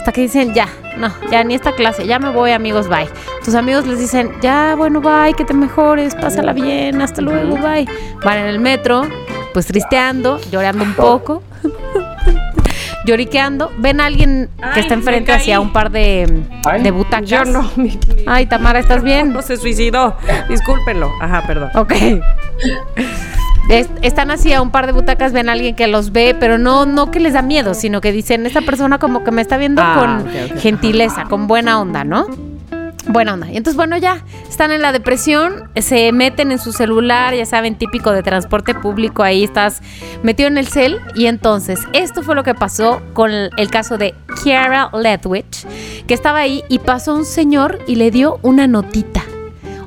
[0.00, 3.06] hasta que dicen, ya, no, ya ni esta clase, ya me voy amigos, bye.
[3.44, 7.86] Tus amigos les dicen, ya, bueno, bye, que te mejores, pásala bien, hasta luego, bye.
[8.24, 9.02] Van en el metro,
[9.52, 11.42] pues tristeando, llorando un poco,
[13.04, 16.82] lloriqueando, ven a alguien que Ay, está enfrente hacia un par de, Ay.
[16.82, 17.28] de butacas.
[17.28, 17.70] Yo no.
[17.76, 19.32] mi- Ay, Tamara, ¿estás bien?
[19.34, 20.16] No se suicidó.
[20.48, 21.10] Discúlpenlo.
[21.20, 21.70] Ajá, perdón.
[21.74, 21.92] Ok.
[23.68, 26.58] Es- están así a un par de butacas, ven a alguien que los ve, pero
[26.58, 29.56] no, no que les da miedo, sino que dicen, esta persona como que me está
[29.58, 32.26] viendo Ah, con gentileza, con buena onda, ¿no?
[33.06, 33.46] Buena onda.
[33.50, 37.76] Y entonces, bueno, ya están en la depresión, se meten en su celular, ya saben,
[37.76, 39.80] típico de transporte público, ahí estás
[40.22, 41.00] metido en el cel.
[41.16, 45.66] Y entonces, esto fue lo que pasó con el, el caso de Kiara Ledwich,
[46.06, 49.22] que estaba ahí y pasó un señor y le dio una notita,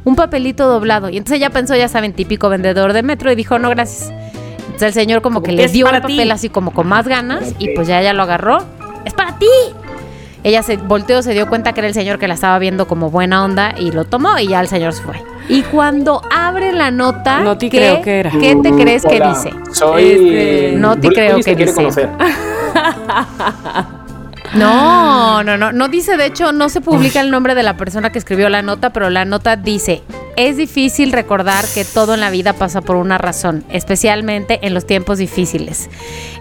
[0.03, 1.09] un papelito doblado.
[1.09, 4.09] Y entonces ella pensó, ya saben, típico vendedor de metro, y dijo, no, gracias.
[4.65, 6.15] Entonces el señor como, Como que que le dio el para ti.
[6.17, 8.57] papel así como con más ganas, y pues ya ella lo agarró.
[9.05, 9.47] ¡Es para ti!
[10.45, 13.09] Ella se volteó, se dio cuenta que era el señor que la estaba viendo como
[13.09, 15.15] buena onda y lo tomó y ya el señor se fue.
[15.47, 18.29] Y cuando abre la nota, No te ¿qué, creo que era.
[18.31, 19.51] ¿qué te crees que Hola, dice?
[19.71, 20.03] Soy.
[20.11, 21.75] Este, no te Bruce creo que te quiere dice.
[21.81, 22.09] conocer.
[24.55, 28.11] No, no, no, no dice, de hecho, no se publica el nombre de la persona
[28.11, 30.03] que escribió la nota, pero la nota dice,
[30.35, 34.85] es difícil recordar que todo en la vida pasa por una razón, especialmente en los
[34.85, 35.89] tiempos difíciles.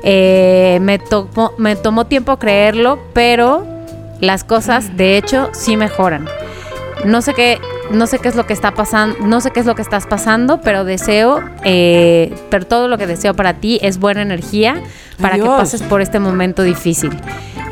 [0.02, 3.66] Eh, me, tomó, me tomó tiempo creerlo, pero
[4.20, 6.26] las cosas, de hecho, sí mejoran.
[7.04, 7.58] No sé qué,
[7.90, 10.06] no sé qué es lo que está pasando, no sé qué es lo que estás
[10.06, 14.80] pasando, pero deseo, eh, pero todo lo que deseo para ti es buena energía
[15.20, 17.10] para que pases por este momento difícil.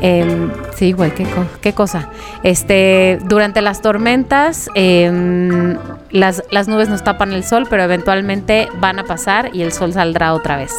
[0.01, 2.09] Em, sí, güey, qué, co- qué cosa.
[2.43, 5.77] Este, durante las tormentas, em,
[6.09, 9.93] las, las nubes nos tapan el sol, pero eventualmente van a pasar y el sol
[9.93, 10.73] saldrá otra vez.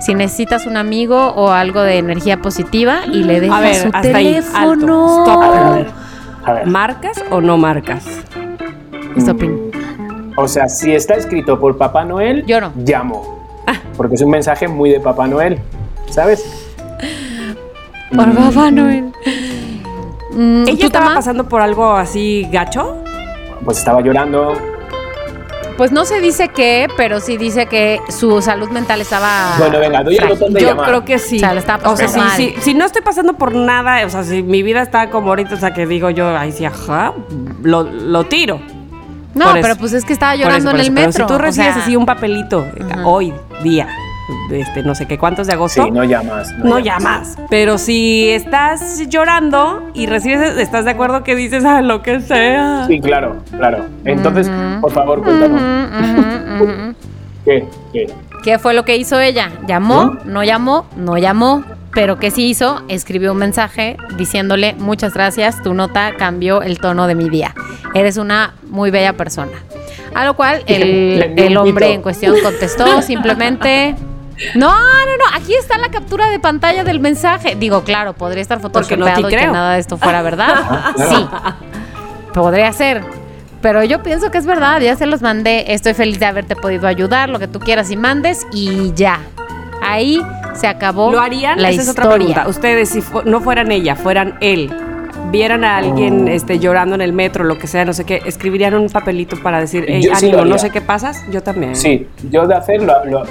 [0.00, 4.02] Si necesitas un amigo o algo de energía positiva y le dejas ver, su ahí,
[4.02, 4.58] teléfono.
[4.72, 5.42] alto, stop.
[5.42, 5.86] A ver,
[6.44, 6.66] a ver.
[6.66, 8.04] ¿Marcas o no marcas?
[9.18, 9.70] Stopping.
[10.36, 12.72] O sea, si está escrito por Papá Noel, Yo no.
[12.76, 13.38] llamo.
[13.96, 15.58] Porque es un mensaje muy de Papá Noel,
[16.10, 16.57] ¿sabes?
[18.14, 19.12] Por Papá Noel.
[20.32, 21.16] Mm, ¿Ella ¿tú, estaba Tama?
[21.16, 22.96] pasando por algo así gacho?
[23.64, 24.54] Pues estaba llorando.
[25.76, 29.54] pues no se dice qué, pero sí dice que su salud mental estaba.
[29.58, 30.86] Bueno, venga, doy el botón de Yo llamar.
[30.88, 31.36] creo que sí.
[31.36, 34.04] O sea, le estaba O sea, pasando si, si- si no estoy pasando por nada,
[34.06, 36.64] o sea, si mi vida está como ahorita, o sea, que digo yo, ay, sí,
[36.64, 37.12] ajá,
[37.62, 38.60] lo, lo tiro.
[39.34, 39.62] No, Por eso.
[39.68, 40.94] pero pues es que estaba Por llorando eso, por en el eso.
[40.94, 41.24] Pero metro.
[41.24, 42.66] si tú o recibes sea, así un papelito
[43.04, 43.32] hoy,
[43.62, 43.86] día,
[44.50, 45.84] este, no sé qué, ¿cuántos de agosto?
[45.84, 46.52] Sí, no llamas.
[46.58, 47.36] no llamas.
[47.50, 52.86] Pero si estás llorando y recibes, ¿estás de acuerdo que dices a lo que sea?
[52.86, 53.86] Sí, claro, claro.
[54.04, 54.50] Entonces,
[54.80, 55.60] por favor, cuéntanos.
[57.44, 57.66] ¿Qué?
[57.92, 58.06] ¿Qué?
[58.42, 59.50] ¿Qué fue lo que hizo ella?
[59.66, 60.18] ¿Llamó?
[60.24, 60.86] ¿No llamó?
[60.96, 61.64] No llamó.
[61.92, 62.82] Pero ¿qué sí hizo?
[62.88, 67.54] Escribió un mensaje diciéndole muchas gracias, tu nota cambió el tono de mi día.
[67.94, 69.52] Eres una muy bella persona.
[70.14, 73.96] A lo cual el, el hombre en cuestión contestó simplemente...
[74.54, 74.76] No, no,
[75.16, 77.56] no, aquí está la captura de pantalla del mensaje.
[77.58, 80.92] Digo, claro, podría estar Porque no photoshopeado y que nada de esto fuera verdad.
[80.94, 81.10] claro.
[81.16, 81.26] Sí,
[82.34, 83.02] podría ser.
[83.60, 85.72] Pero yo pienso que es verdad, ya se los mandé.
[85.74, 89.18] Estoy feliz de haberte podido ayudar, lo que tú quieras y mandes, y ya.
[89.82, 90.20] Ahí
[90.54, 91.60] se acabó ¿Lo harían?
[91.60, 92.46] la Esa es otra pregunta.
[92.48, 94.72] Ustedes, si fu- no fueran ella, fueran él,
[95.32, 96.30] vieran a alguien Oh.
[96.30, 99.60] este, llorando en el metro, lo que sea, no sé qué, escribirían un papelito para
[99.60, 101.24] decir, hey, Yo sí ánimo, no sé qué pasas.
[101.30, 101.74] Yo también.
[101.74, 103.04] Sí, yo de hacerlo.
[103.06, 103.24] Lo,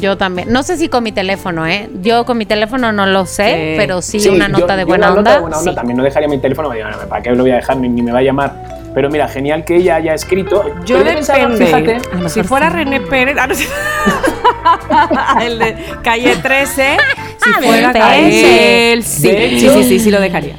[0.00, 0.52] Yo también.
[0.52, 1.88] No sé si con mi teléfono, ¿eh?
[2.02, 3.74] Yo con mi teléfono no lo sé, Sí.
[3.78, 5.22] pero sí, sí, una yo- nota de yo buena una onda.
[5.22, 5.76] nota de buena onda sí.
[5.76, 6.68] también no dejaría mi teléfono.
[6.70, 7.76] me digo, "No, ¿Para qué lo voy a dejar?
[7.76, 8.52] Ni, ni me va a llamar.
[8.94, 10.64] Pero mira, genial que ella haya escrito.
[10.86, 11.66] Yo pensaba, depende.
[12.00, 12.76] fíjate, si fuera sí.
[12.76, 13.54] René Pérez, ah, no
[15.42, 16.96] el de calle 13,
[17.38, 19.28] si Ah, de fuera él, sí.
[19.28, 20.54] De sí, sí, sí, sí lo dejaría.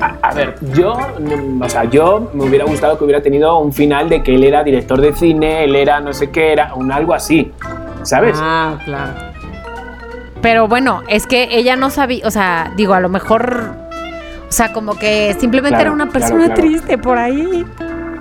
[0.00, 3.72] A, a ver, yo, mm, o sea, yo me hubiera gustado que hubiera tenido un
[3.72, 6.90] final de que él era director de cine, él era no sé qué, era un
[6.90, 7.52] algo así,
[8.04, 8.38] ¿sabes?
[8.40, 9.12] Ah, claro.
[10.40, 13.74] Pero bueno, es que ella no sabía, o sea, digo, a lo mejor,
[14.48, 16.60] o sea, como que simplemente Claro, era una persona claro.
[16.60, 17.64] triste por ahí.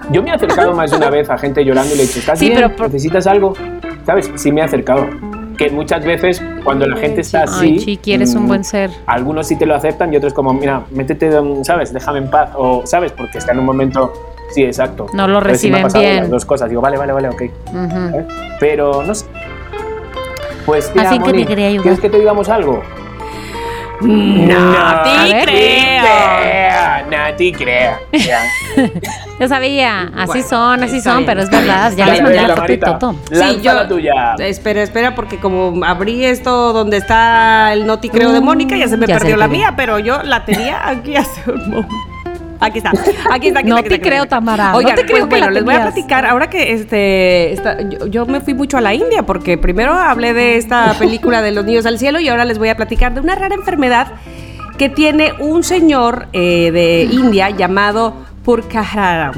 [0.10, 2.19] Yo me he acercado más de una vez a gente llorando y le he dicho,
[2.19, 2.57] ¿estás Sí, bien?
[2.61, 3.53] pero por- ¿Necesitas algo?
[4.05, 4.31] ¿Sabes?
[4.35, 5.05] Sí me he acercado.
[5.57, 7.73] Que muchas veces cuando la gente está así...
[7.73, 8.89] Ay, Chiqui, eres un mm, buen ser.
[9.05, 11.31] Algunos sí te lo aceptan y otros como, mira, métete,
[11.64, 11.93] ¿sabes?
[11.93, 12.49] Déjame en paz.
[12.55, 13.11] O, ¿sabes?
[13.11, 14.11] Porque está en un momento...
[14.49, 15.07] Sí, exacto.
[15.14, 16.18] No lo Entonces, sí me ha reciben pasado bien.
[16.22, 16.69] Las dos cosas.
[16.69, 17.41] Digo, vale, vale, vale, ok.
[17.72, 18.26] ¿sabes?
[18.60, 19.26] Pero no sé.
[20.65, 21.84] Pues Así que te quería ayudar.
[21.84, 22.81] ¿Quieres que te digamos algo?
[24.02, 25.45] No, A te creo.
[25.45, 27.99] Crea, no te crea.
[28.11, 28.40] Ya.
[29.40, 31.26] Yo sabía, así Bueno, son, así son, bien.
[31.26, 33.15] pero es verdad, ya les mandé la foto y Marita, todo.
[33.31, 34.35] Lanza Sí, yo- la tuya.
[34.40, 38.88] Espera, espera, porque como abrí esto donde está el noti creo de Mm, Mónica, ya
[38.88, 41.95] se me ya perdió te la mía, pero yo la tenía aquí hace un momento.
[42.65, 42.91] Aquí está,
[43.31, 44.26] aquí está, aquí No está, aquí te está, creo.
[44.26, 47.53] Tamara, no Oigan, te creo pues, que bueno, les voy a platicar, ahora que este,
[47.53, 51.41] esta- yo, yo me fui mucho a la India, porque primero hablé de esta película
[51.41, 54.07] de los niños al cielo y ahora les voy a platicar de una rara enfermedad
[54.77, 59.34] que tiene un señor eh, de India llamado Purkaharam.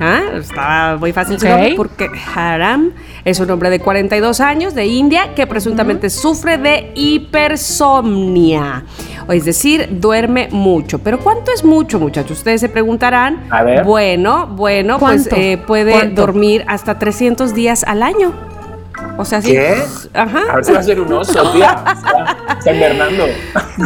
[0.00, 1.52] Ah, Está muy fácil su Ok.
[1.52, 2.90] nombre porque Haram
[3.24, 8.84] es un hombre de 42 años de India que presuntamente sufre de hipersomnia.
[9.28, 10.98] O Es decir, duerme mucho.
[10.98, 12.38] ¿Pero cuánto es mucho, muchachos?
[12.38, 13.44] Ustedes se preguntarán.
[13.50, 13.84] A ver.
[13.84, 16.22] Bueno, bueno, pues eh, puede ¿Cuánto?
[16.22, 18.32] dormir hasta 300 días al año.
[19.16, 19.52] O sea, sí.
[19.52, 19.74] ¿Qué?
[20.14, 20.40] Ajá.
[20.50, 21.84] A ver si va a ser un oso, tía.
[21.94, 23.24] Está, está invernando.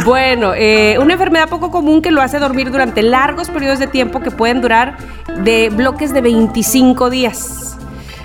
[0.05, 4.19] Bueno, eh, una enfermedad poco común que lo hace dormir durante largos periodos de tiempo
[4.21, 4.97] que pueden durar
[5.43, 7.77] de bloques de 25 días.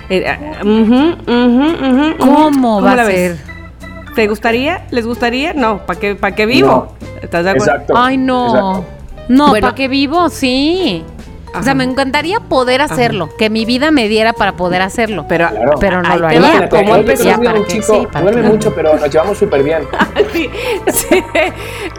[0.09, 0.25] Eh,
[0.61, 2.17] ujú, ujú, ujú, ujú.
[2.19, 3.37] ¿Cómo va a ves?
[3.37, 3.52] ser?
[4.15, 4.85] ¿Te gustaría?
[4.91, 5.53] ¿Les gustaría?
[5.53, 6.93] No, ¿para qué, para qué vivo?
[7.21, 7.71] ¿Estás de acuerdo?
[7.71, 7.93] Exacto.
[7.97, 8.47] Ay, no.
[8.47, 8.85] exacto.
[9.29, 9.67] No, Bueno.
[9.67, 10.29] ¿para qué vivo?
[10.29, 11.03] Sí.
[11.55, 15.25] O sea, me encantaría poder hacerlo, que mi vida me diera para poder hacerlo.
[15.29, 15.71] Pero, Claro.
[15.79, 16.39] Pero no lo haría.
[16.39, 16.45] va.
[16.47, 17.23] Imagínate, ¿Cómo yo empezó?
[17.23, 19.09] he Ya, conocido a para un que- chico, sí, para duerme que- mucho, pero nos
[19.11, 19.83] llevamos súper bien.
[20.33, 20.49] sí,
[20.87, 21.23] sí.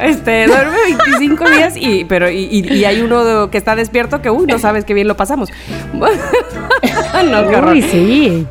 [0.00, 0.76] Este, duerme
[1.06, 4.58] 25 días y, pero, y, y- y hay uno que está despierto que, uy, no
[4.58, 5.50] sabes qué bien lo pasamos.
[5.92, 7.72] no, qué horror.
[7.72, 8.46] Uy, sí.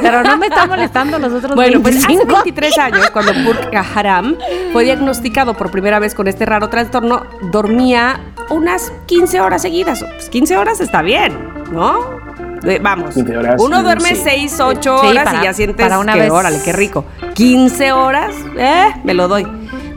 [0.00, 2.42] Pero no me está molestando los otros Bueno, pues hace 25.
[2.44, 4.36] 23 años, cuando Purka Haram
[4.72, 8.20] fue diagnosticado por primera vez con este raro trastorno, dormía
[8.50, 10.04] unas 15 horas seguidas.
[10.04, 11.32] Pues 15 horas está bien,
[11.72, 12.18] ¿no?
[12.62, 14.20] De- vamos, 15 horas, uno sí, duerme sí.
[14.22, 16.30] 6, 8 Sí, horas para- y ya sientes para una que, vez.
[16.30, 17.04] órale, qué rico.
[17.34, 19.46] 15 horas, eh, me lo doy.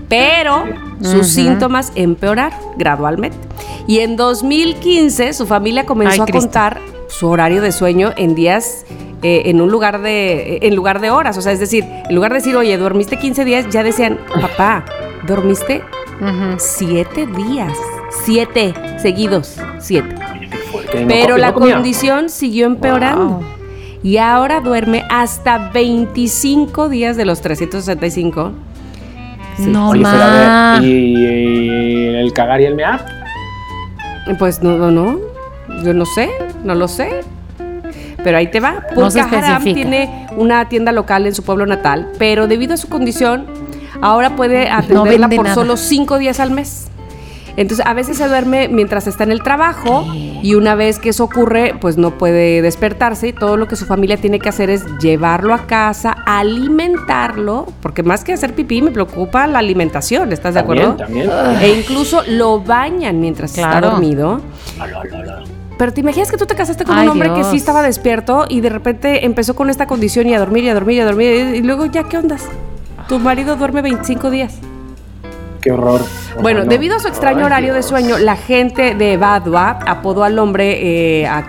[0.08, 0.64] Pero
[1.02, 1.24] sus Ujú.
[1.24, 3.38] síntomas empeoraron gradualmente.
[3.88, 6.40] Y en 2015 su familia comenzó Ay, a Cristo.
[6.42, 8.86] contar su horario de sueño en días
[9.26, 12.32] eh, en un lugar de en lugar de horas, o sea, es decir, en lugar
[12.34, 14.84] de decir, "Oye, dormiste 15 días", ya decían, "Papá,
[15.26, 15.82] dormiste
[16.20, 16.56] Ujú.
[16.58, 17.72] 7 días,
[18.26, 20.16] 7 seguidos, 7."
[20.72, 23.26] Fuerte, y no Pero la no condición siguió empeorando.
[23.26, 23.46] Wow.
[24.04, 28.52] Y ahora duerme hasta 25 días de los 365.
[29.58, 29.66] Sí.
[29.68, 30.80] No Oye, ma.
[30.80, 33.06] ver, ¿y, y el cagar y el mear?
[34.40, 35.20] Pues no, no, no.
[35.84, 36.30] Yo no sé.
[36.64, 37.22] no lo sé.
[38.24, 38.84] Pero ahí te va.
[38.96, 42.78] No se Purka Haram tiene una tienda local en su pueblo natal, pero debido a
[42.78, 43.46] su condición,
[44.02, 45.56] ahora puede atenderla por nada.
[45.56, 46.90] solo cinco días al mes.
[47.56, 51.24] Entonces, a veces se duerme mientras está en el trabajo y una vez que eso
[51.24, 54.86] ocurre, pues no puede despertarse y todo lo que su familia tiene que hacer es
[55.00, 60.62] llevarlo a casa, alimentarlo, porque más que hacer pipí me preocupa la alimentación, ¿estás de
[60.62, 60.96] acuerdo?
[60.96, 61.30] También,
[61.62, 64.42] E incluso lo bañan mientras está dormido.
[65.78, 68.46] Pero te imaginas que tú te casaste con Ay, un hombre que sí estaba despierto
[68.48, 71.06] y de repente empezó con esta condición y a dormir y a dormir y a
[71.06, 72.44] dormir y luego ya qué ondas.
[73.08, 74.60] Tu marido duerme 25 días.
[75.64, 76.02] Qué horror.
[76.42, 76.70] Bueno, No.
[76.70, 81.22] debido a su extraño Ay, horario de sueño, la gente de Badua apodó al hombre
[81.22, 81.44] eh, a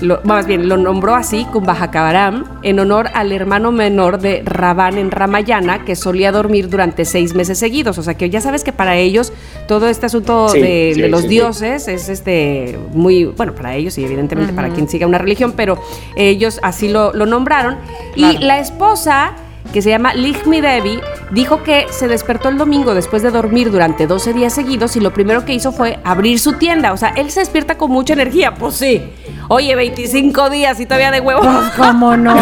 [0.00, 5.10] lo- más bien lo nombró así, Kumbhakarán, en honor al hermano menor de Rabán en
[5.12, 7.98] Ramayana, que solía dormir durante seis meses seguidos.
[7.98, 9.32] O sea que ya sabes que para ellos
[9.68, 11.34] todo este asunto Sí, de, sí, de los sí, sí.
[11.34, 15.78] dioses es este muy, bueno, para ellos y evidentemente para quien siga una religión, pero
[16.16, 17.76] ellos así lo, lo nombraron.
[18.16, 19.32] Y la esposa
[19.72, 24.06] que se llama Lichmi Devi, dijo que se despertó el domingo después de dormir durante
[24.06, 26.92] 12 días seguidos y lo primero que hizo fue abrir su tienda.
[26.92, 28.54] O sea, él se despierta con mucha energía.
[28.54, 29.02] Pues sí.
[29.48, 31.40] Oye, 25 días y todavía de huevo.
[31.42, 32.34] Pues, ¿Cómo no?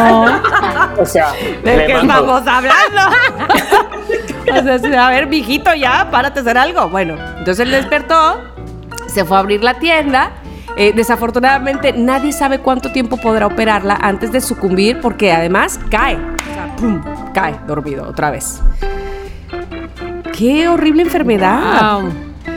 [0.99, 1.33] O sea,
[1.65, 2.13] ¿De le qué mando.
[2.15, 3.17] estamos hablando?
[4.53, 6.89] o sea, sí, a ver, mijito, ya, párate a hacer algo.
[6.89, 8.41] Bueno, entonces él despertó,
[9.07, 10.33] se fue a abrir la tienda.
[10.77, 16.17] Eh, desafortunadamente, nadie sabe cuánto tiempo podrá operarla antes de sucumbir, porque además cae.
[16.17, 17.01] O sea, pum,
[17.35, 18.61] cae dormido otra vez.
[20.37, 22.01] Qué horrible enfermedad.
[22.01, 22.11] Wow.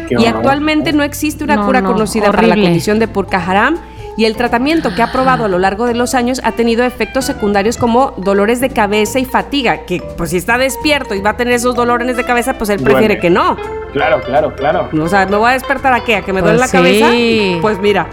[0.07, 3.37] Qué Y actualmente no existe una No, cura no, conocida para la condición de Purka
[3.37, 3.77] Haram
[4.17, 7.25] y el tratamiento que ha probado a lo largo de los años ha tenido efectos
[7.25, 11.37] secundarios como dolores de cabeza y fatiga, que pues si está despierto y va a
[11.37, 12.93] tener esos dolores de cabeza, pues él Duerme.
[12.99, 13.57] prefiere que no.
[13.91, 14.89] Claro, claro, claro.
[15.01, 16.15] O sea, ¿me voy a despertar a qué?
[16.17, 16.71] ¿A que me Pues duele la sí.
[16.77, 17.61] cabeza?
[17.61, 18.07] Pues mira,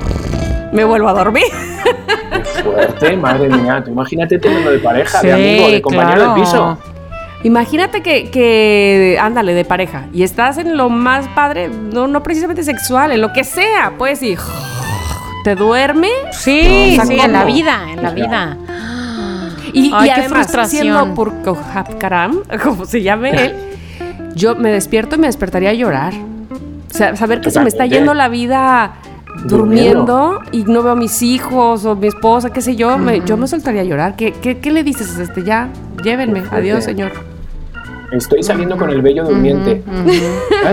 [0.73, 1.45] me vuelvo a dormir.
[2.63, 3.83] Fuerte, madre mía.
[3.85, 6.35] Tú imagínate teniendo de pareja, Sí, de amigo, de compañero claro.
[6.35, 6.79] de piso.
[7.43, 12.63] Imagínate que, que, ándale, de pareja, y estás en lo más padre, no, no precisamente
[12.63, 14.37] sexual, en lo que sea, pues, y
[15.45, 18.57] te duerme Sí, O sea, sí, en la vida, en la vida.
[19.73, 20.83] Y, Ay, y qué además, frustración.
[20.83, 23.55] siendo Purkohapkaram, como se llame él,
[24.35, 26.12] yo me despierto y me despertaría a llorar.
[26.15, 28.95] O sea, saber que se me está yendo la vida
[29.45, 33.37] durmiendo y no veo a mis hijos o mi esposa, qué sé yo, me- yo
[33.37, 34.17] me soltaría a llorar.
[34.17, 35.17] ¿Qué, qué, qué le dices?
[35.19, 35.69] Este, ya,
[36.03, 36.43] llévenme.
[36.51, 37.12] Adiós, señor.
[38.12, 39.83] Estoy saliendo con el bello durmiente.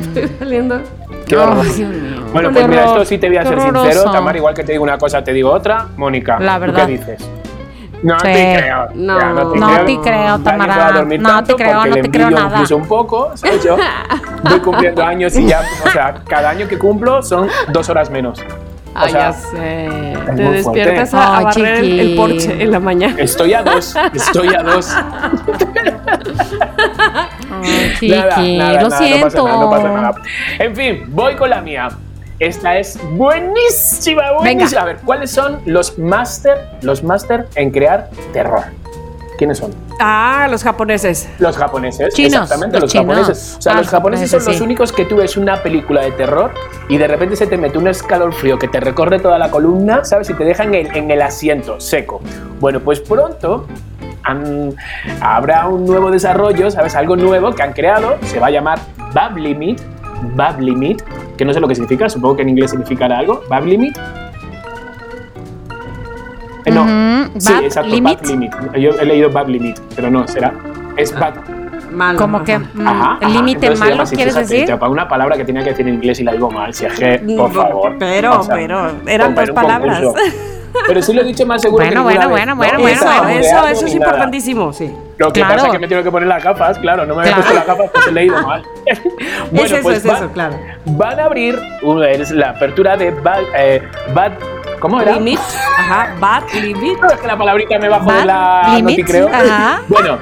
[0.00, 0.80] Estoy saliendo.
[1.26, 1.64] Qué horror.
[1.66, 2.15] Ay, Dios mío.
[2.32, 3.80] Bueno, pues mira, esto sí te voy a ser sincero.
[3.80, 4.10] horroroso.
[4.12, 5.86] Tamar, igual que te digo una cosa, te digo otra.
[5.96, 6.86] Mónica, La ¿tú verdad.
[6.86, 7.30] qué dices?
[8.02, 8.26] No Sí.
[8.26, 8.88] te creo.
[8.94, 9.18] No.
[9.18, 9.50] Ya, No
[9.86, 10.74] te creo, Dani Tamara.
[10.74, 12.50] se va a dormir No te creo, no te creo nada.
[12.52, 13.64] Incluso un poco, ¿sabes?
[13.64, 13.76] Yo
[14.42, 18.38] voy cumpliendo años y ya, o sea, cada año que cumplo son dos horas menos.
[18.40, 19.88] O Ay, sea, ya sé.
[20.36, 21.16] Te despiertas fuerte.
[21.16, 23.14] a, a Ay, barrer el, el porche en la mañana.
[23.18, 24.94] Estoy a dos, estoy a dos.
[27.62, 29.26] Ay, chiqui, Nada, nada, lo nada, siento.
[29.26, 30.14] No pasa nada, no pasa nada.
[30.58, 31.88] En fin, voy con la mía.
[32.38, 34.42] Esta es buenísima, buenísima.
[34.42, 34.80] Venga.
[34.80, 38.62] A ver, ¿cuáles son los máster, los máster en crear terror?
[39.38, 39.74] ¿Quiénes son?
[40.00, 41.28] Ah, los japoneses.
[41.38, 42.14] Los japoneses.
[42.14, 43.06] Chinos, Exactamente, los los, chinos.
[43.16, 43.56] japoneses.
[43.58, 46.52] O sea, Ah, los japoneses son los únicos que tú ves una película de terror
[46.88, 50.30] y de repente se te mete un escalofrío que te recorre toda la columna, ¿sabes?
[50.30, 52.20] Y te deja en el, en el asiento seco.
[52.60, 53.66] Bueno, pues pronto
[54.22, 54.74] han-
[55.20, 56.94] habrá un nuevo desarrollo, ¿sabes?
[56.96, 58.78] Algo nuevo que han creado, se va a llamar
[59.12, 59.80] Bab Limit,
[60.34, 61.02] Bab Limit,
[61.36, 63.96] que no sé lo que significa, supongo que en inglés significará algo, Bab Limit.
[66.64, 66.84] Eh, no,
[67.38, 68.18] sí, Bab exacto, Limit.
[68.20, 68.52] Bab Limit.
[68.78, 70.52] Yo he leído Bab Limit, pero no, será.
[70.96, 71.34] Es Bab.
[71.92, 72.18] Malo.
[72.18, 72.64] Como que ajá.
[72.74, 74.76] mm, Ajá, límite malo, así, ¿quieres fíjate, decir?
[74.78, 76.92] Para una palabra que tenía que decir en inglés y la digo mal, si es
[76.92, 77.96] que, por favor.
[77.98, 80.02] Pero, O sea, pero, eran dos palabras.
[80.02, 80.24] concurso.
[80.88, 82.56] Pero sí lo he dicho más seguro Bueno, que bueno, vez, bueno, ¿no?
[82.56, 84.92] bueno, Eso, bueno, Ni eso, eso es importantísimo, sí.
[85.18, 85.54] Lo que Claro.
[85.54, 87.48] pasa es que me tengo que poner las gafas, claro, no me había Claro.
[87.48, 88.62] puesto las gafas, pues he leído mal.
[89.50, 90.58] bueno, es eso, pues es va- eso, claro.
[90.84, 93.82] van a abrir una- es la apertura de Bad, eh,
[94.14, 94.32] Bad
[94.78, 95.12] ¿cómo era?
[95.12, 95.38] Limit,
[95.78, 96.98] ajá, bad limit.
[97.02, 99.28] Es que la palabrita me Bad de la limit, creo.
[99.28, 99.80] ajá.
[99.88, 100.18] Bueno,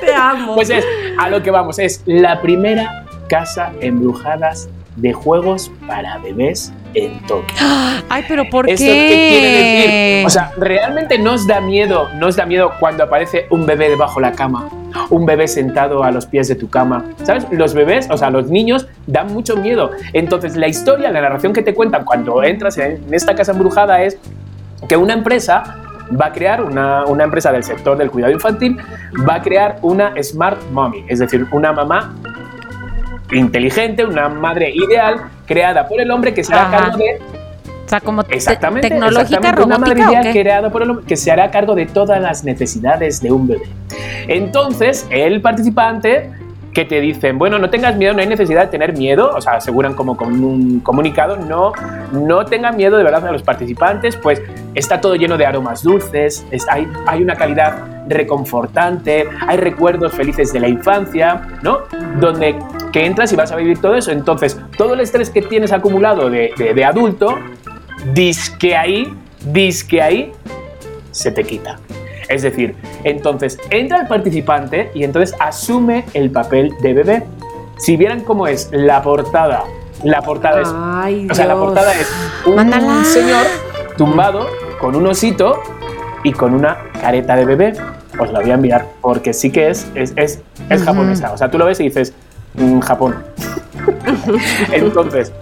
[0.00, 0.54] Te amo.
[0.54, 0.84] Pues es
[1.18, 7.56] a lo que vamos, es la primera casa embrujadas de juegos para bebés en Tokio.
[8.08, 9.08] Ay, pero ¿por ¿Esto qué?
[9.08, 10.26] qué quiere decir?
[10.26, 14.32] O sea, realmente no os da miedo, da miedo cuando aparece un bebé debajo la
[14.32, 14.68] cama,
[15.10, 17.04] un bebé sentado a los pies de tu cama.
[17.24, 17.46] ¿Sabes?
[17.50, 19.90] Los bebés, o sea, los niños dan mucho miedo.
[20.12, 24.18] Entonces, la historia, la narración que te cuentan cuando entras en esta casa embrujada es
[24.88, 25.80] que una empresa
[26.20, 28.78] va a crear, una, una empresa del sector del cuidado infantil,
[29.28, 32.14] va a crear una Smart Mommy, es decir, una mamá
[33.34, 37.18] inteligente, una madre ideal, creada por el hombre que se hará cargo de
[37.84, 38.88] O sea, como te- Exactamente.
[38.88, 40.08] tecnológica, exactamente, Una madre robótica.
[40.18, 43.30] ¿o ideal creada por el hombre que se hará cargo de todas las necesidades de
[43.32, 43.64] un bebé.
[44.28, 46.30] Entonces, el participante
[46.72, 49.52] que te dicen, bueno, no tengas miedo, no hay necesidad de tener miedo, o sea,
[49.52, 51.72] aseguran como con un comunicado, no,
[52.10, 54.42] no tengan miedo de verdad a los participantes, pues
[54.74, 57.76] está todo lleno de aromas dulces, es- hay, hay una calidad
[58.08, 61.78] reconfortante, hay recuerdos felices de la infancia, ¿no?
[62.18, 62.56] Donde
[62.94, 64.12] que entras y vas a vivir todo eso.
[64.12, 67.36] Entonces, todo el estrés que tienes acumulado de, de- de adulto,
[68.12, 69.12] disque ahí,
[69.52, 70.32] disque ahí,
[71.10, 71.80] se te quita.
[72.28, 77.22] Es decir, entonces entra el participante y entonces asume el papel de bebé.
[77.78, 79.64] Si vieran cómo es la portada,
[80.04, 82.08] la portada es Ay, o sea, la portada es
[82.46, 83.44] un señor
[83.96, 84.46] tumbado
[84.80, 85.60] con un osito
[86.22, 87.72] y con una careta de bebé.
[88.20, 90.40] Os la voy a enviar porque sí que es, es, es,
[90.70, 91.32] es japonesa.
[91.32, 92.14] O sea, tú lo ves y dices,
[92.54, 93.16] "Mm, Japón.
[94.72, 95.32] Entonces,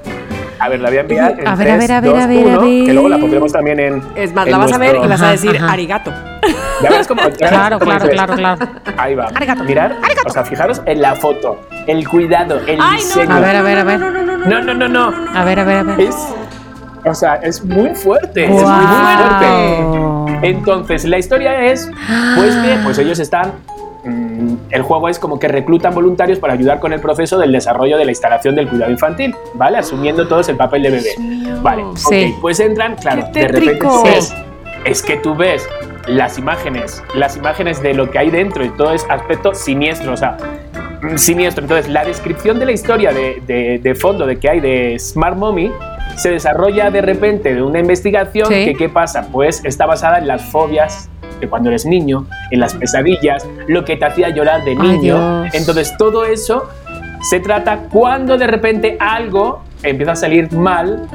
[0.58, 1.40] a ver, la voy a enviar.
[1.40, 2.84] En A ver, a tres, ver, a ver, dos, a ver, a uno, ver.
[2.86, 4.02] Que luego la pondremos también en.
[4.16, 5.72] Es más, en la vas a ver y vas a decir ajá.
[5.72, 6.12] arigato.
[6.82, 7.22] Ya verás cómo.
[7.38, 8.14] Claro, cómo claro, dices.
[8.14, 8.68] claro, claro.
[8.96, 9.26] Ahí va.
[9.34, 9.64] Arigato.
[9.64, 13.34] Mirar, o sea, fijaros en la foto, el cuidado, el Ay, no, diseño.
[13.34, 14.00] A ver, a ver, a ver.
[14.00, 15.38] No, no, no, no, No, no, no, no.
[15.38, 16.00] A ver, a ver, a ver.
[16.00, 16.16] Es,
[17.04, 18.44] o sea, es muy fuerte.
[18.44, 20.48] Es muy, muy fuerte.
[20.48, 21.90] Entonces, la historia es,
[22.36, 23.52] pues bien, pues ellos están.
[24.72, 28.04] El juego es como que reclutan voluntarios para ayudar con el proceso del desarrollo de
[28.04, 29.78] la instalación del cuidado infantil, ¿vale?
[29.78, 31.14] Asumiendo todos el papel de bebé.
[31.62, 32.32] Vale, Sí.
[32.34, 34.34] ok, pues entran, claro, ¡Qué de repente ves,
[34.84, 35.68] es que tú ves
[36.08, 40.16] las imágenes, las imágenes de lo que hay dentro y todo es aspecto siniestro, o
[40.16, 40.36] sea,
[41.02, 41.62] mm, siniestro.
[41.62, 45.36] Entonces, la descripción de la historia de, de- de fondo de que hay de Smart
[45.36, 45.70] Mommy
[46.16, 48.64] se desarrolla de repente de una investigación Sí.
[48.64, 49.28] que, ¿qué pasa?
[49.30, 51.08] Pues está basada en las fobias
[51.42, 55.44] de cuando eres niño, en las pesadillas, lo que te hacía llorar de niño.
[55.52, 56.68] Entonces, todo eso
[57.28, 61.08] se trata cuando de repente algo empieza a salir mal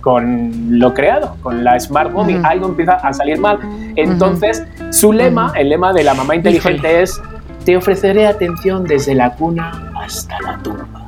[0.00, 2.46] con lo creado, con la Smart Mommy, Ujú.
[2.46, 3.58] algo empieza a salir mal.
[3.96, 7.20] Entonces, su lema, el lema de la mamá inteligente es,
[7.64, 11.03] te ofreceré atención desde la cuna hasta la tumba.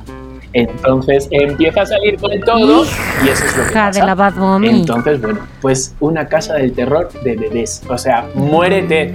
[0.53, 2.83] Entonces empieza a salir con todo
[3.23, 3.99] y eso es lo que pasa.
[3.99, 4.69] de la Bad Mommy.
[4.69, 7.81] Entonces, bueno, pues una casa del terror de bebés.
[7.89, 9.13] O sea, muérete.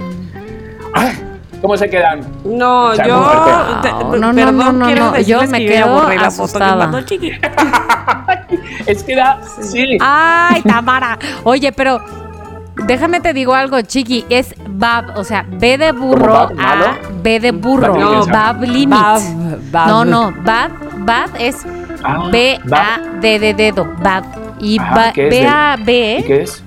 [0.93, 1.11] Ay,
[1.61, 2.19] ¿Cómo se quedan?
[2.43, 3.79] No, O sea, yo.
[3.81, 3.89] te-
[4.19, 6.37] No, no, perdón, no, no, quiero no, decirles yo me que quedo borré la foto
[6.59, 6.75] que asustada.
[6.75, 7.31] mandó Chiqui.
[8.85, 9.39] Es que da.
[9.61, 9.97] Sí.
[10.01, 11.17] Ay, Tamara.
[11.43, 12.01] Oye, pero
[12.85, 14.25] déjame te digo algo, chiqui.
[14.29, 16.85] Es Bab, o sea, B de burro Bab, malo?
[16.85, 17.95] a B de burro.
[17.97, 18.31] No, limit.
[18.31, 18.89] Bab limit.
[18.89, 19.21] Bab,
[19.71, 19.87] bab.
[19.87, 21.63] No, no, Bab, Bab es
[22.03, 22.59] Ah, B.
[22.71, 24.23] A D de dedo, Bab.
[24.59, 26.63] Y Ah, ba- ¿qué es B A ¿Y B, qué es?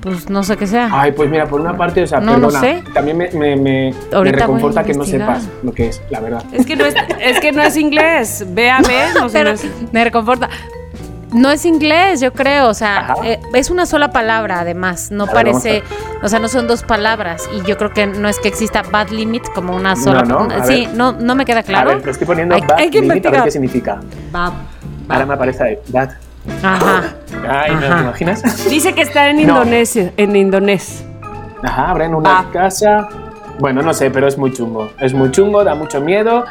[0.00, 0.88] pues no sé qué sea.
[0.90, 2.60] Ay, pues mira, por una parte, o sea, No, no perdona.
[2.60, 2.82] sé.
[2.94, 6.42] También me, me, me, me reconforta que no sepas lo que es, la verdad.
[6.52, 8.44] Es que no es, es que no es inglés.
[8.48, 9.38] Ve a ver, no sé.
[9.38, 10.48] Pero no es- me reconforta.
[11.32, 15.26] No es inglés, yo creo, o sea, eh, es una sola palabra además, no A
[15.32, 15.82] ver, vamos parece,
[16.22, 19.08] o sea, no son dos palabras y yo creo que no es que exista bad
[19.10, 20.22] limit como una sola.
[20.22, 20.94] No, no, sí, ver.
[20.96, 21.90] no, no me queda claro.
[21.90, 23.44] A ver, te estoy poniendo Hay- bad hay que limit, a ver investigar.
[23.44, 24.00] qué significa.
[24.32, 24.52] Bab.
[25.08, 26.10] Ahora me aparece ahí, bad.
[26.64, 27.02] Ajá.
[27.48, 27.96] Ay, no, Ajá.
[27.96, 28.68] ¿te imaginas?
[28.68, 29.42] Dice que está en No.
[29.42, 30.12] Indonesia.
[30.16, 31.04] En indonés.
[31.62, 32.52] Ajá, habrá en una Bad.
[32.52, 33.08] casa.
[33.58, 34.90] Bueno, no sé, pero es muy chungo.
[34.98, 36.44] Es muy chungo, da mucho miedo.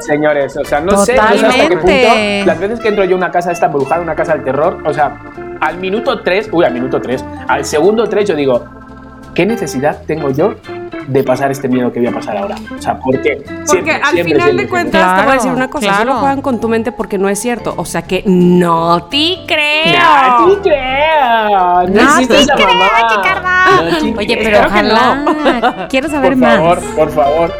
[0.00, 2.46] Señores, o sea, no sé, no sé hasta qué punto.
[2.46, 4.92] Las veces que entro yo a una casa esta embrujada, una casa del terror, o
[4.92, 5.20] sea,
[5.60, 8.64] al minuto 3, uy, al minuto 3, al segundo 3 yo digo,
[9.34, 10.54] ¿qué necesidad tengo yo
[11.10, 12.54] de pasar este miedo que voy a pasar ahora?
[12.76, 13.36] O sea, ¿por qué?
[13.44, 15.20] Porque Siempre, al siempre, final siempre, de cuentas siempre.
[15.20, 15.98] te voy a decir Claro, una cosa, claro.
[15.98, 17.74] solo juegan con tu mente porque no es cierto.
[17.76, 20.40] O sea que no te creo.
[20.46, 21.88] ¡No te creo!
[21.88, 22.76] ¡No, te creo.
[23.90, 25.86] No te Oye, pero Claro ojalá.
[25.88, 26.56] Quiero saber por más.
[26.56, 27.54] favor, por favor.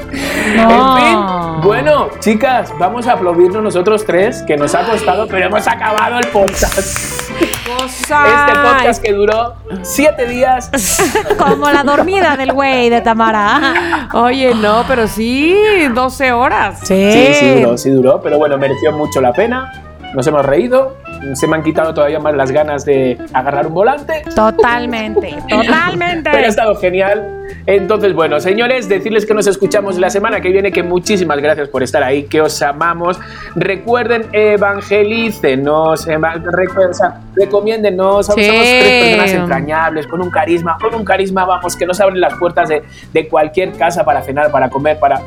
[0.56, 0.98] No.
[0.98, 5.66] En fin, bueno, chicas, vamos a aplaudirnos nosotros tres, que nos ha costado, pero hemos
[5.66, 7.30] acabado el podcast.
[7.78, 8.24] Cosa.
[8.46, 10.70] Este podcast que duró siete días.
[11.38, 13.39] Como la dormida del güey de Tamara.
[14.12, 15.56] Oye, no, pero sí,
[15.94, 16.80] 12 horas.
[16.82, 17.12] Sí.
[17.12, 19.72] Sí, sí duró, sí duró, pero bueno, mereció mucho la pena.
[20.14, 20.96] Nos hemos reído,
[21.34, 24.22] se me han quitado todavía más las ganas de agarrar un volante.
[24.34, 26.30] Totalmente, totalmente.
[26.30, 27.36] Pero ha estado genial.
[27.66, 31.82] Entonces, bueno, señores, decirles que nos escuchamos la semana que viene, que muchísimas gracias por
[31.82, 33.18] estar ahí, que os amamos.
[33.56, 40.94] Recuerden, evangelícenos, eva- recu- o sea, recomiéndennos, somos tres personas entrañables, con un carisma, con
[40.94, 42.82] un carisma, vamos, que nos abren las puertas de,
[43.12, 45.20] de cualquier casa para cenar, para comer, para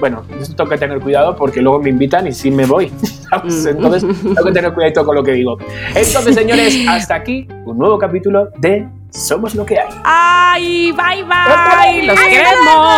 [0.00, 0.24] bueno,
[0.56, 2.92] tengo que tener cuidado porque luego me invitan y sí me voy.
[3.32, 5.58] Entonces, tengo que tener cuidadito con lo que digo.
[5.94, 9.88] Entonces, señores, hasta aquí un nuevo capítulo de Somos lo que hay.
[10.04, 12.06] ¡Ay, bye, bye!
[12.06, 12.88] ¡Los queremos!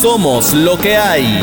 [0.00, 1.42] Somos lo que hay.